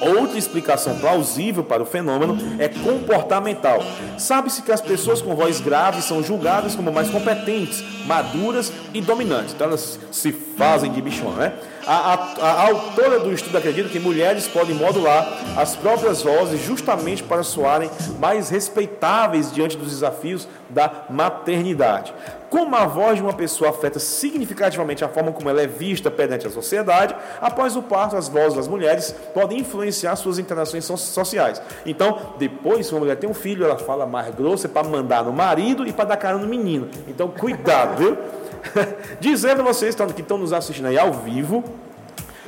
Outra 0.00 0.38
explicação 0.38 0.98
plausível 0.98 1.64
para 1.64 1.82
o 1.82 1.86
fenômeno 1.86 2.36
é 2.58 2.68
comportamental. 2.68 3.82
Sabe-se 4.18 4.62
que 4.62 4.72
as 4.72 4.80
pessoas 4.80 5.22
com 5.22 5.34
voz 5.34 5.60
grave 5.60 6.02
são 6.02 6.22
julgadas 6.22 6.74
como 6.74 6.92
mais 6.92 7.10
competentes, 7.10 7.82
maduras 8.06 8.72
e 8.92 9.00
dominantes. 9.00 9.54
Então 9.54 9.68
elas 9.68 9.98
se 10.12 10.32
fazem 10.32 10.92
de 10.92 11.00
bichona, 11.02 11.36
né? 11.36 11.52
A, 11.86 12.14
a, 12.14 12.14
a, 12.40 12.62
autora 12.68 13.20
do 13.20 13.32
estudo 13.32 13.58
acredita 13.58 13.88
que 13.88 14.00
mulheres 14.00 14.48
podem 14.48 14.74
modular 14.74 15.24
as 15.56 15.76
próprias 15.76 16.20
vozes 16.20 16.60
justamente 16.60 17.22
para 17.22 17.44
soarem 17.44 17.88
mais 18.18 18.48
respeitáveis 18.48 19.52
diante 19.52 19.76
dos 19.76 19.90
desafios 19.90 20.48
da 20.68 21.04
maternidade. 21.08 22.12
Como 22.50 22.74
a 22.76 22.86
voz 22.86 23.16
de 23.16 23.22
uma 23.22 23.32
pessoa 23.32 23.70
afeta 23.70 23.98
significativamente 23.98 25.04
a 25.04 25.08
forma 25.08 25.32
como 25.32 25.50
ela 25.50 25.62
é 25.62 25.66
vista 25.66 26.10
perante 26.10 26.46
a 26.46 26.50
sociedade, 26.50 27.14
após 27.40 27.76
o 27.76 27.82
parto, 27.82 28.16
as 28.16 28.28
vozes 28.28 28.54
das 28.54 28.68
mulheres 28.68 29.14
podem 29.34 29.60
influenciar 29.60 30.14
suas 30.16 30.38
interações 30.38 30.84
sociais. 30.84 31.60
Então, 31.84 32.34
depois, 32.38 32.86
se 32.86 32.92
uma 32.92 33.00
mulher 33.00 33.16
tem 33.16 33.28
um 33.28 33.34
filho, 33.34 33.64
ela 33.64 33.78
fala 33.78 34.06
mais 34.06 34.34
grossa 34.34 34.68
para 34.68 34.86
mandar 34.86 35.24
no 35.24 35.32
marido 35.32 35.86
e 35.86 35.92
para 35.92 36.06
dar 36.06 36.16
cara 36.16 36.38
no 36.38 36.46
menino. 36.46 36.88
Então, 37.08 37.28
cuidado, 37.28 37.96
viu? 37.96 38.18
Dizendo 39.20 39.62
a 39.62 39.64
vocês 39.64 39.94
que 39.94 40.20
estão 40.20 40.38
nos 40.38 40.52
assistindo 40.52 40.86
aí 40.86 40.98
ao 40.98 41.12
vivo, 41.12 41.64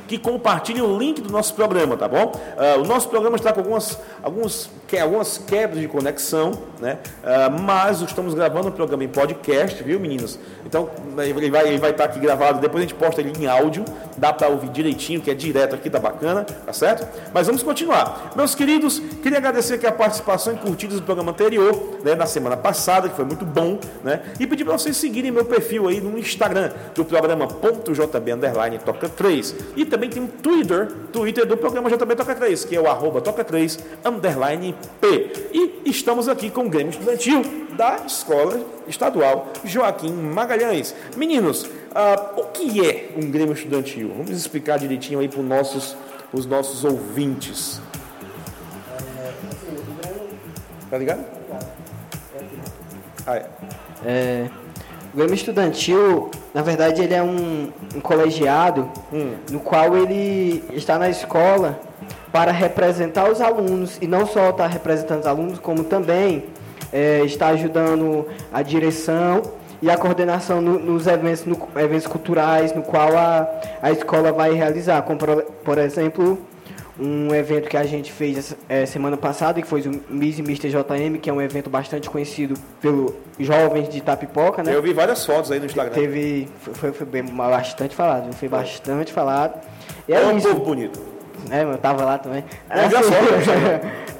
que 0.09 0.17
compartilhem 0.17 0.81
o 0.81 0.97
link 0.97 1.21
do 1.21 1.31
nosso 1.31 1.53
programa, 1.53 1.95
tá 1.95 2.07
bom? 2.07 2.31
Uh, 2.57 2.81
o 2.81 2.85
nosso 2.85 3.07
programa 3.09 3.35
está 3.35 3.53
com 3.53 3.59
algumas, 3.59 3.99
alguns, 4.23 4.67
que, 4.87 4.97
algumas 4.97 5.37
quebras 5.37 5.79
de 5.79 5.87
conexão, 5.87 6.51
né? 6.81 6.97
Uh, 7.23 7.61
mas 7.61 8.01
estamos 8.01 8.33
gravando 8.33 8.69
o 8.69 8.71
programa 8.71 9.03
em 9.03 9.07
podcast, 9.07 9.83
viu, 9.83 9.99
meninos? 9.99 10.39
Então, 10.65 10.89
ele 11.17 11.51
vai, 11.51 11.67
ele 11.67 11.77
vai 11.77 11.91
estar 11.91 12.05
aqui 12.05 12.19
gravado, 12.19 12.59
depois 12.59 12.83
a 12.83 12.87
gente 12.87 12.95
posta 12.95 13.21
ele 13.21 13.33
em 13.39 13.45
áudio, 13.45 13.85
dá 14.17 14.33
para 14.33 14.47
ouvir 14.47 14.69
direitinho, 14.69 15.21
que 15.21 15.29
é 15.29 15.35
direto 15.35 15.75
aqui, 15.75 15.91
tá 15.91 15.99
bacana, 15.99 16.43
tá 16.43 16.73
certo? 16.73 17.07
Mas 17.31 17.45
vamos 17.45 17.61
continuar. 17.61 18.31
Meus 18.35 18.55
queridos, 18.55 18.97
queria 19.21 19.37
agradecer 19.37 19.75
aqui 19.75 19.85
a 19.85 19.91
participação 19.91 20.53
e 20.53 20.57
curtidas 20.57 20.99
do 20.99 21.03
programa 21.03 21.31
anterior, 21.31 21.99
né, 22.03 22.15
na 22.15 22.25
semana 22.25 22.57
passada, 22.57 23.09
que 23.09 23.15
foi 23.15 23.25
muito 23.25 23.45
bom, 23.45 23.79
né? 24.03 24.21
E 24.39 24.47
pedir 24.47 24.65
para 24.65 24.75
vocês 24.75 24.97
seguirem 24.97 25.29
meu 25.29 25.45
perfil 25.45 25.87
aí 25.87 26.01
no 26.01 26.17
Instagram 26.17 26.71
do 26.95 27.05
programa 27.05 27.47
.jb 27.47 28.31
underline 28.31 28.79
toca 28.79 29.09
3 29.09 29.55
e 29.75 29.85
também 29.85 29.98
também 29.99 30.09
tem 30.09 30.23
um 30.23 30.27
Twitter, 30.27 30.87
Twitter 31.11 31.45
do 31.45 31.57
programa 31.57 31.89
JB 31.89 32.15
Toca 32.15 32.33
3, 32.33 32.63
que 32.63 32.73
é 32.73 32.79
o 32.79 32.87
arroba 32.87 33.19
Toca 33.19 33.43
3, 33.43 33.77
underline 34.05 34.73
P. 35.01 35.49
E 35.51 35.89
estamos 35.89 36.29
aqui 36.29 36.49
com 36.49 36.67
o 36.67 36.69
Grêmio 36.69 36.91
Estudantil 36.91 37.41
da 37.75 37.97
Escola 38.05 38.61
Estadual 38.87 39.51
Joaquim 39.65 40.13
Magalhães. 40.13 40.95
Meninos, 41.17 41.65
uh, 41.65 42.39
o 42.39 42.45
que 42.45 42.85
é 42.85 43.09
um 43.17 43.29
Grêmio 43.29 43.51
Estudantil? 43.51 44.09
Vamos 44.15 44.31
explicar 44.31 44.79
direitinho 44.79 45.19
aí 45.19 45.27
para 45.27 45.41
os 45.41 45.45
nossos, 45.45 45.97
os 46.31 46.45
nossos 46.45 46.85
ouvintes. 46.85 47.81
Tá 50.89 50.97
ligado? 50.97 51.25
Ah, 53.27 53.35
é. 53.35 53.49
é 54.05 54.49
o 55.13 55.17
Grêmio 55.17 55.33
Estudantil, 55.33 56.29
na 56.53 56.61
verdade, 56.61 57.01
ele 57.01 57.13
é 57.13 57.23
um, 57.23 57.71
um 57.95 57.99
colegiado 57.99 58.89
hum. 59.11 59.33
no 59.49 59.59
qual 59.59 59.97
ele 59.97 60.63
está 60.73 60.99
na 60.99 61.09
escola 61.09 61.79
para 62.31 62.51
representar 62.51 63.29
os 63.29 63.41
alunos 63.41 63.97
e 64.01 64.07
não 64.07 64.27
só 64.27 64.49
está 64.49 64.67
representando 64.67 65.21
os 65.21 65.27
alunos, 65.27 65.59
como 65.59 65.83
também 65.83 66.45
é, 66.93 67.21
está 67.25 67.47
ajudando 67.47 68.27
a 68.53 68.61
direção 68.61 69.41
e 69.81 69.89
a 69.89 69.97
coordenação 69.97 70.61
no, 70.61 70.77
nos 70.77 71.07
eventos, 71.07 71.45
no, 71.45 71.57
eventos 71.77 72.05
culturais 72.05 72.73
no 72.73 72.83
qual 72.83 73.17
a, 73.17 73.47
a 73.81 73.91
escola 73.91 74.31
vai 74.31 74.53
realizar, 74.53 75.01
como 75.01 75.17
por, 75.17 75.41
por 75.63 75.77
exemplo 75.77 76.37
um 76.99 77.33
evento 77.33 77.69
que 77.69 77.77
a 77.77 77.83
gente 77.83 78.11
fez 78.11 78.55
é, 78.67 78.85
semana 78.85 79.15
passada, 79.15 79.61
que 79.61 79.67
foi 79.67 79.81
o 79.81 80.01
Miss 80.09 80.37
e 80.37 80.41
Mr. 80.41 80.69
JM, 80.69 81.17
que 81.21 81.29
é 81.29 81.33
um 81.33 81.41
evento 81.41 81.69
bastante 81.69 82.09
conhecido 82.09 82.55
pelos 82.81 83.13
jovens 83.39 83.87
de 83.89 84.01
Tapipoca, 84.01 84.61
né? 84.61 84.75
Eu 84.75 84.81
vi 84.81 84.93
várias 84.93 85.25
fotos 85.25 85.51
aí 85.51 85.59
no 85.59 85.65
Instagram. 85.65 85.93
Teve, 85.93 86.49
foi, 86.59 86.91
foi 86.91 87.07
bem, 87.07 87.23
bastante 87.23 87.95
falado, 87.95 88.33
foi 88.33 88.49
bastante 88.49 89.13
falado. 89.13 89.59
E 90.07 90.13
é, 90.13 90.21
é 90.21 90.25
um 90.25 90.37
isso. 90.37 90.47
povo 90.49 90.65
bonito. 90.65 91.08
É, 91.49 91.63
eu 91.63 91.77
tava 91.77 92.03
lá 92.03 92.17
também. 92.17 92.43
É, 92.69 92.81
assim, 92.85 93.13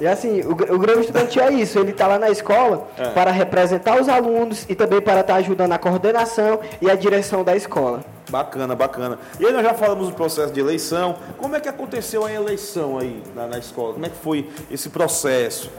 e 0.00 0.06
assim, 0.06 0.40
o, 0.42 0.52
o 0.52 0.78
Grêmio 0.78 1.00
Estudantil 1.00 1.42
é 1.42 1.52
isso, 1.52 1.78
ele 1.78 1.90
está 1.90 2.06
lá 2.06 2.18
na 2.18 2.30
escola 2.30 2.88
é. 2.96 3.08
para 3.10 3.30
representar 3.30 4.00
os 4.00 4.08
alunos 4.08 4.66
e 4.68 4.74
também 4.74 5.00
para 5.00 5.20
estar 5.20 5.34
tá 5.34 5.38
ajudando 5.38 5.72
a 5.72 5.78
coordenação 5.78 6.60
e 6.80 6.90
a 6.90 6.94
direção 6.94 7.44
da 7.44 7.54
escola. 7.56 8.00
Bacana, 8.30 8.76
bacana. 8.76 9.18
E 9.40 9.46
aí 9.46 9.52
nós 9.52 9.62
já 9.62 9.74
falamos 9.74 10.08
do 10.08 10.14
processo 10.14 10.52
de 10.52 10.60
eleição. 10.60 11.16
Como 11.36 11.56
é 11.56 11.60
que 11.60 11.68
aconteceu 11.68 12.24
a 12.24 12.32
eleição 12.32 12.98
aí 12.98 13.22
na, 13.34 13.48
na 13.48 13.58
escola? 13.58 13.94
Como 13.94 14.06
é 14.06 14.08
que 14.08 14.16
foi 14.16 14.48
esse 14.70 14.88
processo? 14.88 15.70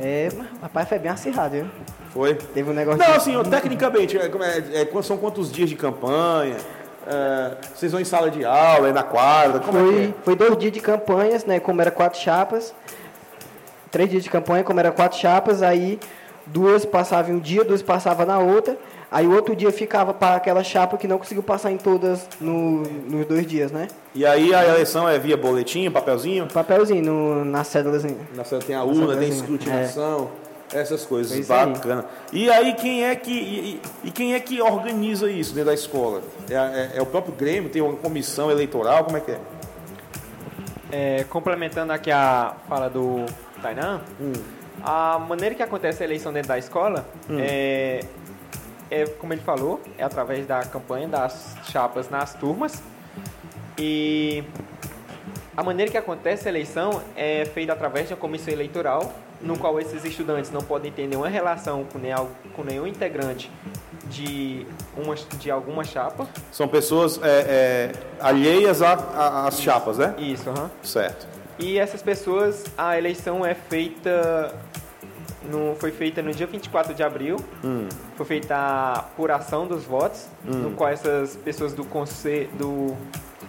É, 0.00 0.28
rapaz, 0.62 0.88
foi 0.88 0.98
bem 0.98 1.10
acirrado, 1.10 1.56
viu? 1.56 1.66
Foi? 2.10 2.34
Teve 2.34 2.70
um 2.70 2.72
negócio. 2.72 3.00
Não, 3.00 3.14
assim, 3.14 3.42
tecnicamente, 3.50 4.16
é, 4.16 4.26
é, 4.72 4.82
é, 4.82 5.02
são 5.02 5.18
quantos 5.18 5.52
dias 5.52 5.68
de 5.68 5.76
campanha? 5.76 6.56
É, 7.10 7.56
vocês 7.74 7.90
vão 7.90 8.00
em 8.00 8.04
sala 8.04 8.30
de 8.30 8.44
aula, 8.44 8.88
é 8.88 8.92
na 8.92 9.02
quadra? 9.02 9.60
Como 9.60 9.78
foi, 9.78 10.04
é, 10.04 10.14
foi 10.22 10.36
dois 10.36 10.58
dias 10.58 10.72
de 10.72 10.80
campanhas, 10.80 11.44
né? 11.46 11.58
Como 11.58 11.80
era 11.80 11.90
quatro 11.90 12.20
chapas. 12.20 12.74
Três 13.90 14.10
dias 14.10 14.22
de 14.22 14.28
campanha, 14.28 14.62
como 14.62 14.78
era 14.78 14.92
quatro 14.92 15.18
chapas, 15.18 15.62
aí 15.62 15.98
duas 16.44 16.84
passavam 16.84 17.32
em 17.32 17.36
um 17.36 17.40
dia, 17.40 17.64
duas 17.64 17.80
passavam 17.80 18.26
na 18.26 18.38
outra. 18.38 18.76
Aí 19.10 19.26
o 19.26 19.34
outro 19.34 19.56
dia 19.56 19.72
ficava 19.72 20.12
para 20.12 20.36
aquela 20.36 20.62
chapa 20.62 20.98
que 20.98 21.08
não 21.08 21.16
conseguiu 21.16 21.42
passar 21.42 21.72
em 21.72 21.78
todas 21.78 22.28
no, 22.38 22.82
nos 22.82 23.24
dois 23.24 23.46
dias, 23.46 23.72
né? 23.72 23.88
E 24.14 24.26
aí 24.26 24.54
a 24.54 24.66
eleição 24.68 25.08
é 25.08 25.18
via 25.18 25.36
boletim, 25.36 25.90
papelzinho? 25.90 26.46
Papelzinho, 26.46 27.02
no, 27.02 27.44
na 27.46 27.64
cédulazinha. 27.64 28.18
Na 28.34 28.44
cédula 28.44 28.66
tem 28.66 28.76
a 28.76 28.84
urna, 28.84 29.16
tem 29.16 29.30
escrutinação, 29.30 30.28
é. 30.44 30.47
Essas 30.72 31.04
coisas. 31.04 31.32
Pois 31.32 31.48
Bacana. 31.48 32.04
Aí. 32.32 32.44
E 32.44 32.50
aí 32.50 32.74
quem 32.74 33.04
é 33.04 33.14
que. 33.14 33.32
E, 33.32 33.82
e, 34.04 34.10
quem 34.10 34.34
é 34.34 34.40
que 34.40 34.60
organiza 34.60 35.30
isso 35.30 35.54
dentro 35.54 35.70
da 35.70 35.74
escola? 35.74 36.22
É, 36.48 36.54
é, 36.54 36.90
é, 36.96 37.02
o 37.02 37.06
próprio 37.06 37.34
Grêmio, 37.34 37.70
tem 37.70 37.82
uma 37.82 37.96
comissão 37.96 38.50
eleitoral, 38.50 39.04
como 39.04 39.16
é 39.16 39.20
que 39.20 39.32
é? 39.32 39.38
é 40.90 41.24
complementando 41.24 41.92
aqui 41.92 42.10
a 42.10 42.54
fala 42.68 42.88
do 42.88 43.26
Tainan, 43.60 44.00
hum. 44.20 44.32
a 44.82 45.18
maneira 45.18 45.54
que 45.54 45.62
acontece 45.62 46.02
a 46.02 46.06
eleição 46.06 46.32
dentro 46.32 46.48
da 46.48 46.58
escola 46.58 47.06
hum. 47.28 47.38
é 47.40 48.00
é, 48.90 49.06
como 49.06 49.32
ele 49.32 49.42
falou, 49.42 49.80
é 49.96 50.04
através 50.04 50.46
da 50.46 50.62
campanha 50.64 51.08
das 51.08 51.56
chapas 51.64 52.08
nas 52.08 52.34
turmas. 52.34 52.82
E 53.76 54.42
a 55.56 55.62
maneira 55.62 55.90
que 55.90 55.98
acontece 55.98 56.48
a 56.48 56.50
eleição 56.50 57.02
é 57.16 57.44
feita 57.44 57.72
através 57.72 58.08
da 58.08 58.16
comissão 58.16 58.52
eleitoral, 58.52 59.12
no 59.40 59.56
qual 59.58 59.78
esses 59.80 60.04
estudantes 60.04 60.50
não 60.50 60.60
podem 60.60 60.90
ter 60.90 61.06
nenhuma 61.06 61.28
relação 61.28 61.84
com, 61.84 61.98
nenhum, 61.98 62.26
com 62.54 62.64
nenhum 62.64 62.86
integrante 62.86 63.50
de, 64.06 64.66
uma, 64.96 65.14
de 65.14 65.50
alguma 65.50 65.84
chapa. 65.84 66.26
São 66.50 66.66
pessoas 66.66 67.20
é, 67.22 67.28
é, 67.28 67.92
alheias 68.20 68.80
às 68.82 69.60
chapas, 69.60 69.98
né? 69.98 70.14
Isso, 70.18 70.48
uhum. 70.50 70.68
certo. 70.82 71.26
E 71.58 71.78
essas 71.78 72.02
pessoas, 72.02 72.64
a 72.76 72.96
eleição 72.96 73.44
é 73.44 73.54
feita 73.54 74.54
no- 75.50 75.74
foi 75.76 75.90
feita 75.90 76.22
no 76.22 76.32
dia 76.32 76.46
24 76.46 76.94
de 76.94 77.02
abril. 77.02 77.36
Foi 78.16 78.26
feita 78.26 78.54
a 78.54 78.92
apuração 79.00 79.66
dos 79.66 79.84
votos, 79.84 80.26
no 80.44 80.72
qual 80.72 80.90
essas 80.90 81.36
pessoas 81.36 81.72
do 81.72 81.84
conselho, 81.84 82.48
do, 82.54 82.96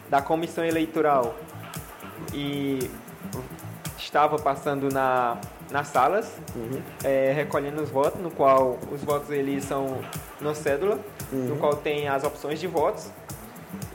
da 0.10 0.22
comissão 0.22 0.64
eleitoral 0.66 1.36
e 2.34 2.90
estava 4.00 4.38
passando 4.38 4.90
na, 4.92 5.38
nas 5.70 5.88
salas, 5.88 6.38
é, 7.04 7.32
recolhendo 7.34 7.82
os 7.82 7.90
votos, 7.90 8.20
no 8.22 8.32
qual 8.32 8.78
os 8.92 9.04
votos 9.04 9.30
eles 9.30 9.64
são 9.66 10.00
na 10.40 10.56
cédula, 10.56 11.00
no 11.32 11.58
qual 11.58 11.76
tem 11.76 12.08
as 12.08 12.24
opções 12.24 12.60
de 12.60 12.68
votos 12.68 13.12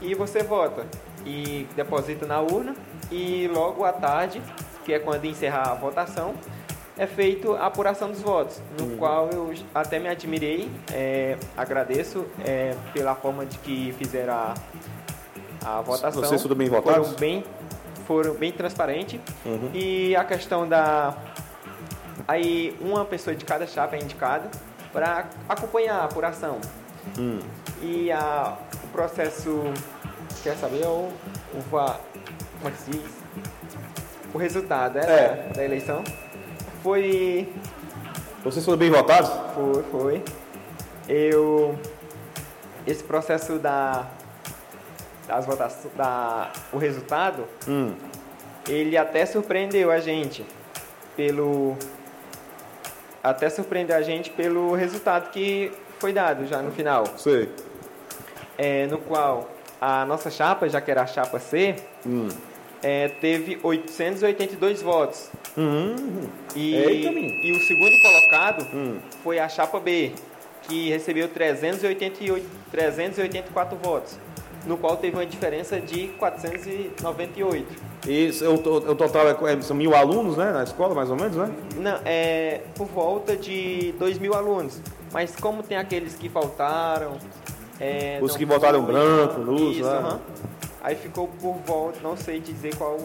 e 0.01 0.13
você 0.13 0.43
vota 0.43 0.85
e 1.25 1.67
deposita 1.75 2.25
na 2.25 2.39
urna 2.39 2.75
e 3.11 3.47
logo 3.47 3.83
à 3.83 3.91
tarde, 3.91 4.41
que 4.85 4.93
é 4.93 4.99
quando 4.99 5.25
encerrar 5.25 5.71
a 5.71 5.73
votação, 5.73 6.35
é 6.97 7.05
feito 7.05 7.53
a 7.53 7.65
apuração 7.65 8.09
dos 8.09 8.21
votos, 8.21 8.61
no 8.79 8.95
qual 8.97 9.29
eu 9.31 9.53
até 9.73 9.99
me 9.99 10.07
admirei, 10.07 10.71
é, 10.93 11.37
agradeço 11.57 12.25
é, 12.45 12.73
pela 12.93 13.15
forma 13.15 13.45
de 13.45 13.57
que 13.57 13.93
fizeram 13.97 14.33
a, 14.33 14.53
a 15.65 15.81
votação. 15.81 16.21
Vocês 16.23 16.41
foram 16.41 16.55
bem 16.55 16.69
votados? 16.69 17.07
Foram 17.07 17.19
bem, 17.19 17.43
foram 18.05 18.33
bem 18.33 18.51
transparentes. 18.51 19.19
E 19.73 20.15
a 20.15 20.23
questão 20.23 20.67
da... 20.67 21.15
Aí 22.27 22.75
uma 22.81 23.05
pessoa 23.05 23.35
de 23.35 23.43
cada 23.45 23.67
chapa 23.67 23.95
é 23.95 23.99
indicada 23.99 24.49
para 24.91 25.27
acompanhar 25.49 25.99
a 25.99 26.03
apuração. 26.05 26.59
E 27.81 28.11
a, 28.11 28.57
o 28.83 28.87
processo, 28.87 29.63
quer 30.41 30.55
saber, 30.55 30.85
o, 30.87 31.09
o 31.53 31.59
va- 31.69 31.99
como 32.57 32.69
é 32.69 32.71
que 32.71 32.77
se 32.81 32.91
diz? 32.91 33.11
O 34.33 34.37
resultado 34.37 34.95
né, 34.95 35.03
É. 35.05 35.51
da 35.55 35.63
eleição 35.63 36.03
foi, 36.81 37.53
Vocês 38.43 38.65
foram 38.65 38.77
bem 38.77 38.89
votados? 38.89 39.29
foi, 39.53 39.83
foi. 39.91 40.23
Eu, 41.07 41.77
esse 42.87 43.03
processo 43.03 43.59
da, 43.59 44.07
das 45.27 45.45
votações, 45.45 45.93
da, 45.95 46.51
o 46.71 46.77
resultado, 46.77 47.45
Hum. 47.67 47.93
ele 48.67 48.97
até 48.97 49.25
surpreendeu 49.25 49.91
a 49.91 49.99
gente 49.99 50.45
pelo, 51.15 51.75
até 53.23 53.49
surpreendeu 53.49 53.95
a 53.95 54.01
gente 54.01 54.29
pelo 54.29 54.73
resultado 54.75 55.31
que 55.31 55.71
foi 55.99 56.13
dado 56.13 56.45
já 56.45 56.61
no 56.61 56.71
final. 56.71 57.05
Sei. 57.17 57.49
é, 58.57 58.87
no 58.87 58.97
qual 58.99 59.49
a 59.81 60.05
nossa 60.05 60.29
chapa, 60.31 60.69
já 60.69 60.79
que 60.79 60.89
era 60.91 61.01
a 61.03 61.07
chapa 61.07 61.39
C, 61.39 61.75
Hum. 62.05 62.27
é, 62.83 63.09
teve 63.09 63.59
882 63.63 64.81
votos. 64.81 65.29
Hum. 65.57 65.95
E, 66.55 66.75
Eita, 66.75 67.09
e 67.11 67.51
o 67.51 67.59
segundo 67.67 68.01
colocado 68.01 68.65
Hum. 68.73 68.99
foi 69.23 69.39
a 69.39 69.49
chapa 69.49 69.79
B, 69.79 70.11
que 70.63 70.89
recebeu 70.89 71.27
388, 71.27 72.45
384 72.71 73.77
votos, 73.77 74.17
no 74.65 74.77
qual 74.77 74.97
teve 74.97 75.15
uma 75.15 75.25
diferença 75.25 75.79
de 75.79 76.07
498. 76.19 77.65
E 78.07 78.29
o, 78.43 78.53
o, 78.69 78.75
o 78.91 78.95
total 78.95 79.27
é, 79.27 79.53
é- 79.53 79.61
são 79.61 79.75
mil 79.75 79.95
alunos, 79.95 80.37
né? 80.37 80.51
Na 80.51 80.63
escola, 80.63 80.93
mais 80.93 81.09
ou 81.09 81.15
menos, 81.15 81.35
né? 81.35 81.51
Não, 81.77 81.99
é 82.05 82.61
por 82.75 82.87
volta 82.87 83.35
de 83.35 83.93
2 83.99 84.19
mil 84.19 84.33
alunos. 84.33 84.79
Mas 85.11 85.35
como 85.35 85.63
tem 85.63 85.77
aqueles 85.77 86.15
que 86.15 86.29
faltaram. 86.29 87.17
é, 87.79 88.19
Os 88.21 88.35
que 88.35 88.45
votaram 88.45 88.83
branco, 88.83 89.39
luz, 89.41 89.77
Isso, 89.77 89.89
né? 89.89 90.19
Aí 90.83 90.95
ficou 90.95 91.27
por 91.41 91.55
volta, 91.65 91.99
não 92.03 92.15
sei 92.15 92.39
dizer 92.39 92.75
qual 92.75 92.97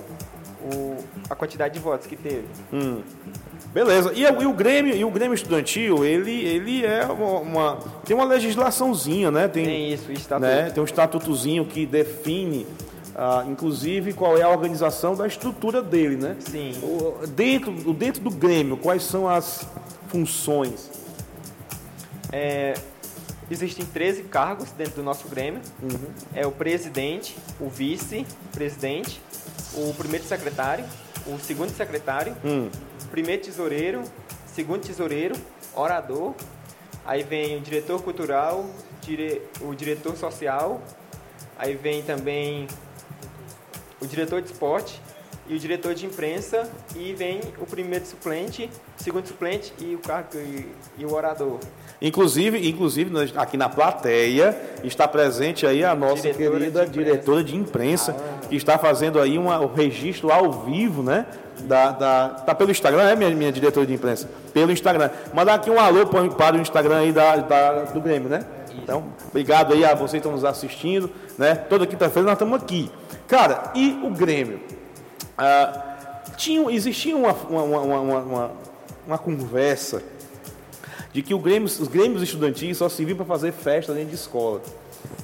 o, 0.62 0.96
a 1.28 1.34
quantidade 1.34 1.74
de 1.74 1.80
votos 1.80 2.06
que 2.06 2.16
teve. 2.16 2.44
Hum. 2.72 3.02
Beleza. 3.72 4.12
E, 4.14 4.24
o- 4.26 4.42
e 4.42 4.46
o 4.46 4.52
Grêmio, 4.52 4.94
e 4.94 5.04
o 5.04 5.10
Grêmio 5.10 5.34
Estudantil, 5.34 6.04
ele, 6.04 6.32
ele 6.44 6.84
é 6.84 7.04
uma, 7.06 7.78
tem 8.04 8.16
uma 8.16 8.24
legislaçãozinha, 8.24 9.30
né? 9.30 9.46
Tem, 9.48 9.64
Tem 9.64 9.92
isso, 9.92 10.10
está 10.12 10.38
né? 10.40 10.70
Tem 10.70 10.82
um 10.82 10.86
estatutozinho 10.86 11.64
que 11.64 11.86
define, 11.86 12.66
ah, 13.14 13.44
inclusive, 13.48 14.12
qual 14.12 14.36
é 14.36 14.42
a 14.42 14.48
organização 14.48 15.14
da 15.14 15.26
estrutura 15.26 15.80
dele, 15.82 16.16
né? 16.16 16.36
Sim. 16.40 16.72
O- 16.82 17.26
dentro, 17.28 17.70
o 17.88 17.94
dentro 17.94 18.20
do 18.22 18.30
Grêmio, 18.30 18.76
quais 18.76 19.02
são 19.04 19.28
as 19.28 19.66
funções? 20.08 20.90
É, 22.32 22.74
existem 23.50 23.84
13 23.84 24.22
cargos 24.24 24.70
dentro 24.72 24.94
do 24.96 25.02
nosso 25.02 25.28
Grêmio. 25.28 25.60
É 26.34 26.46
o 26.46 26.50
presidente, 26.52 27.36
o 27.60 27.68
vice-presidente, 27.68 29.20
o 29.74 29.94
primeiro 29.94 30.24
secretário, 30.24 30.84
o 31.26 31.38
segundo 31.38 31.70
secretário, 31.70 32.36
Hum. 32.44 32.68
primeiro 33.10 33.42
tesoureiro, 33.42 34.02
segundo 34.54 34.80
tesoureiro, 34.86 35.34
orador. 35.74 36.34
Aí 37.06 37.22
vem 37.22 37.56
o 37.56 37.60
diretor 37.60 38.02
cultural, 38.02 38.66
dire- 39.00 39.42
o 39.60 39.74
diretor 39.74 40.16
social. 40.16 40.80
Aí 41.58 41.74
vem 41.74 42.02
também 42.02 42.66
o 44.00 44.06
diretor 44.06 44.40
de 44.42 44.50
esporte 44.52 45.00
e 45.48 45.54
o 45.54 45.58
diretor 45.58 45.94
de 45.94 46.06
imprensa. 46.06 46.70
E 46.96 47.12
vem 47.14 47.40
o 47.58 47.66
primeiro 47.66 48.06
suplente, 48.06 48.70
segundo 48.96 49.26
suplente 49.26 49.72
e 49.78 49.94
o, 49.94 49.98
cargo, 49.98 50.36
e, 50.38 50.66
e 50.98 51.04
o 51.04 51.12
orador. 51.12 51.58
Inclusive, 52.00 52.66
inclusive 52.68 53.10
aqui 53.36 53.56
na 53.58 53.68
plateia 53.68 54.58
está 54.82 55.06
presente 55.06 55.66
aí 55.66 55.84
a 55.84 55.94
nossa 55.94 56.22
Diretora 56.32 56.58
querida 56.58 56.86
de 56.86 56.92
diretora 56.92 57.44
de 57.44 57.56
imprensa 57.56 58.14
que 58.39 58.39
está 58.56 58.78
fazendo 58.78 59.20
aí 59.20 59.38
uma- 59.38 59.60
o 59.60 59.72
registro 59.72 60.30
ao 60.32 60.50
vivo, 60.52 61.02
né? 61.02 61.26
Da, 61.60 61.90
da, 61.92 62.28
tá 62.30 62.54
pelo 62.54 62.70
Instagram, 62.70 63.02
é 63.02 63.14
minha, 63.14 63.30
minha 63.30 63.52
diretora 63.52 63.86
de 63.86 63.92
imprensa? 63.92 64.28
Pelo 64.52 64.72
Instagram. 64.72 65.10
Mandar 65.34 65.54
aqui 65.54 65.70
um 65.70 65.78
alô 65.78 66.06
para, 66.06 66.56
o 66.56 66.60
Instagram 66.60 66.96
aí 66.98 67.12
da, 67.12 67.36
da- 67.36 67.82
do 67.84 68.00
Grêmio, 68.00 68.28
né? 68.30 68.44
Então, 68.82 69.04
obrigado 69.28 69.74
aí 69.74 69.84
a 69.84 69.94
vocês 69.94 70.10
que 70.12 70.16
estão 70.18 70.32
nos 70.32 70.44
assistindo, 70.44 71.10
né? 71.36 71.54
Toda 71.54 71.86
quinta-feira 71.86 72.24
nós 72.26 72.32
estamos 72.34 72.60
aqui. 72.60 72.90
Cara, 73.28 73.70
e 73.74 74.00
o 74.02 74.10
Grêmio? 74.10 74.60
Ah, 75.36 76.20
tinha, 76.36 76.70
existia 76.70 77.14
uma, 77.16 77.32
uma, 77.32 77.62
uma, 77.62 78.50
uma, 79.06 79.18
conversa 79.18 80.02
de 81.12 81.22
que 81.22 81.34
o 81.34 81.38
Grêmio, 81.38 81.66
os 81.66 81.88
Grêmios 81.88 82.22
estudantis 82.22 82.78
só 82.78 82.88
serviam 82.88 83.16
para 83.16 83.26
fazer 83.26 83.52
festa 83.52 83.92
dentro 83.92 84.08
de 84.10 84.14
escola. 84.14 84.60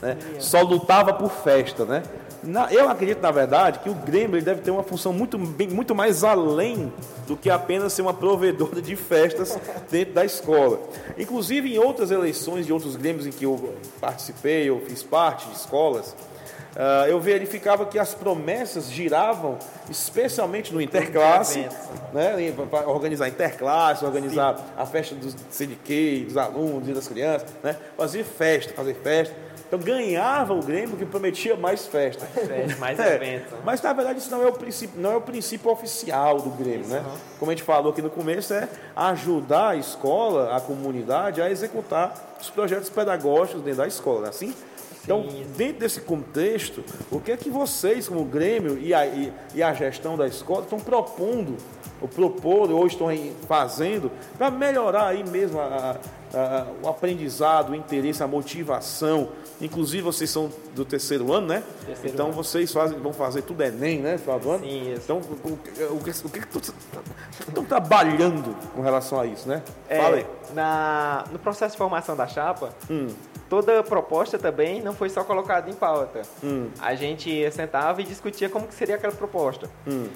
né? 0.02 0.16
Só 0.38 0.60
lutava 0.62 1.12
por 1.14 1.30
festa. 1.30 1.84
Né? 1.84 2.02
Na- 2.46 2.72
eu 2.72 2.88
acredito, 2.88 3.20
na 3.20 3.30
verdade, 3.30 3.80
que 3.80 3.90
o 3.90 3.94
Grêmio 3.94 4.40
deve 4.42 4.60
ter 4.60 4.70
uma 4.70 4.82
função 4.82 5.12
muito, 5.12 5.36
bem- 5.36 5.68
muito 5.68 5.94
mais 5.94 6.22
além 6.24 6.92
do 7.26 7.36
que 7.36 7.50
apenas 7.50 7.92
ser 7.92 8.02
uma 8.02 8.14
provedora 8.14 8.80
de 8.80 8.94
festas 8.96 9.58
dentro 9.90 10.14
da 10.14 10.24
escola. 10.24 10.78
Inclusive, 11.18 11.74
em 11.74 11.78
outras 11.78 12.10
eleições 12.10 12.64
de 12.66 12.72
outros 12.72 12.94
Grêmios 12.96 13.26
em 13.26 13.30
que 13.30 13.44
eu 13.44 13.74
participei, 14.00 14.68
eu 14.68 14.80
fiz 14.86 15.02
parte 15.02 15.46
de 15.48 15.56
escolas, 15.56 16.14
ah, 16.76 17.06
eu 17.08 17.18
verificava 17.18 17.86
que 17.86 17.98
as 17.98 18.14
promessas 18.14 18.90
giravam 18.92 19.58
especialmente 19.90 20.72
no 20.74 20.80
interclasse, 20.80 21.66
né, 22.12 22.52
para 22.70 22.88
organizar 22.88 23.28
interclasse, 23.28 24.04
organizar 24.04 24.56
a 24.76 24.84
festa 24.86 25.14
dos 25.14 25.34
CDQ, 25.50 26.24
dos 26.28 26.36
alunos 26.36 26.88
e 26.88 26.92
das 26.92 27.08
crianças, 27.08 27.48
né, 27.62 27.76
fazer 27.96 28.24
festa, 28.24 28.72
fazer 28.74 28.94
festa. 29.02 29.34
Então 29.66 29.78
ganhava 29.78 30.54
o 30.54 30.60
Grêmio 30.60 30.96
que 30.96 31.04
prometia 31.04 31.56
mais 31.56 31.86
festa. 31.86 32.24
festa, 32.26 32.76
mais 32.78 32.98
É, 32.98 33.14
evento. 33.16 33.56
Mas 33.64 33.82
na 33.82 33.92
verdade 33.92 34.18
isso 34.18 34.30
não 34.30 34.42
é 34.42 34.46
o 34.46 34.52
princípio, 34.52 35.00
não 35.00 35.12
é 35.12 35.16
o 35.16 35.20
princípio 35.20 35.70
oficial 35.70 36.40
do 36.40 36.50
Grêmio, 36.50 36.86
né? 36.86 37.04
Como 37.38 37.50
a 37.50 37.54
gente 37.54 37.64
falou 37.64 37.92
aqui 37.92 38.00
no 38.00 38.10
começo, 38.10 38.54
é 38.54 38.68
ajudar 38.94 39.70
a 39.70 39.76
escola, 39.76 40.56
a 40.56 40.60
comunidade 40.60 41.42
a 41.42 41.50
executar 41.50 42.36
os 42.40 42.48
projetos 42.50 42.88
pedagógicos 42.90 43.62
dentro 43.62 43.78
da 43.78 43.86
escola, 43.88 44.20
não 44.20 44.26
é 44.26 44.30
assim? 44.30 44.54
Então, 45.02 45.24
dentro 45.56 45.78
desse 45.78 46.00
contexto, 46.00 46.82
o 47.12 47.20
que 47.20 47.30
é 47.30 47.36
que 47.36 47.48
vocês, 47.48 48.08
como 48.08 48.24
Grêmio 48.24 48.76
e 48.76 48.92
a, 48.92 49.06
e, 49.06 49.32
e 49.54 49.62
a 49.62 49.72
gestão 49.72 50.16
da 50.16 50.26
escola, 50.26 50.62
estão 50.64 50.80
propondo, 50.80 51.56
propor, 52.08 52.70
ou 52.70 52.86
estão 52.86 53.08
fazendo, 53.48 54.10
para 54.36 54.50
melhorar 54.50 55.06
aí 55.08 55.24
mesmo 55.28 55.60
a- 55.60 55.96
a- 56.34 56.66
o 56.82 56.88
aprendizado, 56.88 57.70
o 57.70 57.74
interesse, 57.74 58.22
a 58.22 58.26
motivação? 58.26 59.28
Inclusive, 59.60 60.02
vocês 60.02 60.28
são 60.28 60.50
do 60.74 60.84
terceiro 60.84 61.32
ano, 61.32 61.46
né? 61.46 61.62
Terceiro 61.86 62.12
então, 62.12 62.26
ano. 62.26 62.34
vocês 62.34 62.70
fazem, 62.70 62.98
vão 62.98 63.12
fazer 63.14 63.40
tudo 63.42 63.62
Enem, 63.62 64.00
né? 64.00 64.18
Final 64.18 64.38
do 64.38 64.50
ano? 64.50 64.64
Sim, 64.64 64.92
isso. 64.92 65.02
Então, 65.04 65.18
o, 65.18 65.98
que, 66.04 66.10
estão 66.10 67.64
trabalhando 67.64 68.54
com 68.74 68.82
relação 68.82 69.18
a 69.18 69.26
isso, 69.26 69.48
né? 69.48 69.62
É, 69.88 69.98
Fala 70.00 70.16
aí. 70.16 70.26
na, 70.54 71.24
no 71.32 71.38
processo 71.38 71.72
de 71.72 71.78
formação 71.78 72.14
da 72.14 72.26
chapa, 72.26 72.70
Hum. 72.90 73.08
toda 73.48 73.82
proposta 73.82 74.38
também 74.38 74.82
não 74.82 74.92
foi 74.94 75.08
só 75.08 75.24
colocada 75.24 75.70
em 75.70 75.74
pauta. 75.74 76.20
Hum. 76.44 76.68
A 76.78 76.94
gente 76.94 77.50
sentava 77.50 78.02
e 78.02 78.04
discutia 78.04 78.48
como 78.50 78.66
que 78.66 78.74
seria 78.74 78.96
aquela 78.96 79.14
proposta. 79.14 79.70
Hum. 79.86 80.06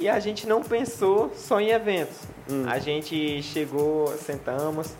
E 0.00 0.08
a 0.08 0.18
gente 0.18 0.46
não 0.46 0.62
pensou 0.62 1.30
só 1.36 1.60
em 1.60 1.70
eventos. 1.70 2.16
A 2.66 2.78
gente 2.78 3.42
chegou, 3.42 4.08
sentamos 4.16 4.94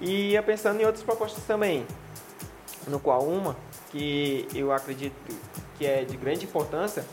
e 0.00 0.32
ia 0.32 0.42
pensando 0.42 0.80
em 0.80 0.84
outras 0.84 1.04
propostas 1.04 1.44
também. 1.44 1.86
No 2.88 2.98
qual 2.98 3.22
uma, 3.22 3.56
que 3.92 4.46
eu 4.52 4.72
acredito 4.72 5.14
que 5.78 5.86
é 5.86 6.04
de 6.04 6.16
grande 6.16 6.44
importância, 6.44 7.04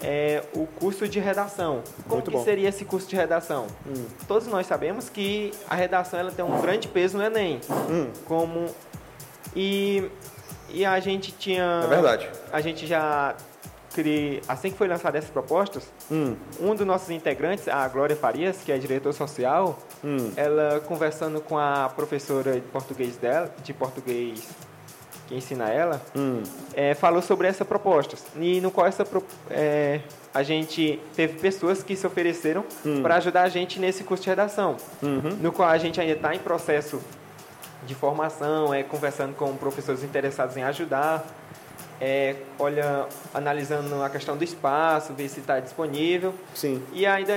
é 0.00 0.44
o 0.54 0.66
curso 0.66 1.08
de 1.08 1.18
redação. 1.18 1.82
Como 2.04 2.14
Muito 2.14 2.30
que 2.30 2.36
bom. 2.36 2.44
seria 2.44 2.68
esse 2.68 2.84
curso 2.84 3.08
de 3.08 3.16
redação? 3.16 3.66
Todos 4.28 4.46
nós 4.46 4.66
sabemos 4.66 5.08
que 5.08 5.52
a 5.68 5.74
redação 5.74 6.20
ela 6.20 6.30
tem 6.30 6.44
um 6.44 6.60
grande 6.60 6.86
peso 6.86 7.18
no 7.18 7.24
Enem. 7.24 7.60
Hum. 7.90 8.08
Como 8.24 8.66
e 9.54 10.08
e 10.70 10.84
a 10.84 11.00
gente 11.00 11.32
tinha 11.32 11.80
É 11.84 11.86
verdade. 11.88 12.30
A 12.52 12.60
gente 12.60 12.86
já 12.86 13.34
assim 14.46 14.70
que 14.70 14.76
foi 14.78 14.86
lançada 14.88 15.18
essas 15.18 15.30
propostas, 15.30 15.84
Hum. 16.10 16.36
um 16.60 16.74
dos 16.74 16.86
nossos 16.86 17.10
integrantes, 17.10 17.66
a 17.68 17.86
Glória 17.88 18.14
Farias, 18.16 18.58
que 18.64 18.70
é 18.72 18.78
diretor 18.78 19.12
social, 19.12 19.78
Hum. 20.04 20.30
ela 20.36 20.80
conversando 20.80 21.40
com 21.40 21.58
a 21.58 21.90
professora 21.94 22.52
de 22.54 22.60
português 22.60 23.16
dela, 23.16 23.52
de 23.64 23.72
português 23.72 24.48
que 25.26 25.34
ensina 25.34 25.68
ela, 25.68 26.00
Hum. 26.16 26.42
é, 26.74 26.94
falou 26.94 27.20
sobre 27.20 27.46
essa 27.48 27.64
proposta. 27.64 28.16
E 28.40 28.60
no 28.60 28.70
qual 28.70 28.86
essa 28.86 29.06
é, 29.50 30.00
a 30.32 30.42
gente 30.42 30.98
teve 31.14 31.38
pessoas 31.38 31.82
que 31.82 31.94
se 31.96 32.06
ofereceram 32.06 32.64
para 33.02 33.16
ajudar 33.16 33.42
a 33.42 33.48
gente 33.48 33.78
nesse 33.78 34.04
curso 34.04 34.22
de 34.22 34.28
redação, 34.30 34.76
no 35.40 35.52
qual 35.52 35.68
a 35.68 35.76
gente 35.78 36.00
ainda 36.00 36.14
está 36.14 36.34
em 36.34 36.38
processo 36.38 37.00
de 37.86 37.94
formação, 37.94 38.72
é 38.72 38.82
conversando 38.82 39.34
com 39.34 39.54
professores 39.56 40.02
interessados 40.02 40.56
em 40.56 40.62
ajudar, 40.62 41.24
é, 42.00 42.36
olha, 42.58 43.06
analisando 43.34 44.02
a 44.02 44.10
questão 44.10 44.36
do 44.36 44.44
espaço, 44.44 45.12
ver 45.12 45.28
se 45.28 45.40
está 45.40 45.58
disponível. 45.60 46.34
Sim. 46.54 46.82
E 46.92 47.04
ainda, 47.04 47.34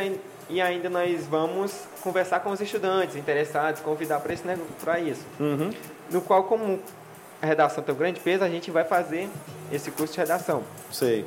e 0.50 0.62
ainda 0.62 0.90
nós 0.90 1.26
vamos 1.28 1.74
conversar 2.02 2.42
com 2.42 2.52
os 2.52 2.62
estudantes 2.62 3.16
interessados, 3.16 3.82
convidar 3.82 4.20
para 4.20 4.34
esse 4.34 4.46
negócio, 4.46 4.72
para 4.82 5.00
isso. 5.00 5.26
Uhum. 5.40 5.72
No 6.12 6.22
qual, 6.22 6.44
como 6.44 6.80
a 7.42 7.46
redação 7.46 7.84
tem 7.84 7.94
um 7.94 7.98
grande 7.98 8.20
peso, 8.20 8.44
a 8.44 8.50
gente 8.50 8.70
vai 8.70 8.84
fazer 8.84 9.30
esse 9.72 9.90
curso 9.90 10.14
de 10.14 10.20
redação. 10.20 10.64
Sei. 10.92 11.26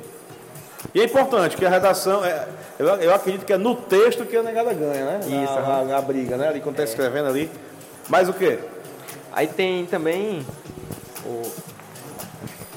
E 0.93 1.01
é 1.01 1.03
importante 1.03 1.57
que 1.57 1.65
a 1.65 1.69
redação, 1.69 2.23
é, 2.23 2.47
eu, 2.77 2.87
eu 2.87 3.13
acredito 3.13 3.45
que 3.45 3.51
é 3.51 3.57
no 3.57 3.75
texto 3.75 4.25
que 4.25 4.37
a 4.37 4.43
negada 4.43 4.73
ganha, 4.73 5.05
né? 5.05 5.19
Isso, 5.21 5.53
na, 5.53 5.59
aham. 5.59 5.85
na 5.85 6.01
briga, 6.01 6.37
né? 6.37 6.47
Ali 6.47 6.61
quando 6.61 6.79
está 6.79 6.83
escrevendo 6.83 7.27
ali. 7.27 7.49
Mas 8.07 8.29
o 8.29 8.33
quê? 8.33 8.59
Aí 9.33 9.47
tem 9.47 9.85
também 9.87 10.45
o, 11.25 11.51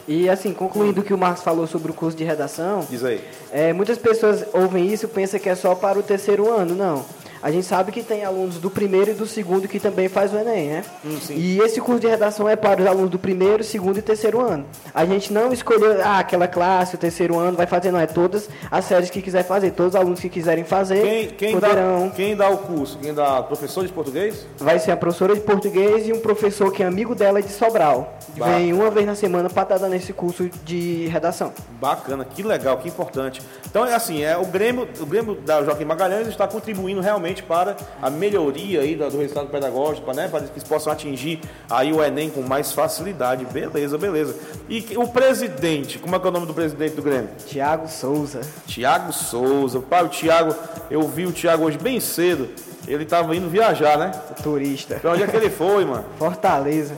E 0.09 0.27
assim, 0.31 0.55
concluindo 0.55 1.03
o 1.03 1.05
que 1.05 1.13
o 1.13 1.19
Marcos 1.19 1.43
falou 1.45 1.67
sobre 1.67 1.91
o 1.91 1.95
curso 1.95 2.17
de 2.17 2.25
redação, 2.25 2.87
Diz 2.89 3.05
aí. 3.05 3.21
é, 3.53 3.75
muitas 3.75 3.99
pessoas 3.99 4.43
ouvem 4.55 4.87
isso 4.91 5.05
e 5.05 5.09
pensam 5.09 5.39
que 5.39 5.51
é 5.51 5.55
só 5.55 5.75
para 5.75 5.99
o 5.99 6.03
terceiro 6.03 6.51
ano. 6.51 6.75
Não. 6.75 7.05
A 7.43 7.51
gente 7.51 7.67
sabe 7.67 7.93
que 7.93 8.03
tem 8.03 8.25
alunos 8.25 8.57
do 8.57 8.71
primeiro 8.71 9.11
e 9.11 9.15
do 9.15 9.27
segundo 9.27 9.69
que 9.69 9.79
também 9.79 10.09
faz 10.09 10.33
o 10.33 10.37
Enem, 10.37 10.69
né? 10.69 10.85
Hum. 11.05 11.19
E 11.31 11.59
esse 11.61 11.81
curso 11.81 12.01
de 12.01 12.07
redação 12.07 12.49
é 12.49 12.57
para 12.57 12.81
os 12.81 12.87
alunos 12.87 13.11
do 13.11 13.19
primeiro, 13.19 13.63
segundo 13.63 13.99
e 13.99 14.03
terceiro 14.03 14.41
ano. 14.41 14.65
A 14.95 15.05
gente 15.05 15.33
não 15.33 15.53
escolheu, 15.53 16.01
ah, 16.03 16.19
aquela 16.19 16.49
classe, 16.49 16.95
o 16.95 16.99
terceiro 16.99 17.39
ano 17.39 17.57
vai 17.57 17.67
fazer, 17.67 17.91
não. 17.91 17.99
É 17.99 18.07
todas 18.07 18.49
as 18.71 18.85
séries 18.85 19.11
que 19.11 19.23
quiser 19.23 19.45
fazer. 19.45 19.73
Todos 19.73 19.95
os 19.95 20.01
alunos 20.01 20.21
que 20.21 20.29
quiserem 20.29 20.65
fazer 20.65 21.03
Quem, 21.03 21.29
quem, 21.29 21.53
poderão. 21.53 22.09
dá, 22.09 22.15
quem 22.15 22.37
dá 22.37 22.49
o 22.49 22.59
curso? 22.59 22.99
Quem 22.99 23.15
dá 23.15 23.43
professor 23.43 23.87
de 23.87 23.93
português? 23.93 24.47
Vai 24.59 24.79
ser 24.79 24.93
a 24.93 24.97
professora 24.97 25.35
de 25.35 25.41
português 25.41 26.07
e 26.09 26.13
um 26.13 26.21
professor 26.21 26.73
que 26.73 26.83
é 26.83 26.87
amigo 26.87 27.15
dela 27.15 27.43
de 27.43 27.51
Sobral. 27.51 28.19
Bah. 28.37 28.47
Vem 28.47 28.73
uma 28.73 28.91
vez 28.91 29.07
na 29.07 29.15
semana 29.15 29.49
para 29.51 29.63
estar 29.63 29.79
dando 29.79 29.95
esse 29.95 30.13
curso 30.13 30.49
de 30.65 31.07
redação. 31.09 31.53
Bacana, 31.81 32.25
que 32.25 32.43
legal, 32.43 32.79
que 32.79 32.89
importante. 32.89 33.43
Então 33.69 33.85
é 33.85 33.95
assim, 33.95 34.23
é 34.23 34.37
o 34.37 34.47
Grêmio, 34.47 34.89
o 35.01 35.07
Grêmio 35.07 35.35
da 35.35 35.63
Joaquim 35.63 35.85
Magalhães 35.85 36.29
está 36.29 36.47
contribuindo 36.47 37.01
realmente 37.01 37.28
para 37.43 37.77
a 38.01 38.11
melhoria 38.11 38.81
aí 38.81 38.95
do, 38.95 39.09
do 39.11 39.19
resultado 39.19 39.49
pedagógico, 39.49 40.07
para, 40.07 40.15
né, 40.15 40.29
para 40.29 40.41
que 40.41 40.53
eles 40.53 40.65
possam 40.65 40.93
atingir 40.93 41.41
aí 41.71 41.93
o 41.93 42.03
Enem 42.03 42.31
com 42.31 42.43
mais 42.43 42.73
facilidade. 42.73 43.45
Beleza, 43.45 43.97
beleza. 43.99 44.37
E 44.69 44.97
o 44.97 45.09
presidente, 45.09 45.99
como 45.99 46.17
é 46.17 46.19
que 46.19 46.27
é 46.27 46.29
o 46.29 46.33
nome 46.33 46.47
do 46.47 46.55
presidente 46.55 46.95
do 46.95 47.03
Grêmio? 47.03 47.31
Tiago 47.47 47.89
Souza. 47.89 48.41
Tiago 48.67 49.13
Souza. 49.13 49.81
Pai, 49.81 50.05
o 50.05 50.09
Tiago, 50.09 50.55
eu 50.91 51.03
vi 51.03 51.27
o 51.27 51.33
Tiago 51.33 51.65
hoje 51.65 51.79
bem 51.79 52.01
cedo. 52.01 52.49
Ele 52.87 53.05
estava 53.05 53.37
indo 53.37 53.51
viajar, 53.51 53.99
né? 53.99 54.11
turista. 54.43 54.95
Pra 54.97 55.13
onde 55.13 55.23
é 55.23 55.27
que 55.27 55.37
ele 55.37 55.51
foi, 55.51 55.85
mano? 55.85 56.05
Fortaleza. 56.19 56.95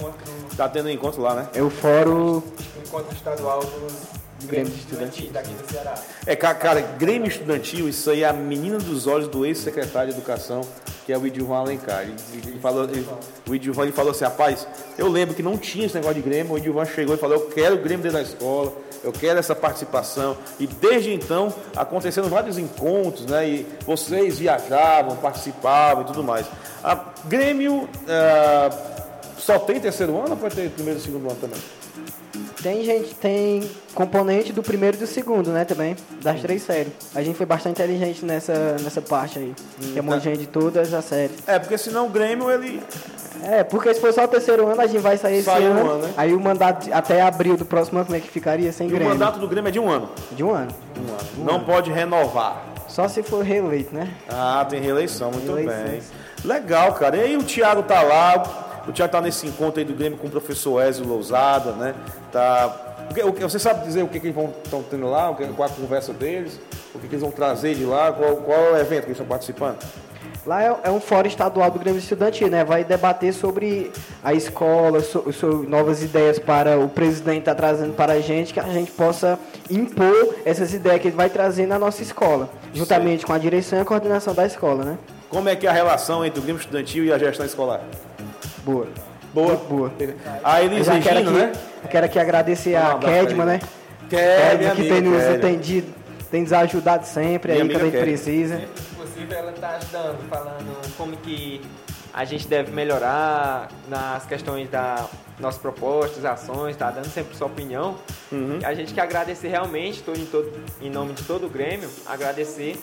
Tá 0.57 0.69
tendo 0.69 0.87
um 0.87 0.91
encontro 0.91 1.21
lá, 1.21 1.35
né? 1.35 1.49
É 1.53 1.63
o 1.63 1.71
fórum 1.71 2.43
encontro 2.91 3.15
estadual 3.15 3.61
dos 3.61 4.20
Grêmio 4.47 4.73
Estudantil. 4.73 5.31
daqui 5.33 5.51
do 5.53 5.71
Ceará. 5.71 5.95
É, 6.27 6.37
ca- 6.37 6.55
cara, 6.55 6.81
Grêmio 6.99 7.29
Estudantil, 7.29 7.89
isso 7.89 8.11
aí 8.11 8.23
é 8.23 8.29
a 8.29 8.33
menina 8.33 8.79
dos 8.79 9.07
olhos 9.07 9.29
do 9.29 9.45
ex-secretário 9.47 10.13
de 10.13 10.19
Educação, 10.19 10.63
que 11.07 11.13
é 11.13 11.19
o 11.19 11.27
Idilvan 11.27 11.59
Alencar. 11.61 12.03
Ele, 12.03 12.15
ele 12.47 12.59
falou, 12.61 12.85
ele- 12.85 13.07
o 13.49 13.55
Idilvan 13.55 13.83
ele 13.85 13.93
falou 13.93 14.13
assim, 14.13 14.25
rapaz, 14.25 14.67
eu 14.99 15.09
lembro 15.09 15.35
que 15.35 15.43
não 15.43 15.57
tinha 15.59 15.87
esse 15.87 15.95
negócio 15.95 16.17
de 16.17 16.23
Grêmio, 16.23 16.53
o 16.53 16.59
Idilvan 16.59 16.85
chegou 16.85 17.15
e 17.15 17.19
falou, 17.19 17.37
eu 17.37 17.47
quero 17.49 17.75
o 17.77 17.79
Grêmio 17.79 18.03
dentro 18.03 18.19
da 18.19 18.23
escola, 18.23 18.73
eu 19.03 19.13
quero 19.13 19.39
essa 19.39 19.55
participação. 19.55 20.37
E 20.59 20.67
desde 20.67 21.13
então, 21.15 21.53
aconteceram 21.75 22.29
vários 22.29 22.59
encontros, 22.59 23.25
né? 23.27 23.49
E 23.49 23.67
vocês 23.87 24.39
viajavam, 24.39 25.17
participavam 25.17 26.03
e 26.03 26.07
tudo 26.07 26.23
mais. 26.23 26.47
A 26.85 27.07
Grêmio 27.27 27.89
ah, 28.07 28.71
só 29.39 29.59
tem 29.59 29.81
terceiro 29.81 30.19
ano 30.19 30.33
ou 30.33 30.37
pode 30.37 30.55
ter 30.55 30.69
primeiro 30.71 31.01
e 31.01 31.03
segundo 31.03 31.31
ano 31.31 31.39
também? 31.41 31.59
Tem 32.63 32.85
gente, 32.85 33.15
tem 33.15 33.63
componente 33.95 34.53
do 34.53 34.63
primeiro 34.63 34.97
e 34.97 35.01
do 35.01 35.07
segundo, 35.07 35.51
né, 35.51 35.65
também, 35.65 35.97
das 36.23 36.41
três 36.43 36.63
séries. 36.63 36.93
A 37.15 37.23
gente 37.23 37.37
foi 37.37 37.47
bastante 37.47 37.81
inteligente 37.81 38.25
nessa, 38.25 38.77
nessa 38.83 39.01
parte 39.01 39.39
aí. 39.39 39.55
que 39.81 39.99
é 39.99 40.03
um 40.03 40.05
monte 40.05 40.19
de 40.19 40.25
gente 40.25 40.39
de 40.41 40.47
todas 40.47 40.93
as 40.93 41.05
séries. 41.07 41.37
É, 41.47 41.59
porque 41.59 41.79
senão 41.79 42.07
o 42.07 42.11
Grêmio, 42.11 42.51
ele... 42.51 42.83
É, 43.45 43.65
porque 43.65 43.95
se 43.95 44.01
for 44.01 44.13
só 44.13 44.25
o 44.25 44.29
terceiro 44.29 44.67
ano, 44.67 44.79
a 44.81 44.87
gente 44.87 45.01
vai 45.01 45.17
sair 45.17 45.37
esse 45.37 45.45
Sai 45.47 45.63
um 45.67 45.73
ano. 45.73 45.91
ano, 45.91 46.03
né? 46.03 46.13
Aí 46.17 46.35
o 46.35 46.41
mandato 46.41 46.93
até 46.93 47.23
abril 47.23 47.57
do 47.57 47.65
próximo 47.65 47.99
ano, 47.99 48.05
como 48.07 48.17
é 48.19 48.21
que 48.21 48.29
ficaria 48.29 48.71
sem 48.73 48.87
E 48.87 48.91
o 48.91 48.95
Grêmio? 48.95 49.09
mandato 49.15 49.39
do 49.39 49.49
Grêmio 49.49 49.69
é 49.69 49.73
de 49.73 49.81
um 49.81 49.89
ano. 49.89 50.11
De 50.33 50.45
um 50.45 50.55
ano. 50.55 50.71
Não 51.39 51.61
pode 51.61 51.91
renovar. 51.91 52.67
Só 52.87 53.09
se 53.09 53.23
for 53.23 53.43
reeleito, 53.43 53.95
né? 53.95 54.09
Ah, 54.29 54.67
tem 54.69 54.81
reeleição, 54.83 55.31
muito 55.31 55.51
bem. 55.55 56.03
Legal, 56.45 56.93
cara. 56.95 57.17
E 57.17 57.21
aí 57.21 57.37
o 57.37 57.43
Thiago 57.43 57.83
tá 57.85 58.03
lá, 58.03 58.43
o 58.89 58.93
Thiago 58.93 59.13
tá 59.13 59.21
nesse 59.21 59.47
encontro 59.47 59.79
aí 59.81 59.85
do 59.85 59.95
Grêmio 59.95 60.19
com 60.19 60.27
o 60.27 60.31
professor 60.31 60.83
Ezio 60.83 61.07
Lousada, 61.07 61.73
né? 61.73 61.95
Tá. 62.33 62.87
Você 63.41 63.59
sabe 63.59 63.85
dizer 63.85 64.03
o 64.05 64.09
que, 64.09 64.21
que 64.21 64.29
eles 64.29 64.37
estão 64.65 64.83
tendo 64.89 65.11
lá, 65.11 65.31
o 65.31 65.35
que, 65.35 65.45
qual 65.49 65.69
a 65.69 65.73
conversa 65.73 66.13
deles, 66.13 66.61
o 66.95 66.99
que, 66.99 67.09
que 67.09 67.15
eles 67.15 67.23
vão 67.23 67.31
trazer 67.33 67.75
de 67.75 67.85
lá, 67.85 68.13
qual, 68.13 68.37
qual 68.37 68.59
é 68.59 68.73
o 68.73 68.77
evento 68.77 69.01
que 69.01 69.07
eles 69.09 69.17
estão 69.17 69.27
participando? 69.27 69.79
Lá 70.47 70.63
é, 70.63 70.75
é 70.85 70.91
um 70.91 71.01
fórum 71.01 71.27
estadual 71.29 71.71
do 71.71 71.79
Grêmio 71.79 71.99
Estudantil, 71.99 72.49
né? 72.49 72.65
Vai 72.65 72.83
debater 72.85 73.35
sobre 73.35 73.91
a 74.25 74.33
escola, 74.33 75.01
so- 75.01 75.31
sobre 75.33 75.67
novas 75.69 76.03
ideias 76.03 76.39
para 76.39 76.79
o 76.79 76.89
presidente 76.89 77.41
estar 77.41 77.55
trazendo 77.55 77.93
para 77.95 78.15
a 78.15 78.21
gente, 78.21 78.55
que 78.55 78.61
a 78.61 78.63
gente 78.65 78.91
possa 78.93 79.39
impor 79.69 80.35
essas 80.45 80.73
ideias 80.73 81.01
que 81.03 81.09
ele 81.09 81.17
vai 81.17 81.29
trazer 81.29 81.67
na 81.67 81.79
nossa 81.79 82.03
escola, 82.03 82.49
juntamente 82.73 83.27
com 83.27 83.33
a 83.33 83.39
direção 83.39 83.79
e 83.79 83.83
a 83.83 83.85
coordenação 83.85 84.33
da 84.35 84.47
escola, 84.47 84.85
né? 84.85 84.99
Como 85.29 85.49
é 85.49 85.55
que 85.57 85.67
é 85.67 85.71
a 85.71 85.73
relação 85.73 86.25
entre 86.25 86.39
o 86.41 86.43
Grêmio 86.43 86.61
Estudantil 86.61 87.05
e 87.05 87.13
a 87.13 87.19
gestão 87.19 87.45
escolar? 87.45 87.81
Boa. 88.71 88.89
Boa. 89.33 89.49
Muito 89.49 89.69
boa. 89.69 89.93
A 90.43 90.63
Eu 90.63 90.73
Elis 90.73 90.87
já 90.87 91.01
quero 91.01 91.21
aqui, 91.21 91.31
né? 91.31 91.53
quero 91.91 92.07
aqui 92.07 92.19
agradecer 92.19 92.75
a 92.75 92.99
Kedma, 92.99 93.45
né? 93.45 93.61
Kedma 94.09 94.75
que 94.75 94.89
tem 94.89 95.01
nos 95.01 95.23
Kelly. 95.23 95.37
atendido, 95.37 95.95
tem 96.31 96.43
nos 96.43 96.53
ajudado 96.53 97.07
sempre 97.07 97.53
Minha 97.53 97.65
aí 97.65 97.71
quando 97.71 97.83
a 97.83 97.91
gente 97.91 98.01
precisa. 98.01 98.61
Inclusive 98.93 99.35
ela 99.35 99.51
está 99.53 99.69
ajudando, 99.77 100.29
falando 100.29 100.97
como 100.97 101.17
que 101.19 101.61
a 102.13 102.25
gente 102.25 102.47
deve 102.47 102.73
melhorar 102.73 103.69
nas 103.89 104.27
questões 104.27 104.69
da 104.69 105.09
nossas 105.41 105.61
propostas, 105.61 106.25
ações, 106.25 106.77
tá 106.77 106.91
dando 106.91 107.07
sempre 107.07 107.35
sua 107.37 107.47
opinião. 107.47 107.97
Uhum. 108.31 108.59
A 108.63 108.75
gente 108.75 108.93
quer 108.93 109.01
agradecer 109.01 109.49
realmente, 109.49 110.03
tô 110.03 110.13
em, 110.13 110.27
todo, 110.27 110.53
em 110.81 110.91
nome 110.91 111.15
de 111.15 111.25
todo 111.25 111.47
o 111.47 111.49
Grêmio, 111.49 111.89
agradecer 112.07 112.79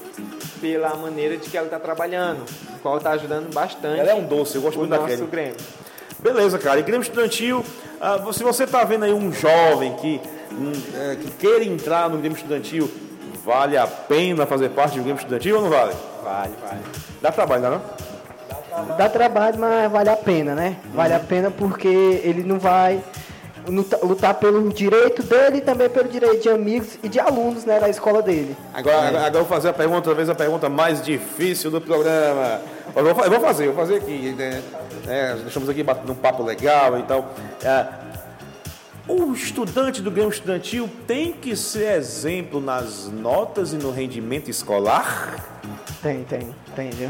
pela 0.60 0.96
maneira 0.96 1.38
de 1.38 1.50
que 1.50 1.56
ela 1.56 1.68
está 1.68 1.80
trabalhando, 1.80 2.44
o 2.76 2.80
qual 2.80 2.98
está 2.98 3.12
ajudando 3.12 3.54
bastante 3.54 4.00
Ela 4.00 4.12
é 4.12 4.16
um 4.16 4.26
doce, 4.26 4.56
eu 4.56 4.62
gosto 4.62 4.78
o 4.78 4.80
muito 4.80 4.92
da 4.92 4.98
nosso 4.98 5.16
Kelly. 5.16 5.28
Grêmio. 5.28 5.56
Beleza, 6.20 6.58
cara. 6.58 6.80
E 6.80 6.84
Grêmio 6.84 7.04
Estudantil, 7.04 7.64
ah, 8.02 8.20
se 8.34 8.44
você 8.44 8.64
está 8.64 8.84
vendo 8.84 9.06
aí 9.06 9.14
um 9.14 9.32
jovem 9.32 9.94
que, 9.96 10.20
hum, 10.52 10.72
é, 10.96 11.16
que 11.16 11.32
queira 11.32 11.64
entrar 11.64 12.10
no 12.10 12.18
Grêmio 12.18 12.36
Estudantil, 12.36 12.90
vale 13.46 13.78
a 13.78 13.86
pena 13.86 14.48
fazer 14.48 14.70
parte 14.70 14.98
do 14.98 15.04
Grêmio 15.04 15.20
Estudantil 15.20 15.58
ou 15.58 15.62
não 15.62 15.70
vale? 15.70 15.94
Vale, 16.24 16.54
vale. 16.62 16.80
Dá 17.22 17.32
trabalho, 17.32 17.62
não 17.62 17.70
é? 17.70 17.76
não? 17.76 18.17
Dá 18.98 19.10
trabalho, 19.10 19.58
mas 19.60 19.92
vale 19.92 20.10
a 20.10 20.16
pena, 20.16 20.54
né? 20.56 20.78
Vale 20.94 21.14
a 21.14 21.20
pena 21.20 21.50
porque 21.52 21.88
ele 21.88 22.44
não 22.44 22.60
vai 22.60 23.02
luta- 23.68 24.00
lutar 24.04 24.34
pelo 24.36 24.70
direito 24.72 25.24
dele 25.24 25.58
e 25.58 25.62
também 25.62 25.90
pelo 25.90 26.08
direito 26.08 26.42
de 26.44 26.50
amigos 26.50 26.98
e 27.04 27.10
de 27.10 27.20
alunos 27.20 27.66
né, 27.66 27.80
da 27.80 27.90
escola 27.90 28.22
dele. 28.22 28.56
Agora, 28.74 28.98
agora, 28.98 29.18
agora 29.18 29.28
eu 29.36 29.40
vou 29.40 29.46
fazer 29.46 29.70
a 29.70 29.74
pergunta, 29.74 30.02
talvez 30.04 30.30
a 30.30 30.36
pergunta 30.36 30.70
mais 30.70 31.02
difícil 31.02 31.72
do 31.72 31.82
programa. 31.82 32.62
Eu 32.96 33.14
vou, 33.14 33.24
eu 33.26 33.32
vou 33.32 33.40
fazer, 33.40 33.66
eu 33.68 33.74
vou 33.74 33.86
fazer 33.86 33.98
aqui. 33.98 34.34
Né? 34.38 34.62
É, 35.08 35.34
nós 35.34 35.48
estamos 35.48 35.70
aqui 35.70 35.84
batendo 35.84 36.12
um 36.12 36.16
papo 36.16 36.44
legal 36.44 37.00
e 37.00 37.04
tal. 37.04 37.34
É, 37.64 37.86
o 39.08 39.32
estudante 39.32 40.02
do 40.02 40.12
Grêmio 40.12 40.30
Estudantil 40.32 40.90
tem 41.08 41.32
que 41.32 41.56
ser 41.56 41.96
exemplo 41.96 42.60
nas 42.60 43.08
notas 43.08 43.72
e 43.74 43.78
no 43.78 43.90
rendimento 43.92 44.50
escolar? 44.50 45.36
Tem, 46.04 46.24
tem, 46.26 46.54
tem, 46.76 46.90
viu? 46.90 47.10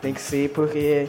Tem 0.00 0.12
que 0.12 0.20
ser 0.20 0.50
porque 0.50 1.08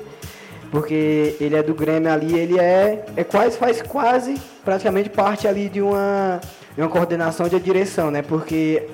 porque 0.69 1.35
ele 1.41 1.55
é 1.55 1.61
do 1.61 1.73
Grêmio 1.73 2.11
ali, 2.11 2.37
ele 2.37 2.59
é 2.59 3.05
é 3.15 3.23
quase 3.23 3.57
faz 3.57 3.81
quase 3.81 4.35
praticamente 4.63 5.09
parte 5.09 5.47
ali 5.47 5.67
de 5.69 5.81
uma 5.81 6.39
de 6.75 6.81
uma 6.81 6.89
coordenação 6.89 7.47
de 7.47 7.59
direção, 7.59 8.09
né? 8.09 8.21
Porque 8.21 8.87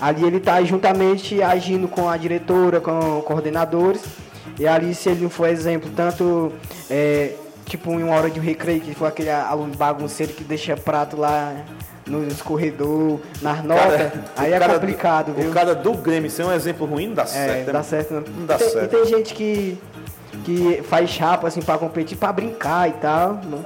Ali 0.00 0.24
ele 0.24 0.38
está 0.38 0.62
juntamente 0.62 1.42
agindo 1.42 1.86
com 1.86 2.08
a 2.08 2.16
diretora, 2.16 2.80
com 2.80 3.20
coordenadores. 3.20 4.02
E 4.58 4.66
ali, 4.66 4.94
se 4.94 5.10
ele 5.10 5.22
não 5.22 5.30
for 5.30 5.46
exemplo, 5.46 5.90
tanto 5.94 6.52
é, 6.88 7.34
tipo 7.66 7.90
em 7.92 8.02
uma 8.02 8.14
hora 8.14 8.30
de 8.30 8.40
recreio, 8.40 8.80
que 8.80 8.94
foi 8.94 9.08
aquele 9.08 9.30
aluno 9.30 9.76
bagunceiro 9.76 10.32
que 10.32 10.42
deixa 10.42 10.74
prato 10.74 11.18
lá 11.18 11.54
no 12.06 12.26
escorredor, 12.26 13.18
nas 13.42 13.62
notas, 13.62 14.12
aí 14.36 14.52
é 14.52 14.58
do- 14.58 14.72
complicado, 14.74 15.32
viu? 15.34 15.50
O 15.50 15.52
cara 15.52 15.74
do 15.74 15.92
Grêmio 15.94 16.30
ser 16.30 16.44
um 16.44 16.52
exemplo 16.52 16.86
ruim 16.86 17.08
não 17.08 17.14
dá 17.14 17.22
É, 17.22 17.26
certo. 17.26 17.66
não 17.66 17.72
dá 17.72 17.82
certo 17.82 18.14
não. 18.14 18.20
Não 18.22 18.46
dá 18.46 18.56
tem, 18.56 18.68
certo. 18.70 18.84
E 18.84 18.88
tem 18.88 19.06
gente 19.06 19.34
que, 19.34 19.78
que 20.44 20.82
faz 20.88 21.10
chapa 21.10 21.48
assim 21.48 21.60
pra 21.62 21.78
competir, 21.78 22.16
pra 22.16 22.32
brincar 22.32 22.88
e 22.88 22.92
tal. 22.92 23.38
Não. 23.44 23.64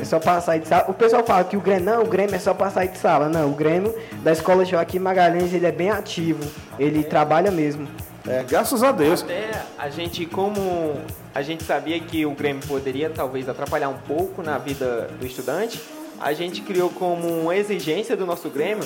É 0.00 0.04
só 0.04 0.18
pra 0.18 0.40
sair 0.40 0.60
de 0.60 0.66
sala. 0.68 0.86
O 0.88 0.94
pessoal 0.94 1.22
fala 1.24 1.44
que 1.44 1.56
o 1.56 1.60
Grêmio, 1.60 1.84
não, 1.84 2.02
o 2.02 2.06
Grêmio 2.06 2.34
é 2.34 2.38
só 2.38 2.54
pra 2.54 2.70
sair 2.70 2.88
de 2.88 2.96
sala. 2.98 3.28
Não, 3.28 3.48
o 3.50 3.54
Grêmio 3.54 3.94
da 4.22 4.32
escola 4.32 4.64
Joaquim 4.64 4.98
Magalhães, 4.98 5.52
ele 5.52 5.66
é 5.66 5.70
bem 5.72 5.90
ativo. 5.90 6.42
Ele 6.78 7.04
trabalha 7.04 7.50
mesmo. 7.50 7.86
É, 8.26 8.42
graças 8.48 8.82
a 8.82 8.90
Deus. 8.92 9.22
Até 9.22 9.50
a 9.78 9.90
gente, 9.90 10.24
como 10.24 10.94
a 11.34 11.42
gente 11.42 11.64
sabia 11.64 12.00
que 12.00 12.24
o 12.24 12.30
Grêmio 12.30 12.62
poderia 12.66 13.10
talvez 13.10 13.46
atrapalhar 13.48 13.90
um 13.90 13.98
pouco 14.08 14.42
na 14.42 14.56
vida 14.58 15.10
do 15.20 15.26
estudante, 15.26 15.80
a 16.22 16.32
gente 16.32 16.60
criou 16.62 16.88
como 16.90 17.26
uma 17.42 17.56
exigência 17.56 18.16
do 18.16 18.24
nosso 18.24 18.48
Grêmio 18.48 18.84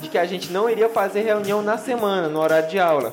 de 0.00 0.08
que 0.08 0.16
a 0.16 0.24
gente 0.24 0.52
não 0.52 0.70
iria 0.70 0.88
fazer 0.88 1.22
reunião 1.22 1.60
na 1.60 1.76
semana, 1.76 2.28
no 2.28 2.38
horário 2.38 2.68
de 2.68 2.78
aula. 2.78 3.12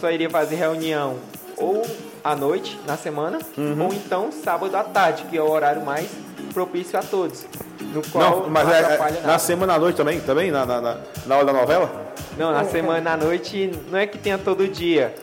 Só 0.00 0.10
iria 0.10 0.30
fazer 0.30 0.56
reunião 0.56 1.16
ou 1.56 1.86
à 2.24 2.34
noite, 2.34 2.80
na 2.86 2.96
semana, 2.96 3.38
ou 3.58 3.92
então 3.92 4.32
sábado 4.32 4.74
à 4.74 4.82
tarde, 4.82 5.24
que 5.30 5.36
é 5.36 5.42
o 5.42 5.50
horário 5.50 5.84
mais 5.84 6.08
propício 6.54 6.98
a 6.98 7.02
todos. 7.02 7.44
No 7.92 8.02
qual 8.08 8.40
Não, 8.40 8.50
mas 8.50 8.68
é- 8.68 8.72
é, 8.72 8.78
atrapalha 8.80 9.20
na 9.20 9.38
semana 9.38 9.74
à 9.74 9.78
noite 9.78 9.96
também? 9.96 10.18
Também? 10.20 10.50
Na, 10.50 10.64
na, 10.64 10.80
na, 10.80 10.96
na 11.26 11.36
hora 11.36 11.44
da 11.44 11.52
novela? 11.52 11.90
Não, 12.38 12.50
na 12.52 12.64
semana 12.64 13.12
à 13.12 13.16
noite 13.18 13.70
não 13.90 13.98
é 13.98 14.06
que 14.06 14.16
tenha 14.16 14.38
todo 14.38 14.66
dia. 14.66 15.14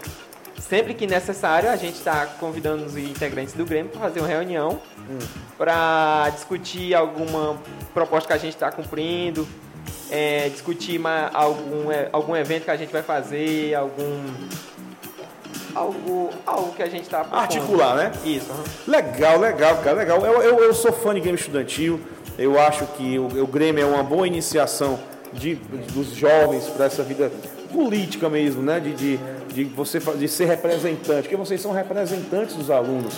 Sempre 0.59 0.93
que 0.93 1.05
necessário, 1.07 1.69
a 1.69 1.75
gente 1.75 1.95
está 1.95 2.25
convidando 2.39 2.85
os 2.85 2.95
integrantes 2.95 3.53
do 3.55 3.65
Grêmio 3.65 3.91
para 3.91 3.99
fazer 4.01 4.19
uma 4.19 4.27
reunião 4.29 4.79
para 5.57 6.29
discutir 6.33 6.93
alguma 6.95 7.57
proposta 7.93 8.27
que 8.27 8.33
a 8.33 8.37
gente 8.37 8.53
está 8.53 8.71
cumprindo, 8.71 9.47
é, 10.09 10.49
discutir 10.49 10.99
ma- 10.99 11.29
algum, 11.33 11.85
algum 12.11 12.35
evento 12.35 12.65
que 12.65 12.71
a 12.71 12.77
gente 12.77 12.91
vai 12.91 13.03
fazer, 13.03 13.73
algum. 13.75 14.23
Algo, 15.73 16.29
algo 16.45 16.73
que 16.73 16.83
a 16.83 16.89
gente 16.89 17.03
está 17.03 17.25
Articular, 17.31 17.95
né? 17.95 18.11
Isso. 18.25 18.51
aham. 18.51 18.63
Legal, 18.87 19.39
legal, 19.39 19.77
cara, 19.77 19.97
legal. 19.97 20.25
Eu, 20.25 20.41
eu, 20.41 20.59
eu 20.63 20.73
sou 20.73 20.91
fã 20.91 21.13
de 21.13 21.21
game 21.21 21.37
estudantil. 21.37 21.99
Eu 22.37 22.59
acho 22.59 22.85
que 22.87 23.17
o, 23.17 23.43
o 23.43 23.47
Grêmio 23.47 23.81
é 23.83 23.85
uma 23.85 24.03
boa 24.03 24.27
iniciação 24.27 24.99
de, 25.31 25.55
dos 25.93 26.07
jovens 26.13 26.65
para 26.65 26.85
essa 26.85 27.03
vida 27.03 27.31
política 27.71 28.27
mesmo, 28.29 28.61
né? 28.61 28.81
De, 28.81 28.93
de, 28.93 29.17
de 29.53 29.63
você 29.63 29.99
de 29.99 30.27
ser 30.27 30.45
representante, 30.45 31.21
porque 31.23 31.37
vocês 31.37 31.61
são 31.61 31.71
representantes 31.71 32.55
dos 32.55 32.69
alunos. 32.69 33.17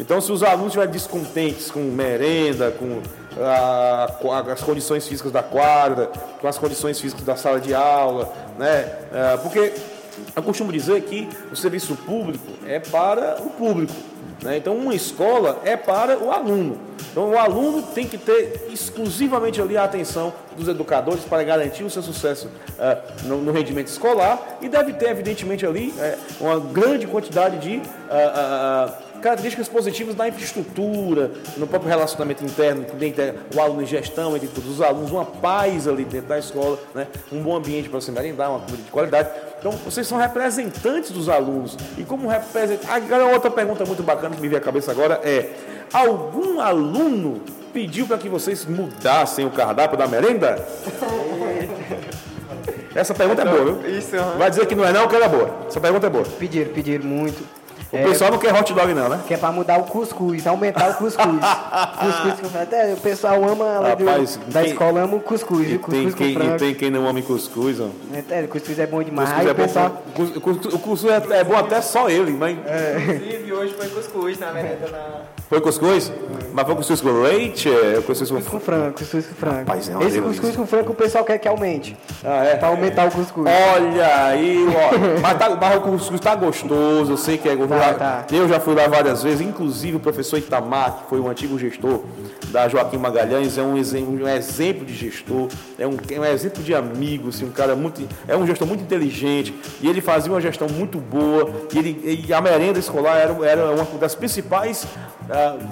Então, 0.00 0.20
se 0.20 0.32
os 0.32 0.42
alunos 0.42 0.68
estiverem 0.68 0.92
descontentes 0.92 1.70
com 1.70 1.80
merenda, 1.80 2.70
com 2.72 3.00
a- 3.42 4.12
com 4.20 4.32
a- 4.32 4.40
as 4.40 4.60
condições 4.62 5.06
físicas 5.06 5.30
da 5.32 5.42
quadra, 5.42 6.10
com 6.40 6.48
as 6.48 6.58
condições 6.58 7.00
físicas 7.00 7.24
da 7.24 7.36
sala 7.36 7.60
de 7.60 7.74
aula, 7.74 8.32
né? 8.58 8.90
Ah, 9.12 9.38
porque 9.42 9.72
eu 10.34 10.42
costumo 10.42 10.72
dizer 10.72 11.00
que 11.02 11.28
o 11.50 11.56
serviço 11.56 11.94
público 11.94 12.46
é 12.66 12.78
para 12.80 13.36
o 13.40 13.50
público. 13.50 13.92
né? 14.42 14.56
Então, 14.56 14.74
uma 14.76 14.92
escola 14.92 15.60
é 15.64 15.76
para 15.76 16.18
o 16.18 16.32
aluno. 16.32 16.76
Então, 17.12 17.30
o 17.30 17.38
aluno 17.38 17.80
tem 17.80 18.08
que 18.08 18.18
ter 18.18 18.66
exclusivamente 18.72 19.60
ali 19.62 19.76
a 19.76 19.84
atenção 19.84 20.32
dos 20.56 20.66
educadores 20.66 21.22
para 21.22 21.44
garantir 21.44 21.84
o 21.84 21.90
seu 21.90 22.02
sucesso 22.02 22.48
ah, 22.76 22.98
no, 23.22 23.36
no 23.40 23.52
rendimento 23.52 23.86
escolar 23.86 24.58
e 24.60 24.68
deve 24.68 24.94
ter, 24.94 25.10
evidentemente, 25.10 25.64
ali 25.64 25.94
eh, 25.96 26.18
uma 26.40 26.58
grande 26.58 27.06
quantidade 27.06 27.58
de 27.58 27.80
ah, 28.10 28.14
ah, 28.14 28.88
ah, 28.90 29.11
características 29.22 29.68
positivas 29.68 30.16
na 30.16 30.28
infraestrutura, 30.28 31.30
no 31.56 31.66
próprio 31.66 31.88
relacionamento 31.88 32.44
interno, 32.44 32.84
o 33.54 33.60
aluno 33.60 33.82
em 33.82 33.86
gestão, 33.86 34.34
entre 34.36 34.48
todos 34.48 34.68
os 34.68 34.82
alunos, 34.82 35.10
uma 35.10 35.24
paz 35.24 35.86
ali 35.88 36.04
dentro 36.04 36.28
da 36.28 36.38
escola, 36.38 36.78
né? 36.94 37.06
um 37.30 37.40
bom 37.40 37.56
ambiente 37.56 37.88
para 37.88 38.00
você 38.00 38.10
merendar, 38.10 38.50
uma 38.50 38.60
comida 38.60 38.82
de 38.82 38.90
qualidade. 38.90 39.30
Então, 39.58 39.70
vocês 39.72 40.06
são 40.06 40.18
representantes 40.18 41.12
dos 41.12 41.28
alunos. 41.28 41.76
E 41.96 42.02
como 42.02 42.28
representantes. 42.28 42.90
Agora, 42.90 43.26
outra 43.26 43.50
pergunta 43.50 43.84
muito 43.84 44.02
bacana 44.02 44.34
que 44.34 44.42
me 44.42 44.48
veio 44.48 44.60
à 44.60 44.64
cabeça 44.64 44.90
agora 44.90 45.20
é: 45.22 45.50
algum 45.92 46.60
aluno 46.60 47.40
pediu 47.72 48.06
para 48.06 48.18
que 48.18 48.28
vocês 48.28 48.66
mudassem 48.66 49.46
o 49.46 49.50
cardápio 49.50 49.96
da 49.96 50.08
merenda? 50.08 50.58
Essa 52.94 53.14
pergunta 53.14 53.42
é 53.42 53.44
boa, 53.44 53.64
viu? 53.64 53.98
Isso, 53.98 54.14
aham. 54.16 54.36
Vai 54.36 54.50
dizer 54.50 54.66
que 54.66 54.74
não 54.74 54.84
é 54.84 54.92
não, 54.92 55.08
que 55.08 55.14
ela 55.14 55.24
é 55.24 55.28
boa. 55.28 55.50
Essa 55.66 55.80
pergunta 55.80 56.06
é 56.06 56.10
boa. 56.10 56.24
Pediram, 56.38 56.72
pediram 56.72 57.04
muito. 57.04 57.61
O 57.92 57.96
É, 57.96 58.04
pessoal 58.04 58.30
não 58.30 58.38
quer 58.38 58.54
hot 58.54 58.72
dog 58.72 58.94
não, 58.94 59.08
né? 59.10 59.20
Que 59.28 59.34
é 59.34 59.36
pra 59.36 59.52
mudar 59.52 59.76
o 59.78 59.84
cuscuz, 59.84 60.46
aumentar 60.46 60.90
o 60.90 60.94
cuscuz. 60.94 61.26
cuscuz 62.00 62.40
com 62.40 62.48
frango. 62.48 62.62
Até 62.62 62.94
o 62.94 62.96
pessoal 62.96 63.44
ama 63.46 63.64
lá 63.80 63.94
do- 63.94 64.04
Rapaz, 64.06 64.40
da 64.48 64.62
quem- 64.62 64.70
escola 64.72 65.00
ama 65.02 65.16
o 65.16 65.20
cuscuz, 65.20 65.66
E 65.66 65.68
tem, 65.70 65.78
Cuscuz 65.78 66.14
com 66.14 66.18
quem, 66.18 66.32
e 66.54 66.56
tem 66.58 66.74
quem 66.74 66.90
não 66.90 67.06
ama 67.06 67.20
cuscuz, 67.20 67.80
ó. 67.80 67.88
É, 68.30 68.42
cuscuz 68.46 68.78
é 68.78 68.86
bom 68.86 69.02
demais. 69.02 69.28
Cuscuz 69.28 69.46
Aí 69.46 69.48
é 69.48 69.52
o 69.52 69.54
bom, 69.54 69.62
pessoal. 69.62 70.02
cus- 70.14 70.30
cus- 70.38 70.74
o 70.74 70.78
cuscuz 70.78 71.12
é, 71.12 71.40
é 71.40 71.44
bom 71.44 71.54
até 71.56 71.82
só 71.82 72.08
ele, 72.08 72.30
mas. 72.32 72.56
Inclusive, 72.56 73.52
hoje 73.52 73.74
foi 73.74 73.88
cuscuz 73.88 74.38
na 74.38 74.52
merenda 74.52 74.88
na. 74.88 75.41
Foi 75.52 75.60
cuscuz? 75.60 76.10
Mas 76.54 76.64
foi 76.64 76.74
cuscuz 76.76 77.00
com 77.02 77.10
leite? 77.10 77.68
É, 77.68 78.00
cuscuz 78.00 78.30
com. 78.30 78.40
Com 78.40 78.58
frango, 78.58 78.94
cuscuz 78.94 79.26
com 79.26 79.34
frango. 79.34 79.58
Rapaz, 79.58 79.90
é 79.90 80.04
Esse 80.06 80.18
cuscuz 80.22 80.56
com 80.56 80.66
frango 80.66 80.92
o 80.92 80.94
pessoal 80.94 81.24
quer 81.24 81.36
que 81.36 81.46
aumente. 81.46 81.94
Ah, 82.24 82.42
é? 82.42 82.56
Pra 82.56 82.68
aumentar 82.68 83.08
o 83.08 83.10
cuscuz. 83.10 83.46
Olha 83.46 84.26
aí, 84.28 84.64
ó. 84.66 85.20
Mas, 85.20 85.38
tá, 85.38 85.50
mas 85.50 85.76
o 85.76 85.80
cuscuz 85.82 86.20
tá 86.22 86.34
gostoso, 86.34 87.12
eu 87.12 87.16
sei 87.18 87.36
que 87.36 87.50
é 87.50 87.54
gostoso. 87.54 87.80
Tá, 87.80 87.92
tá. 87.92 88.26
Eu 88.32 88.48
já 88.48 88.58
fui 88.58 88.74
lá 88.74 88.88
várias 88.88 89.22
vezes, 89.22 89.42
inclusive 89.42 89.98
o 89.98 90.00
professor 90.00 90.38
Itamar, 90.38 91.02
que 91.02 91.10
foi 91.10 91.20
o 91.20 91.28
antigo 91.28 91.58
gestor 91.58 92.00
da 92.50 92.68
Joaquim 92.68 92.98
Magalhães, 92.98 93.58
é 93.58 93.62
um 93.62 93.76
exemplo, 93.76 94.24
um 94.24 94.28
exemplo 94.28 94.86
de 94.86 94.94
gestor, 94.94 95.48
é 95.78 95.86
um, 95.86 95.96
é 96.10 96.20
um 96.20 96.24
exemplo 96.24 96.62
de 96.62 96.74
amigo, 96.74 97.30
assim, 97.30 97.46
um 97.46 97.50
cara 97.50 97.74
muito. 97.74 98.06
É 98.28 98.36
um 98.36 98.46
gestor 98.46 98.68
muito 98.68 98.82
inteligente, 98.82 99.54
e 99.80 99.88
ele 99.88 100.00
fazia 100.00 100.30
uma 100.30 100.40
gestão 100.40 100.68
muito 100.68 100.98
boa, 100.98 101.50
e, 101.74 101.78
ele, 101.78 102.24
e 102.28 102.32
a 102.32 102.40
merenda 102.40 102.78
escolar 102.78 103.16
era, 103.16 103.34
era 103.46 103.70
uma 103.72 103.84
das 103.98 104.14
principais 104.14 104.86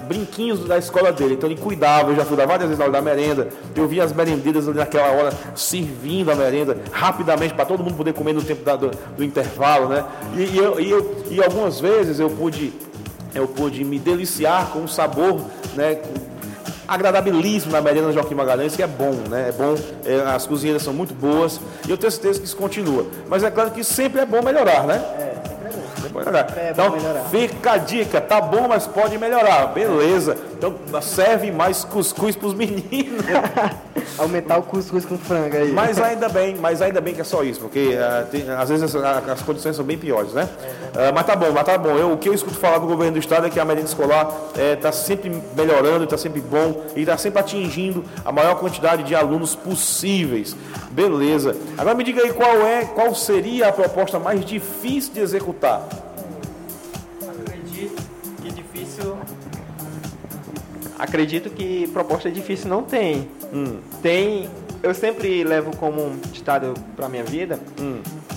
brinquinhos 0.07 0.65
da 0.65 0.77
escola 0.77 1.11
dele. 1.11 1.33
Então 1.35 1.49
ele 1.49 1.59
cuidava, 1.59 2.11
eu 2.11 2.15
já 2.15 2.25
fui 2.25 2.35
várias 2.37 2.61
vezes 2.63 2.77
na 2.77 2.83
hora 2.85 2.93
da 2.93 3.01
merenda, 3.01 3.47
eu 3.75 3.87
via 3.87 4.03
as 4.03 4.13
merendeiras 4.13 4.67
ali 4.67 4.77
naquela 4.77 5.11
hora 5.11 5.31
servindo 5.55 6.31
a 6.31 6.35
merenda 6.35 6.77
rapidamente 6.91 7.53
para 7.53 7.65
todo 7.65 7.83
mundo 7.83 7.95
poder 7.95 8.13
comer 8.13 8.33
no 8.33 8.41
tempo 8.43 8.63
da- 8.63 8.75
do, 8.75 8.91
do 9.17 9.23
intervalo, 9.23 9.87
né? 9.89 10.03
E, 10.35 10.41
e 10.41 10.57
eu, 10.57 10.79
e, 10.79 10.89
eu- 10.91 11.15
e 11.31 11.43
algumas 11.43 11.79
vezes 11.79 12.19
eu 12.19 12.29
pude, 12.29 12.71
eu 13.35 13.47
pude 13.47 13.83
me 13.83 13.97
deliciar 13.99 14.67
com 14.71 14.83
o 14.83 14.87
sabor, 14.87 15.41
né? 15.75 15.97
agradabilíssimo 16.87 17.71
na 17.71 17.79
merenda 17.81 18.11
Joaquim 18.11 18.35
Magalhães, 18.35 18.75
que 18.75 18.83
é 18.83 18.87
bom, 18.87 19.13
né? 19.29 19.47
É 19.49 19.51
bom, 19.51 19.75
é, 20.05 20.21
as 20.35 20.45
cozinheiras 20.45 20.83
são 20.83 20.93
muito 20.93 21.13
boas 21.13 21.59
e 21.87 21.89
eu 21.91 21.97
tenho 21.97 22.11
certeza 22.11 22.39
que 22.39 22.45
isso 22.45 22.57
continua. 22.57 23.05
Mas 23.29 23.43
é 23.43 23.51
claro 23.51 23.71
que 23.71 23.81
sempre 23.83 24.19
é 24.19 24.25
bom 24.25 24.41
melhorar, 24.43 24.85
né? 24.85 25.01
É 26.15 26.19
melhorar. 26.19 26.57
É 26.57 26.71
então, 26.71 26.91
melhorar. 26.91 27.23
fica 27.29 27.71
a 27.73 27.77
dica, 27.77 28.19
tá 28.21 28.41
bom, 28.41 28.67
mas 28.67 28.87
pode 28.87 29.17
melhorar. 29.17 29.67
Beleza. 29.67 30.37
Então, 30.61 30.75
serve 31.01 31.51
mais 31.51 31.83
cuscuz 31.83 32.35
pros 32.35 32.53
meninos. 32.53 33.25
Aumentar 34.15 34.59
o 34.59 34.61
cuscuz 34.61 35.03
com 35.03 35.17
frango 35.17 35.57
aí. 35.57 35.71
Mas 35.71 35.99
ainda 35.99 36.29
bem, 36.29 36.55
mas 36.55 36.83
ainda 36.83 37.01
bem 37.01 37.15
que 37.15 37.21
é 37.21 37.23
só 37.23 37.41
isso, 37.43 37.59
porque 37.61 37.97
ah, 37.99 38.27
tem- 38.29 38.47
às 38.47 38.69
vezes 38.69 38.95
as, 38.95 39.03
as 39.27 39.41
condições 39.41 39.75
são 39.75 39.83
bem 39.83 39.97
piores, 39.97 40.33
né? 40.33 40.47
Ah, 40.95 41.11
mas 41.11 41.25
tá 41.25 41.35
bom, 41.35 41.51
mas 41.51 41.63
tá 41.63 41.75
bom. 41.79 41.97
Eu, 41.97 42.11
o 42.11 42.17
que 42.17 42.29
eu 42.29 42.33
escuto 42.35 42.57
falar 42.59 42.77
do 42.77 42.85
governo 42.85 43.13
do 43.13 43.19
estado 43.19 43.47
é 43.47 43.49
que 43.49 43.59
a 43.59 43.65
merenda 43.65 43.87
escolar 43.87 44.31
está 44.75 44.91
sempre 44.91 45.31
melhorando, 45.57 46.03
está 46.03 46.17
sempre 46.17 46.41
bom 46.41 46.83
e 46.95 46.99
está 47.01 47.17
sempre 47.17 47.39
atingindo 47.39 48.05
a 48.23 48.31
maior 48.31 48.53
quantidade 48.59 49.01
de 49.01 49.15
alunos 49.15 49.55
possíveis. 49.55 50.55
Beleza. 50.91 51.55
Agora 51.75 51.95
me 51.95 52.03
diga 52.03 52.21
aí 52.21 52.33
qual 52.33 52.67
é, 52.67 52.85
qual 52.85 53.15
seria 53.15 53.69
a 53.69 53.73
proposta 53.73 54.19
mais 54.19 54.45
difícil 54.45 55.11
de 55.13 55.21
executar? 55.21 55.87
Acredito 61.01 61.49
que 61.49 61.87
proposta 61.87 62.29
difícil 62.29 62.69
não 62.69 62.83
tem. 62.83 63.27
Tem. 64.03 64.47
Eu 64.83 64.93
sempre 64.93 65.43
levo 65.43 65.75
como 65.75 65.99
um 65.99 66.15
ditado 66.31 66.75
pra 66.95 67.09
minha 67.09 67.23
vida 67.23 67.59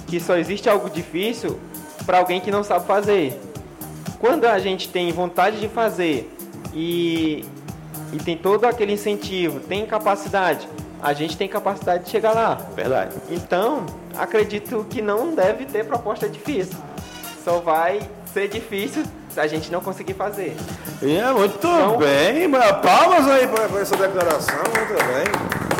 que 0.06 0.18
só 0.18 0.34
existe 0.38 0.66
algo 0.66 0.88
difícil 0.88 1.60
para 2.06 2.16
alguém 2.16 2.40
que 2.40 2.50
não 2.50 2.64
sabe 2.64 2.86
fazer. 2.86 3.38
Quando 4.18 4.46
a 4.46 4.58
gente 4.58 4.88
tem 4.88 5.12
vontade 5.12 5.60
de 5.60 5.68
fazer 5.68 6.34
e, 6.72 7.44
e 8.14 8.16
tem 8.24 8.34
todo 8.34 8.64
aquele 8.64 8.94
incentivo, 8.94 9.60
tem 9.60 9.84
capacidade, 9.84 10.66
a 11.02 11.12
gente 11.12 11.36
tem 11.36 11.46
capacidade 11.46 12.04
de 12.04 12.10
chegar 12.10 12.32
lá. 12.32 12.54
Verdade. 12.74 13.14
Então, 13.28 13.84
acredito 14.16 14.86
que 14.88 15.02
não 15.02 15.34
deve 15.34 15.66
ter 15.66 15.84
proposta 15.84 16.26
difícil. 16.30 16.78
Só 17.44 17.58
vai 17.58 18.00
ser 18.32 18.48
difícil 18.48 19.02
a 19.38 19.46
gente 19.46 19.70
não 19.70 19.80
conseguir 19.80 20.14
fazer. 20.14 20.56
É, 21.02 21.32
muito 21.32 21.56
Então- 21.56 21.98
bem. 21.98 22.48
mas 22.48 22.72
Palmas 22.80 23.26
aí 23.28 23.46
para 23.48 23.80
essa 23.80 23.96
declaração, 23.96 24.56
muito 24.56 24.94
bem. 24.94 25.73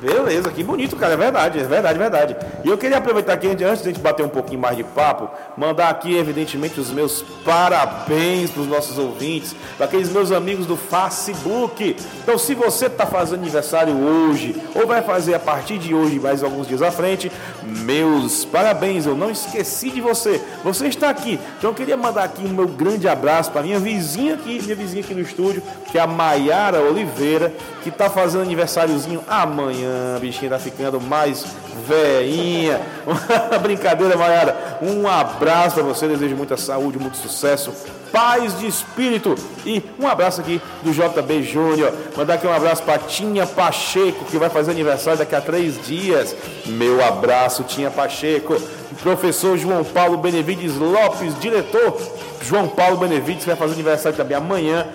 Beleza, 0.00 0.50
que 0.50 0.62
bonito, 0.62 0.94
cara. 0.96 1.14
É 1.14 1.16
verdade, 1.16 1.58
é 1.58 1.64
verdade, 1.64 1.96
é 1.96 1.98
verdade. 1.98 2.36
E 2.64 2.68
eu 2.68 2.78
queria 2.78 2.98
aproveitar 2.98 3.32
aqui, 3.32 3.48
antes 3.48 3.58
de 3.58 3.64
a 3.64 3.92
gente 3.92 4.00
bater 4.00 4.24
um 4.24 4.28
pouquinho 4.28 4.60
mais 4.60 4.76
de 4.76 4.84
papo, 4.84 5.28
mandar 5.56 5.88
aqui, 5.88 6.16
evidentemente, 6.16 6.78
os 6.78 6.90
meus 6.90 7.22
parabéns 7.44 8.50
para 8.50 8.62
os 8.62 8.68
nossos 8.68 8.96
ouvintes, 8.96 9.56
para 9.76 9.86
aqueles 9.86 10.08
meus 10.10 10.30
amigos 10.30 10.66
do 10.66 10.76
Facebook. 10.76 11.96
Então, 12.22 12.38
se 12.38 12.54
você 12.54 12.86
está 12.86 13.06
fazendo 13.06 13.40
aniversário 13.40 13.94
hoje, 13.94 14.54
ou 14.74 14.86
vai 14.86 15.02
fazer 15.02 15.34
a 15.34 15.40
partir 15.40 15.78
de 15.78 15.92
hoje, 15.94 16.20
mais 16.20 16.44
alguns 16.44 16.68
dias 16.68 16.82
à 16.82 16.92
frente, 16.92 17.32
meus 17.62 18.44
parabéns. 18.44 19.04
Eu 19.04 19.16
não 19.16 19.30
esqueci 19.30 19.90
de 19.90 20.00
você. 20.00 20.40
Você 20.62 20.86
está 20.86 21.10
aqui. 21.10 21.40
Então, 21.58 21.70
eu 21.70 21.74
queria 21.74 21.96
mandar 21.96 22.22
aqui 22.24 22.44
um 22.44 22.50
meu 22.50 22.68
grande 22.68 23.08
abraço 23.08 23.50
para 23.50 23.62
minha 23.62 23.80
vizinha 23.80 24.34
aqui, 24.34 24.62
minha 24.62 24.76
vizinha 24.76 25.02
aqui 25.02 25.14
no 25.14 25.22
estúdio, 25.22 25.62
que 25.90 25.98
é 25.98 26.00
a 26.00 26.06
Maiara 26.06 26.80
Oliveira, 26.80 27.52
que 27.88 27.94
está 27.94 28.10
fazendo 28.10 28.42
aniversáriozinho 28.42 29.22
amanhã 29.26 30.18
bichinha 30.20 30.50
tá 30.50 30.58
ficando 30.58 31.00
mais 31.00 31.44
veinha. 31.86 32.80
Brincadeira, 33.62 34.16
Maiara. 34.16 34.78
Um 34.82 35.08
abraço 35.08 35.76
para 35.76 35.84
você, 35.84 36.06
desejo 36.06 36.36
muita 36.36 36.56
saúde, 36.56 36.98
muito 36.98 37.16
sucesso, 37.16 37.72
paz 38.12 38.58
de 38.58 38.66
espírito. 38.66 39.34
E 39.64 39.82
um 39.98 40.06
abraço 40.06 40.40
aqui 40.40 40.60
do 40.82 40.92
JB 40.92 41.42
Júnior. 41.42 41.92
Mandar 42.16 42.34
aqui 42.34 42.46
um 42.46 42.52
abraço 42.52 42.82
para 42.82 42.98
Tinha 42.98 43.46
Pacheco, 43.46 44.24
que 44.26 44.36
vai 44.36 44.50
fazer 44.50 44.70
aniversário 44.72 45.18
daqui 45.18 45.34
a 45.34 45.40
três 45.40 45.80
dias. 45.86 46.36
Meu 46.66 47.04
abraço, 47.04 47.64
Tinha 47.64 47.90
Pacheco. 47.90 48.60
Professor 49.02 49.56
João 49.56 49.84
Paulo 49.84 50.18
Benevides 50.18 50.74
Lopes, 50.74 51.38
diretor 51.38 51.96
João 52.42 52.68
Paulo 52.68 52.96
Benevides, 52.96 53.44
vai 53.44 53.56
fazer 53.56 53.74
aniversário 53.74 54.16
também 54.16 54.36
amanhã. 54.36 54.86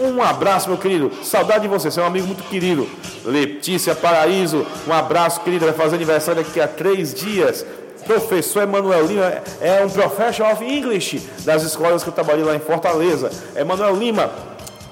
Um 0.00 0.22
abraço, 0.22 0.66
meu 0.66 0.78
querido. 0.78 1.12
Saudade 1.22 1.60
de 1.60 1.68
você, 1.68 1.90
você 1.90 2.00
é 2.00 2.02
um 2.02 2.06
amigo 2.06 2.26
muito 2.26 2.42
querido. 2.44 2.88
Letícia 3.22 3.94
Paraíso, 3.94 4.66
um 4.88 4.92
abraço, 4.94 5.42
querida. 5.42 5.66
Vai 5.66 5.74
fazer 5.74 5.96
aniversário 5.96 6.42
daqui 6.42 6.58
a 6.58 6.66
três 6.66 7.12
dies. 7.12 7.66
Professor 8.06 8.62
Emanuel 8.62 9.06
Lima 9.06 9.42
é 9.60 9.84
um 9.84 9.90
professor 9.90 10.46
of 10.50 10.64
English 10.64 11.20
das 11.44 11.62
escolas 11.62 12.02
que 12.02 12.08
eu 12.08 12.14
trabalhei 12.14 12.42
lá 12.42 12.56
em 12.56 12.58
Fortaleza. 12.58 13.30
Emanuel 13.54 13.94
Lima, 13.94 14.30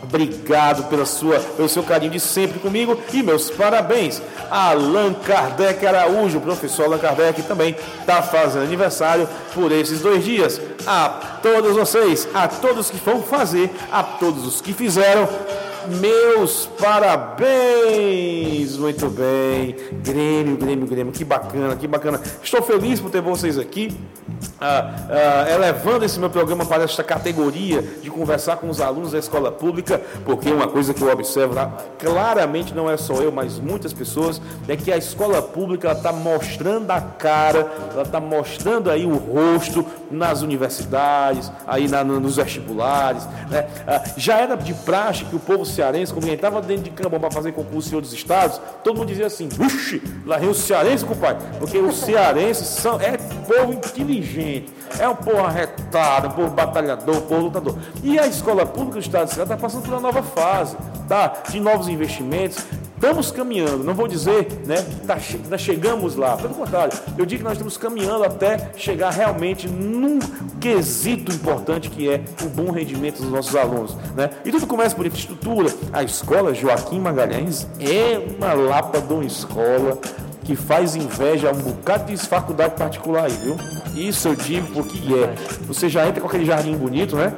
Obrigado 0.02 0.84
pela 0.84 1.04
sua, 1.04 1.40
pelo 1.40 1.68
seu 1.68 1.82
carinho 1.82 2.12
de 2.12 2.20
sempre 2.20 2.60
comigo 2.60 2.98
e 3.12 3.22
meus 3.22 3.50
parabéns. 3.50 4.22
Allan 4.48 5.12
Kardec 5.12 5.84
Araújo, 5.84 6.40
professor 6.40 6.84
Allan 6.84 6.98
Kardec 6.98 7.42
também 7.42 7.76
está 8.00 8.22
fazendo 8.22 8.62
aniversário 8.62 9.28
por 9.52 9.72
esses 9.72 10.00
dois 10.00 10.24
dias. 10.24 10.60
A 10.86 11.08
todos 11.42 11.76
vocês, 11.76 12.28
a 12.32 12.46
todos 12.46 12.90
que 12.90 12.96
vão 12.98 13.22
fazer, 13.22 13.70
a 13.90 14.02
todos 14.02 14.46
os 14.46 14.60
que 14.60 14.72
fizeram, 14.72 15.28
meus 15.88 16.66
parabéns! 16.80 18.76
Muito 18.76 19.08
bem. 19.10 19.74
Grêmio, 20.02 20.56
Grêmio, 20.56 20.86
Grêmio. 20.86 21.12
Que 21.12 21.24
bacana, 21.24 21.74
que 21.76 21.86
bacana. 21.86 22.20
Estou 22.42 22.62
feliz 22.62 23.00
por 23.00 23.10
ter 23.10 23.20
vocês 23.20 23.58
aqui. 23.58 23.96
Ah, 24.60 24.90
ah, 25.08 25.50
elevando 25.52 26.04
esse 26.04 26.18
meu 26.18 26.30
programa 26.30 26.64
para 26.64 26.84
esta 26.84 27.02
categoria 27.02 27.82
de 28.02 28.10
conversar 28.10 28.56
com 28.56 28.68
os 28.68 28.80
alunos 28.80 29.12
da 29.12 29.18
escola 29.18 29.50
pública, 29.50 30.00
porque 30.24 30.50
uma 30.50 30.68
coisa 30.68 30.92
que 30.92 31.02
eu 31.02 31.10
observo 31.10 31.54
claramente 31.98 32.74
não 32.74 32.90
é 32.90 32.96
só 32.96 33.14
eu, 33.14 33.32
mas 33.32 33.58
muitas 33.58 33.92
pessoas, 33.92 34.40
é 34.66 34.76
que 34.76 34.92
a 34.92 34.96
escola 34.96 35.40
pública 35.40 35.92
está 35.92 36.12
mostrando 36.12 36.90
a 36.90 37.00
cara, 37.00 37.70
ela 37.92 38.02
está 38.02 38.20
mostrando 38.20 38.90
aí 38.90 39.06
o 39.06 39.16
rosto 39.16 39.84
nas 40.10 40.42
universidades, 40.42 41.50
aí 41.66 41.88
na, 41.88 42.04
nos 42.04 42.36
vestibulares. 42.36 43.26
Né? 43.48 43.66
Ah, 43.86 44.02
já 44.16 44.38
era 44.38 44.56
de 44.56 44.74
praxe 44.74 45.24
que 45.24 45.36
o 45.36 45.40
povo 45.40 45.64
cearense, 45.78 46.12
quando 46.12 46.28
entrava 46.28 46.60
dentro 46.60 46.84
de 46.84 46.90
campo 46.90 47.18
para 47.20 47.30
fazer 47.30 47.52
concurso 47.52 47.92
em 47.92 47.94
outros 47.94 48.12
estados, 48.12 48.60
todo 48.82 48.96
mundo 48.96 49.08
dizia 49.08 49.26
assim: 49.26 49.48
Uxi, 49.58 50.02
lá 50.26 50.36
vem 50.36 50.48
o 50.48 50.54
cearense, 50.54 51.04
compadre, 51.04 51.46
porque 51.58 51.78
os 51.78 51.96
cearenses 51.96 52.66
são, 52.66 53.00
é 53.00 53.16
povo 53.16 53.72
inteligente, 53.72 54.72
é 54.98 55.08
um 55.08 55.14
povo 55.14 55.38
arretado, 55.38 56.28
um 56.28 56.30
povo 56.32 56.50
batalhador, 56.50 57.16
um 57.16 57.20
povo 57.20 57.42
lutador. 57.42 57.78
E 58.02 58.18
a 58.18 58.26
escola 58.26 58.66
pública 58.66 58.94
do 58.94 59.00
estado 59.00 59.28
de 59.28 59.34
Ceará 59.34 59.44
está 59.44 59.56
passando 59.56 59.82
por 59.82 59.92
uma 59.92 60.00
nova 60.00 60.22
fase, 60.22 60.76
tá? 61.08 61.32
de 61.48 61.60
novos 61.60 61.88
investimentos. 61.88 62.58
Estamos 62.98 63.30
caminhando, 63.30 63.84
não 63.84 63.94
vou 63.94 64.08
dizer, 64.08 64.48
né, 64.66 64.84
tá, 65.06 65.16
nós 65.48 65.60
chegamos 65.60 66.16
lá, 66.16 66.36
pelo 66.36 66.52
contrário, 66.52 66.92
eu 67.16 67.24
digo 67.24 67.38
que 67.38 67.44
nós 67.44 67.52
estamos 67.52 67.76
caminhando 67.76 68.24
até 68.24 68.72
chegar 68.76 69.10
realmente 69.10 69.68
num 69.68 70.18
quesito 70.60 71.32
importante 71.32 71.90
que 71.90 72.10
é 72.10 72.20
o 72.42 72.48
bom 72.48 72.72
rendimento 72.72 73.22
dos 73.22 73.30
nossos 73.30 73.54
alunos, 73.54 73.96
né? 74.16 74.30
E 74.44 74.50
tudo 74.50 74.66
começa 74.66 74.96
por 74.96 75.06
infraestrutura. 75.06 75.72
A 75.92 76.02
escola 76.02 76.52
Joaquim 76.52 76.98
Magalhães 76.98 77.68
é 77.78 78.20
uma 78.36 78.52
lapa 78.52 79.00
de 79.00 79.12
uma 79.12 79.24
escola 79.24 79.96
que 80.42 80.56
faz 80.56 80.96
inveja 80.96 81.50
a 81.50 81.52
um 81.52 81.58
bocado 81.58 82.12
de 82.12 82.16
faculdade 82.16 82.74
particular 82.74 83.26
aí, 83.26 83.32
viu? 83.32 83.56
Isso 83.94 84.26
eu 84.26 84.34
digo 84.34 84.66
porque 84.72 84.98
é. 85.14 85.34
Você 85.68 85.88
já 85.88 86.08
entra 86.08 86.20
com 86.20 86.26
aquele 86.26 86.44
jardim 86.44 86.76
bonito, 86.76 87.14
né? 87.14 87.32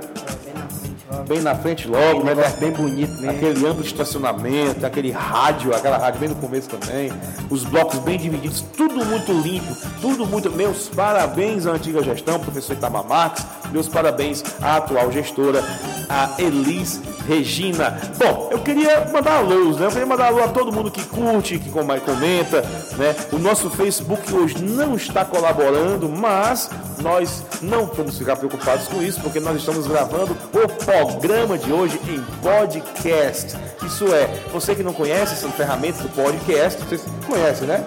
Bem 1.21 1.41
na 1.41 1.55
frente 1.55 1.87
logo, 1.89 2.25
né? 2.25 2.35
Bem 2.59 2.71
bonito 2.71 3.13
mesmo. 3.21 3.31
Aquele 3.31 3.67
amplo 3.67 3.85
estacionamento, 3.85 4.85
aquele 4.85 5.11
rádio, 5.11 5.75
aquela 5.75 5.99
rádio 5.99 6.21
bem 6.21 6.29
no 6.29 6.35
começo 6.37 6.69
também. 6.69 7.13
Os 7.49 7.65
blocos 7.65 7.99
bem 8.01 8.19
divididos, 8.19 8.65
tudo 8.77 9.05
muito 9.05 9.33
limpo, 9.33 9.77
tudo 10.01 10.27
muito. 10.27 10.51
Meus 10.51 10.89
parabéns 10.89 11.67
à 11.67 11.73
antiga 11.73 12.03
gestão, 12.03 12.39
professor 12.41 12.73
Itamar 12.75 13.07
Marques. 13.07 13.45
Meus 13.73 13.89
parabéns 13.89 14.43
à 14.61 14.77
atual 14.77 15.13
gestora, 15.13 15.63
a 16.09 16.35
Elis 16.39 17.01
Regina. 17.27 18.01
Bom, 18.19 18.49
eu 18.51 18.59
queria 18.59 19.07
mandar 19.13 19.39
alôs, 19.39 19.77
né? 19.77 19.87
Eu 19.87 19.91
queria 19.91 20.07
mandar 20.07 20.27
alô 20.27 20.43
a 20.43 20.49
todo 20.49 20.73
mundo 20.73 20.91
que 20.91 21.05
curte, 21.05 21.59
que 21.59 21.71
comenta, 21.71 22.63
né? 22.97 23.15
O 23.33 23.39
nosso 23.39 23.71
Facebook 23.71 24.35
hoje 24.35 24.61
não 24.61 24.97
está 24.97 25.25
colaborando, 25.25 26.09
mas 26.09 26.69
nós 27.01 27.45
não 27.63 27.87
vamos 27.87 28.19
ficar 28.19 28.37
preocupados 28.37 28.89
com 28.89 29.01
isso, 29.01 29.21
porque 29.21 29.39
nós 29.39 29.57
estamos 29.57 29.87
gravando 29.87 30.37
o 30.53 30.69
programa 31.11 31.59
de 31.59 31.73
hoje 31.73 32.01
em 32.09 32.21
podcast. 32.41 33.57
Isso 33.85 34.07
é, 34.15 34.27
você 34.53 34.75
que 34.75 34.83
não 34.83 34.93
conhece 34.93 35.35
essa 35.35 35.49
ferramenta 35.49 36.03
do 36.03 36.09
podcast, 36.11 36.81
vocês 36.85 37.05
conhecem, 37.27 37.67
né? 37.67 37.85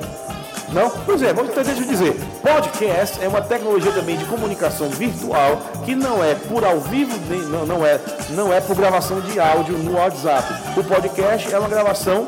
Não? 0.74 0.90
Pois 0.90 1.22
é, 1.22 1.32
vamos, 1.32 1.54
deixa 1.54 1.72
eu 1.72 1.88
dizer. 1.88 2.20
Podcast 2.42 3.24
é 3.24 3.28
uma 3.28 3.42
tecnologia 3.42 3.92
também 3.92 4.18
de 4.18 4.26
comunicação 4.26 4.90
virtual 4.90 5.62
que 5.86 5.96
não 5.96 6.24
é 6.24 6.36
por 6.36 6.66
ao 6.66 6.80
vivo, 6.80 7.18
nem, 7.30 7.42
não, 7.44 7.66
não, 7.66 7.86
é, 7.86 8.00
não 8.32 8.52
é 8.52 8.60
por 8.60 8.76
gravação 8.76 9.22
de 9.22 9.40
áudio 9.40 9.78
no 9.78 9.94
WhatsApp. 9.94 10.46
O 10.78 10.84
podcast 10.84 11.54
é 11.54 11.60
uma 11.60 11.70
gravação 11.70 12.28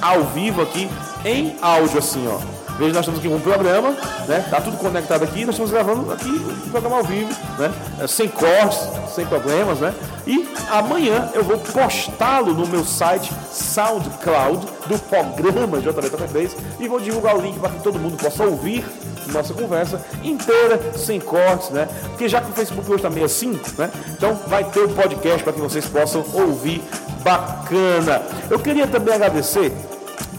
ao 0.00 0.24
vivo 0.24 0.62
aqui 0.62 0.90
em 1.24 1.56
áudio, 1.60 1.98
assim, 1.98 2.26
ó. 2.26 2.63
Veja, 2.78 2.92
nós 2.92 3.00
estamos 3.00 3.20
aqui 3.20 3.28
com 3.28 3.36
um 3.36 3.40
programa, 3.40 3.90
né? 4.26 4.44
Tá 4.50 4.60
tudo 4.60 4.76
conectado 4.76 5.22
aqui, 5.22 5.44
nós 5.44 5.54
estamos 5.54 5.70
gravando 5.70 6.12
aqui 6.12 6.28
um 6.28 6.70
programa 6.70 6.96
ao 6.96 7.04
vivo, 7.04 7.30
né? 7.56 7.72
É, 8.00 8.06
sem 8.08 8.28
cortes, 8.28 8.80
sem 9.14 9.24
problemas, 9.26 9.78
né? 9.78 9.94
E 10.26 10.48
amanhã 10.70 11.30
eu 11.34 11.44
vou 11.44 11.56
postá-lo 11.58 12.52
no 12.52 12.66
meu 12.66 12.84
site 12.84 13.32
SoundCloud 13.52 14.66
do 14.88 14.98
programa 14.98 15.78
JB3 15.78 16.50
e 16.80 16.88
vou 16.88 16.98
divulgar 16.98 17.36
o 17.36 17.40
link 17.40 17.60
para 17.60 17.70
que 17.70 17.80
todo 17.80 17.98
mundo 17.98 18.16
possa 18.16 18.42
ouvir 18.42 18.84
nossa 19.32 19.54
conversa 19.54 20.04
inteira, 20.22 20.80
sem 20.96 21.20
cortes, 21.20 21.70
né? 21.70 21.88
Porque 22.08 22.28
já 22.28 22.40
que 22.40 22.50
o 22.50 22.54
Facebook 22.54 22.88
hoje 22.88 22.96
está 22.96 23.10
meio 23.10 23.26
assim, 23.26 23.58
né? 23.78 23.88
Então 24.10 24.34
vai 24.48 24.64
ter 24.64 24.80
o 24.80 24.88
um 24.88 24.94
podcast 24.94 25.44
para 25.44 25.52
que 25.52 25.60
vocês 25.60 25.86
possam 25.86 26.24
ouvir 26.32 26.82
bacana. 27.22 28.22
Eu 28.50 28.58
queria 28.58 28.86
também 28.86 29.14
agradecer 29.14 29.72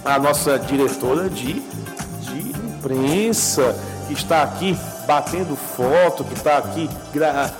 a 0.03 0.19
nossa 0.19 0.59
diretora 0.59 1.29
de 1.29 1.63
imprensa 2.85 3.75
que 4.07 4.13
está 4.13 4.43
aqui 4.43 4.77
batendo 5.07 5.55
foto, 5.55 6.23
que 6.23 6.33
está 6.33 6.57
aqui 6.57 6.89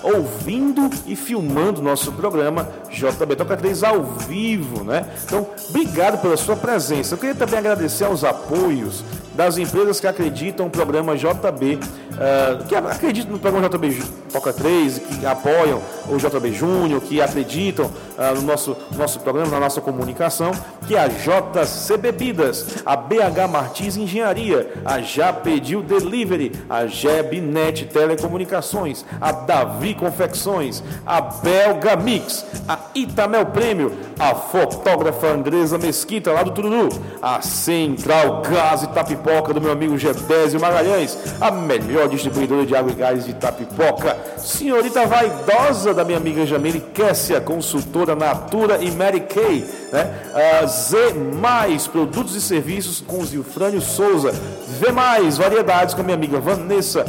ouvindo 0.04 0.90
e 1.06 1.16
filmando 1.16 1.82
nosso 1.82 2.12
programa 2.12 2.68
JB 2.90 3.36
Toca 3.36 3.56
3 3.56 3.84
ao 3.84 4.04
vivo, 4.04 4.84
né? 4.84 5.06
Então, 5.24 5.48
obrigado 5.70 6.22
pela 6.22 6.38
sua 6.38 6.56
presença. 6.56 7.14
Eu 7.14 7.20
queria 7.20 7.36
também 7.36 7.60
agradecer 7.60 8.04
aos 8.04 8.24
apoios 8.24 9.04
das 9.36 9.58
empresas 9.58 10.00
que 10.00 10.08
acreditam 10.08 10.66
no 10.66 10.72
programa 10.72 11.16
JB, 11.16 11.80
uh, 12.16 12.64
que 12.66 12.76
acreditam 12.76 13.32
no 13.32 13.40
programa 13.40 13.70
JB 13.70 14.04
Toca 14.32 14.52
3, 14.52 15.00
que 15.00 15.26
apoiam 15.26 15.82
o 16.10 16.18
JB 16.18 16.52
Júnior, 16.52 17.02
que 17.02 17.22
acreditam 17.22 17.86
uh, 17.86 18.36
no 18.36 18.42
nosso, 18.42 18.76
nosso 18.98 19.20
programa, 19.20 19.52
na 19.52 19.60
nossa 19.60 19.82
comunicação, 19.82 20.52
que 20.88 20.96
é 20.96 21.00
a 21.00 21.08
JC 21.08 21.98
Bebidas, 21.98 22.84
a 22.86 22.96
BH 22.96 23.48
Martins 23.50 23.98
Engenharia, 23.98 24.74
a 24.84 25.00
Já 25.02 25.32
Pediu 25.32 25.82
Delivery, 25.82 26.52
a 26.70 26.88
Jeb 26.88 27.26
Webnet 27.36 27.86
Telecomunicações, 27.86 29.06
a 29.20 29.32
Davi 29.32 29.94
Confecções, 29.94 30.84
a 31.06 31.22
Belga 31.22 31.96
Mix, 31.96 32.46
a 32.68 32.78
Itamel 32.94 33.48
Prêmio, 33.48 33.92
a 34.20 34.36
fotógrafa 34.36 35.28
Andresa 35.28 35.78
Mesquita, 35.78 36.32
lá 36.32 36.44
do 36.44 36.52
Tururu, 36.52 36.90
a 37.22 37.42
Central 37.42 38.42
Gás 38.42 38.84
e 38.84 38.88
Tapipoca 38.88 39.54
do 39.54 39.62
meu 39.62 39.72
amigo 39.72 39.98
Gebésio 39.98 40.60
Magalhães, 40.60 41.18
a 41.42 41.52
melhor 41.52 42.05
distribuidora 42.08 42.66
de 42.66 42.76
água 42.76 42.92
e 42.92 42.96
gás 42.96 43.26
de 43.26 43.34
Tapipoca, 43.34 44.18
senhorita 44.38 45.06
vaidosa 45.06 45.94
da 45.94 46.04
minha 46.04 46.18
amiga 46.18 46.46
Jamile 46.46 46.80
Kessia, 46.94 47.42
consultora 47.42 48.16
Natura 48.16 48.82
e 48.82 48.92
Mary 48.92 49.22
Kay, 49.22 49.66
né? 49.92 50.14
A 50.62 50.66
Z 50.66 51.14
Mais 51.42 51.88
Produtos 51.88 52.36
e 52.36 52.42
Serviços 52.42 53.02
com 53.06 53.24
Zilfrânio 53.24 53.82
Souza, 53.82 54.32
V 54.32 54.92
Mais 54.92 55.38
Variedades 55.38 55.94
com 55.94 56.02
a 56.02 56.04
minha 56.04 56.18
amiga 56.18 56.40
Vanessa. 56.40 57.06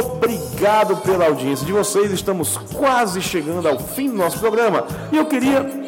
Obrigado 0.00 0.96
pela 0.98 1.26
audiência 1.26 1.66
de 1.66 1.72
vocês. 1.72 2.10
Estamos 2.12 2.56
quase 2.56 3.20
chegando 3.20 3.68
ao 3.68 3.78
fim 3.78 4.08
do 4.08 4.16
nosso 4.16 4.38
programa 4.38 4.86
e 5.12 5.16
eu 5.16 5.26
queria 5.26 5.83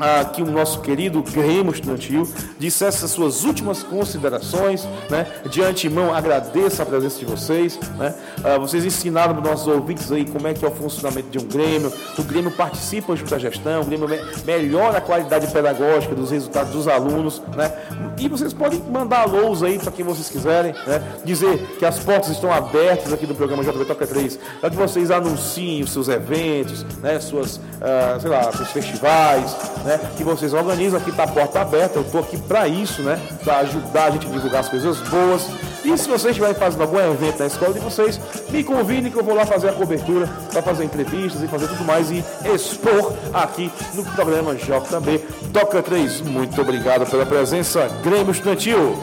ah, 0.00 0.24
que 0.24 0.42
o 0.42 0.46
nosso 0.46 0.80
querido 0.80 1.22
Grêmio 1.22 1.72
Estudantil 1.72 2.28
dissesse 2.58 3.04
as 3.04 3.10
suas 3.10 3.44
últimas 3.44 3.82
considerações. 3.82 4.86
Né? 5.08 5.26
De 5.50 5.62
antemão, 5.62 6.14
agradeço 6.14 6.82
a 6.82 6.86
presença 6.86 7.18
de 7.18 7.24
vocês. 7.24 7.78
Né? 7.98 8.14
Ah, 8.42 8.58
vocês 8.58 8.84
ensinaram 8.84 9.34
para 9.34 9.42
os 9.44 9.50
nossos 9.50 9.66
ouvintes 9.68 10.10
aí 10.12 10.24
como 10.24 10.46
é 10.48 10.54
que 10.54 10.64
é 10.64 10.68
o 10.68 10.70
funcionamento 10.70 11.28
de 11.30 11.38
um 11.38 11.48
Grêmio. 11.48 11.92
O 12.18 12.22
Grêmio 12.22 12.50
participa 12.52 13.14
junto 13.16 13.30
da 13.30 13.38
gestão, 13.38 13.82
o 13.82 13.84
Grêmio 13.84 14.08
me- 14.08 14.20
melhora 14.44 14.98
a 14.98 15.00
qualidade 15.00 15.46
pedagógica 15.48 16.14
dos 16.14 16.30
resultados 16.30 16.72
dos 16.72 16.88
alunos. 16.88 17.42
Né? 17.56 17.72
E 18.18 18.28
vocês 18.28 18.52
podem 18.52 18.80
mandar 18.90 19.22
alôs 19.22 19.62
aí 19.62 19.78
para 19.78 19.90
quem 19.90 20.04
vocês 20.04 20.28
quiserem. 20.28 20.72
Né? 20.86 21.02
Dizer 21.24 21.58
que 21.78 21.84
as 21.84 21.98
portas 21.98 22.30
estão 22.30 22.52
abertas 22.52 23.12
aqui 23.12 23.26
do 23.26 23.34
programa 23.34 23.62
JB 23.64 23.84
Toca 23.84 24.06
3 24.06 24.38
para 24.60 24.70
que 24.70 24.76
vocês 24.76 25.10
anunciem 25.10 25.82
os 25.82 25.92
seus 25.92 26.08
eventos, 26.08 26.84
né? 27.02 27.18
suas, 27.20 27.60
ah, 27.80 28.18
sei 28.20 28.30
lá, 28.30 28.52
seus 28.52 28.70
festivais, 28.70 29.56
né? 29.84 29.89
Que 29.98 30.24
vocês 30.24 30.52
organizam. 30.52 30.98
Aqui 30.98 31.10
está 31.10 31.24
a 31.24 31.28
porta 31.28 31.60
aberta, 31.60 31.98
eu 31.98 32.02
estou 32.02 32.20
aqui 32.20 32.36
para 32.38 32.68
isso, 32.68 33.02
né? 33.02 33.20
para 33.42 33.58
ajudar 33.58 34.04
a 34.04 34.10
gente 34.10 34.26
a 34.26 34.30
divulgar 34.30 34.60
as 34.60 34.68
coisas 34.68 34.98
boas. 35.00 35.48
E 35.84 35.96
se 35.96 36.08
vocês 36.08 36.26
estiverem 36.26 36.54
fazendo 36.54 36.82
algum 36.82 36.98
evento 36.98 37.38
na 37.38 37.46
escola 37.46 37.72
de 37.72 37.80
vocês, 37.80 38.20
me 38.50 38.62
convidem 38.62 39.10
que 39.10 39.18
eu 39.18 39.24
vou 39.24 39.34
lá 39.34 39.46
fazer 39.46 39.70
a 39.70 39.72
cobertura, 39.72 40.28
para 40.52 40.62
fazer 40.62 40.84
entrevistas 40.84 41.42
e 41.42 41.48
fazer 41.48 41.68
tudo 41.68 41.84
mais 41.84 42.10
e 42.10 42.22
expor 42.54 43.14
aqui 43.32 43.70
no 43.94 44.04
programa 44.04 44.54
JB 44.54 45.18
Toca 45.52 45.82
3. 45.82 46.20
Muito 46.20 46.60
obrigado 46.60 47.08
pela 47.10 47.24
presença, 47.24 47.88
Grêmio 48.02 48.30
Estudantil. 48.30 48.96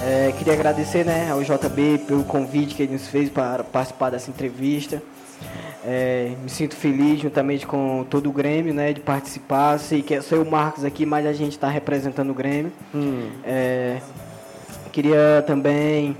É, 0.00 0.32
queria 0.38 0.52
agradecer 0.52 1.04
né, 1.04 1.30
ao 1.30 1.42
JB 1.42 2.04
pelo 2.06 2.22
convite 2.24 2.74
que 2.74 2.84
ele 2.84 2.92
nos 2.92 3.08
fez 3.08 3.28
para 3.28 3.64
participar 3.64 4.10
dessa 4.10 4.30
entrevista. 4.30 5.02
É, 5.90 6.32
me 6.42 6.50
sinto 6.50 6.76
feliz 6.76 7.18
juntamente 7.18 7.66
com 7.66 8.04
todo 8.10 8.28
o 8.28 8.32
Grêmio 8.32 8.74
né, 8.74 8.92
de 8.92 9.00
participar. 9.00 9.78
Sei 9.78 10.02
que 10.02 10.12
é 10.14 10.20
só 10.20 10.36
o 10.36 10.50
Marcos 10.50 10.84
aqui, 10.84 11.06
mas 11.06 11.24
a 11.24 11.32
gente 11.32 11.52
está 11.52 11.66
representando 11.68 12.28
o 12.28 12.34
Grêmio. 12.34 12.70
É, 13.42 13.96
queria 14.92 15.42
também. 15.46 16.14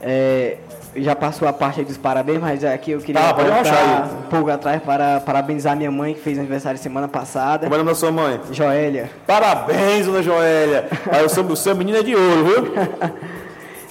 é, 0.00 0.56
já 0.96 1.14
passou 1.16 1.46
a 1.48 1.52
parte 1.52 1.82
dos 1.84 1.96
parabéns, 1.98 2.38
mas 2.40 2.62
aqui 2.64 2.92
eu 2.92 3.00
queria 3.00 3.20
Ah, 3.28 3.34
pode 3.34 3.50
voltar 3.50 4.04
um 4.04 4.22
pouco 4.30 4.50
atrás 4.50 4.82
para 4.82 5.20
parabenizar 5.20 5.74
minha 5.76 5.90
mãe 5.90 6.14
que 6.14 6.20
fez 6.20 6.38
aniversário 6.38 6.78
semana 6.78 7.08
passada. 7.08 7.64
Como 7.66 7.74
é 7.74 7.76
o 7.76 7.78
nome 7.78 7.90
da 7.90 7.94
sua 7.94 8.10
mãe? 8.12 8.40
Joélia. 8.52 9.10
Parabéns, 9.26 10.06
dona 10.06 10.22
Joélia. 10.22 10.88
Seu, 11.28 11.44
o 11.44 11.56
seu 11.56 11.74
menino 11.76 11.98
é 11.98 12.02
de 12.02 12.14
ouro, 12.16 12.44
viu? 12.44 12.72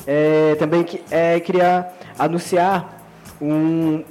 É, 0.07 0.55
também 0.57 0.83
que- 0.83 1.01
é, 1.11 1.39
queria 1.39 1.87
anunciar 2.17 2.99
um, 3.39 4.03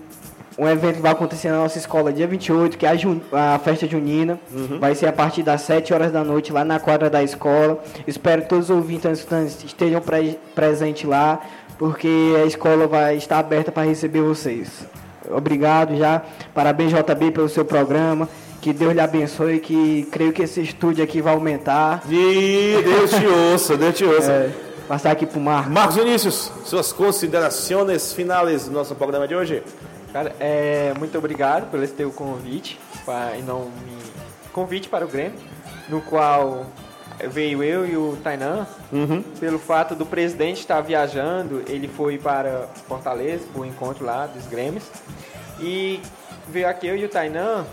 um 0.61 0.69
evento 0.69 1.01
vai 1.01 1.11
acontecer 1.13 1.49
na 1.51 1.57
nossa 1.59 1.79
escola 1.79 2.13
dia 2.13 2.27
28, 2.27 2.77
que 2.77 2.85
é 2.85 2.91
a, 2.91 2.95
jun- 2.97 3.21
a 3.33 3.59
festa 3.59 3.87
junina. 3.89 4.39
Vai 4.79 4.95
ser 4.95 5.07
a 5.07 5.13
partir 5.13 5.43
das 5.43 5.63
7 5.63 5.93
horas 5.95 6.13
da 6.13 6.23
noite 6.23 6.53
lá 6.53 6.65
na 6.65 6.79
quadra 6.79 7.09
da 7.09 7.23
escola. 7.23 7.83
Espero 8.07 8.43
que 8.43 8.49
todos 8.49 8.69
os 8.69 8.77
ouvintes 8.77 9.27
estejam 9.65 10.01
pre 10.01 10.39
presentes 10.55 11.09
lá, 11.09 11.41
porque 11.79 12.35
a 12.43 12.45
escola 12.47 12.87
vai 12.87 13.17
estar 13.17 13.39
aberta 13.39 13.73
para 13.73 13.89
receber 13.89 14.21
vocês. 14.21 14.69
Obrigado 15.31 15.97
já. 15.97 16.23
Parabéns, 16.55 16.93
JB, 16.93 17.31
pelo 17.31 17.49
seu 17.49 17.65
programa. 17.65 18.29
Que 18.61 18.75
Deus 18.75 18.93
lhe 18.93 19.01
abençoe, 19.01 19.59
que 19.61 20.07
creio 20.13 20.33
que 20.35 20.43
esse 20.43 20.61
estúdio 20.61 21.03
aqui 21.03 21.23
vai 21.23 21.33
aumentar. 21.33 22.03
E 22.11 22.83
Deus 22.85 23.11
te 23.11 23.27
ouça, 23.27 23.75
Deus 23.79 23.95
te 23.95 24.05
ouça. 24.05 24.31
É, 24.31 24.51
passar 24.87 25.13
aqui 25.13 25.25
pro 25.25 25.41
Marcos. 25.41 25.73
Marcos 25.73 25.97
Vinícius, 25.97 26.53
suas 26.67 26.93
considerações 26.93 28.13
finais 28.13 28.67
do 28.67 28.73
nosso 28.73 28.95
programa 28.95 29.27
de 29.27 29.35
hoje. 29.35 29.63
Cara, 30.13 30.35
é, 30.41 30.93
muito 30.99 31.17
obrigado 31.17 31.71
pelo 31.71 31.85
esse 31.85 31.95
teu 31.95 32.11
convite, 32.11 32.79
para, 33.05 33.37
e 33.37 33.43
não 33.43 33.67
me, 33.67 34.01
convite 34.53 34.89
para 34.89 35.05
o 35.05 35.09
Grêmio, 35.09 35.39
no 35.89 36.01
qual 36.01 36.67
veio 37.29 37.63
eu 37.63 37.87
e 37.87 37.97
o 37.97 38.17
Tainan, 38.23 38.67
pelo 39.39 39.59
fato 39.59 39.95
do 39.95 40.07
presidente 40.07 40.61
estar 40.61 40.81
viajando, 40.81 41.63
ele 41.69 41.87
foi 41.87 42.19
para 42.19 42.69
Fortaleza, 42.89 43.47
para 43.53 43.63
o 43.63 43.67
encontro 43.67 44.05
lá 44.05 44.27
dos 44.27 44.47
Grêmios, 44.47 44.85
e 45.61 46.01
veio 46.49 46.69
aqui 46.69 46.87
eu 46.87 46.97
e 46.97 47.05
o 47.05 47.09
Tainan, 47.09 47.67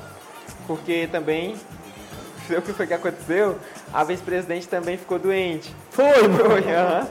porque 0.67 1.07
também, 1.11 1.55
sei 2.47 2.57
o 2.57 2.61
que 2.61 2.73
foi 2.73 2.85
que 2.85 2.93
aconteceu, 2.93 3.57
a 3.93 4.03
vice-presidente 4.03 4.67
também 4.67 4.97
ficou 4.97 5.17
doente. 5.17 5.73
Foi, 5.97 6.27
mano. 6.27 6.49
Foi, 6.49 6.71
aham. 6.71 7.07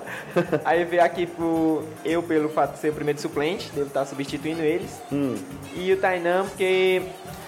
Aí 0.65 0.85
veio 0.85 1.03
aqui 1.03 1.27
pro, 1.27 1.83
eu 2.05 2.23
pelo 2.23 2.49
fato 2.49 2.75
de 2.75 2.79
ser 2.79 2.91
o 2.91 2.93
primeiro 2.93 3.21
suplente, 3.21 3.69
devo 3.75 3.89
estar 3.89 4.05
substituindo 4.07 4.63
eles. 4.63 4.91
E 5.75 5.93
o 5.93 5.97
Tainan, 5.97 6.45
porque. 6.47 7.03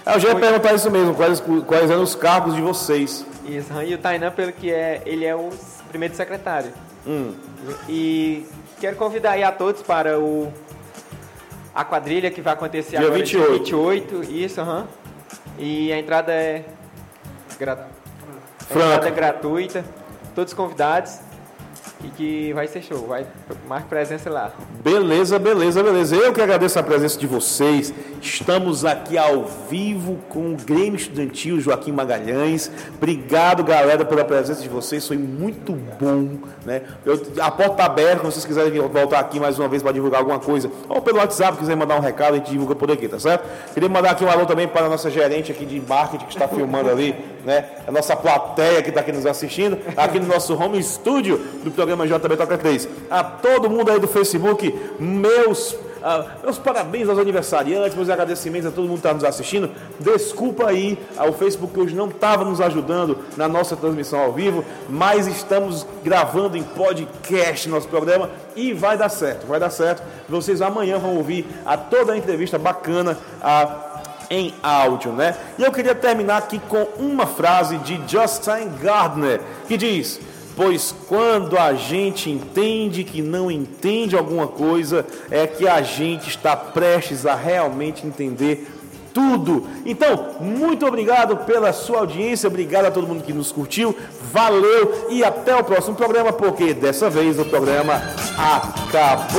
Ah, 0.04 0.14
eu 0.14 0.20
já 0.20 0.28
ia 0.30 0.34
perguntar 0.36 0.72
isso 0.74 0.90
mesmo, 0.90 1.14
quais, 1.14 1.40
quais 1.64 1.90
eram 1.90 2.02
os 2.02 2.16
cargos 2.16 2.56
de 2.56 2.60
vocês. 2.60 3.24
Isso, 3.46 3.72
e 3.82 3.94
o 3.94 3.98
Tainan, 3.98 4.32
pelo 4.32 4.52
que 4.52 4.70
é, 4.72 5.00
ele 5.06 5.24
é 5.24 5.34
o 5.36 5.48
primeiro 5.90 6.14
secretário. 6.16 6.72
Hum. 7.06 7.32
E 7.88 8.44
quero 8.80 8.96
convidar 8.96 9.32
aí 9.32 9.44
a 9.44 9.52
todos 9.52 9.80
para 9.82 10.18
o 10.18 10.52
a 11.74 11.84
quadrilha 11.84 12.30
que 12.32 12.40
vai 12.40 12.54
acontecer 12.54 12.96
Dia 12.98 13.06
agora 13.06 13.14
28. 13.14 13.64
dia 13.64 13.78
28, 13.78 14.24
isso, 14.32 14.60
aham. 14.60 14.86
E 15.56 15.92
a 15.92 15.98
entrada 15.98 16.32
é 16.32 16.64
gra- 17.58 17.86
a 18.68 18.74
entrada 18.74 19.08
é 19.08 19.10
gratuita, 19.12 19.84
todos 20.38 20.54
convidados 20.54 21.18
e 22.04 22.08
que 22.10 22.52
vai 22.52 22.68
ser 22.68 22.80
show, 22.80 23.08
vai 23.08 23.26
marque 23.68 23.88
presença 23.88 24.30
lá. 24.30 24.50
Beleza, 24.82 25.38
beleza, 25.38 25.82
beleza. 25.82 26.16
Eu 26.16 26.32
que 26.32 26.40
agradeço 26.40 26.78
a 26.78 26.82
presença 26.82 27.18
de 27.18 27.26
vocês. 27.26 27.92
Estamos 28.20 28.84
aqui 28.84 29.18
ao 29.18 29.44
vivo 29.70 30.18
com 30.28 30.52
o 30.52 30.56
Grêmio 30.56 30.96
Estudantil 30.96 31.60
Joaquim 31.60 31.92
Magalhães. 31.92 32.70
Obrigado, 32.96 33.62
galera, 33.62 34.04
pela 34.04 34.24
presença 34.24 34.62
de 34.62 34.68
vocês. 34.68 35.06
Foi 35.06 35.18
muito 35.18 35.72
bom. 36.00 36.38
Né? 36.64 36.82
Eu- 37.04 37.20
a 37.40 37.50
porta 37.50 37.72
está 37.72 37.84
aberta, 37.84 38.18
se 38.18 38.32
vocês 38.32 38.44
quiserem 38.44 38.72
voltar 38.80 39.18
aqui 39.20 39.38
mais 39.38 39.58
uma 39.58 39.68
vez 39.68 39.82
para 39.82 39.92
divulgar 39.92 40.20
alguma 40.20 40.38
coisa, 40.38 40.70
ou 40.88 41.00
pelo 41.02 41.18
WhatsApp, 41.18 41.58
quiser 41.58 41.76
mandar 41.76 41.96
um 41.96 42.00
recado, 42.00 42.34
a 42.34 42.36
gente 42.38 42.50
divulga 42.50 42.74
por 42.74 42.90
aqui, 42.90 43.06
tá 43.06 43.18
certo? 43.18 43.44
Queria 43.74 43.88
mandar 43.88 44.12
aqui 44.12 44.24
um 44.24 44.30
alô 44.30 44.46
também 44.46 44.66
para 44.66 44.86
a 44.86 44.88
nossa 44.88 45.10
gerente 45.10 45.52
aqui 45.52 45.64
de 45.66 45.80
marketing 45.80 46.24
que 46.24 46.32
está 46.32 46.48
filmando 46.48 46.90
ali, 46.90 47.14
né? 47.44 47.66
A 47.86 47.92
nossa 47.92 48.16
plateia 48.16 48.82
que 48.82 48.88
está 48.88 49.00
aqui 49.00 49.12
nos 49.12 49.26
assistindo, 49.26 49.78
aqui 49.96 50.18
no 50.18 50.26
nosso 50.26 50.54
home 50.54 50.82
studio 50.82 51.38
do 51.62 51.70
programa 51.70 52.06
JB 52.06 52.36
Toca 52.36 52.56
3. 52.58 52.88
A 53.10 53.22
todo 53.58 53.68
mundo 53.68 53.90
aí 53.90 53.98
do 53.98 54.06
Facebook, 54.06 54.72
meus, 55.00 55.76
ah, 56.00 56.24
meus 56.44 56.58
parabéns 56.58 57.08
aos 57.08 57.18
aniversariantes, 57.18 57.96
meus 57.96 58.08
agradecimentos 58.08 58.68
a 58.68 58.70
todo 58.70 58.84
mundo 58.84 59.00
que 59.00 59.06
está 59.06 59.12
nos 59.12 59.24
assistindo. 59.24 59.68
Desculpa 59.98 60.68
aí, 60.68 60.96
ah, 61.16 61.26
o 61.26 61.32
Facebook 61.32 61.78
hoje 61.78 61.96
não 61.96 62.08
estava 62.08 62.44
nos 62.44 62.60
ajudando 62.60 63.18
na 63.36 63.48
nossa 63.48 63.74
transmissão 63.74 64.20
ao 64.20 64.32
vivo, 64.32 64.64
mas 64.88 65.26
estamos 65.26 65.84
gravando 66.04 66.56
em 66.56 66.62
podcast 66.62 67.68
nosso 67.68 67.88
programa 67.88 68.30
e 68.54 68.72
vai 68.72 68.96
dar 68.96 69.08
certo, 69.08 69.44
vai 69.48 69.58
dar 69.58 69.70
certo. 69.70 70.04
Vocês 70.28 70.62
amanhã 70.62 70.98
vão 70.98 71.16
ouvir 71.16 71.44
a 71.66 71.76
toda 71.76 72.12
a 72.12 72.16
entrevista 72.16 72.58
bacana. 72.58 73.18
a 73.42 73.86
em 74.30 74.54
áudio, 74.62 75.10
né? 75.10 75.34
E 75.58 75.62
eu 75.62 75.72
queria 75.72 75.94
terminar 75.94 76.36
aqui 76.36 76.58
com 76.68 76.86
uma 76.98 77.26
frase 77.26 77.78
de 77.78 77.98
Justin 78.06 78.68
Gardner, 78.78 79.40
que 79.66 79.74
diz: 79.78 80.20
Pois 80.58 80.92
quando 81.06 81.56
a 81.56 81.72
gente 81.74 82.28
entende 82.28 83.04
que 83.04 83.22
não 83.22 83.48
entende 83.48 84.16
alguma 84.16 84.48
coisa, 84.48 85.06
é 85.30 85.46
que 85.46 85.68
a 85.68 85.82
gente 85.82 86.28
está 86.28 86.56
prestes 86.56 87.24
a 87.24 87.36
realmente 87.36 88.04
entender 88.04 88.66
tudo. 89.14 89.68
Então, 89.86 90.34
muito 90.40 90.84
obrigado 90.84 91.36
pela 91.46 91.72
sua 91.72 92.00
audiência, 92.00 92.48
obrigado 92.48 92.86
a 92.86 92.90
todo 92.90 93.06
mundo 93.06 93.22
que 93.22 93.32
nos 93.32 93.52
curtiu, 93.52 93.94
valeu 94.32 95.06
e 95.10 95.22
até 95.22 95.54
o 95.54 95.62
próximo 95.62 95.94
programa, 95.94 96.32
porque 96.32 96.74
dessa 96.74 97.08
vez 97.08 97.38
o 97.38 97.44
programa 97.44 98.02
acabou. 98.36 99.38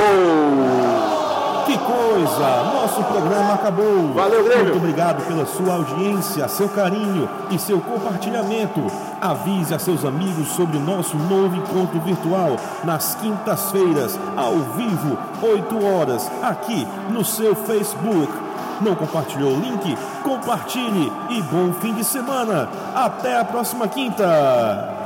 Que 1.70 1.78
coisa! 1.78 2.64
Nosso 2.74 3.04
programa 3.04 3.54
acabou. 3.54 4.12
Valeu, 4.16 4.44
Grêmio. 4.44 4.64
Muito 4.64 4.78
obrigado 4.78 5.24
pela 5.28 5.46
sua 5.46 5.76
audiência, 5.76 6.48
seu 6.48 6.68
carinho 6.68 7.30
e 7.52 7.60
seu 7.60 7.80
compartilhamento. 7.80 8.82
Avise 9.22 9.76
a 9.76 9.78
seus 9.78 10.04
amigos 10.04 10.48
sobre 10.48 10.78
o 10.78 10.80
nosso 10.80 11.16
novo 11.16 11.56
encontro 11.56 12.00
virtual 12.02 12.56
nas 12.84 13.14
quintas-feiras, 13.14 14.20
ao 14.36 14.56
vivo, 14.76 15.16
8 15.44 15.86
horas, 15.86 16.32
aqui 16.42 16.88
no 17.12 17.24
seu 17.24 17.54
Facebook. 17.54 18.34
Não 18.82 18.96
compartilhou 18.96 19.52
o 19.52 19.60
link? 19.60 19.96
Compartilhe 20.24 21.14
e 21.30 21.40
bom 21.44 21.72
fim 21.80 21.94
de 21.94 22.04
semana. 22.04 22.68
Até 22.96 23.38
a 23.38 23.46
próxima 23.46 23.88
quinta. 23.88 24.99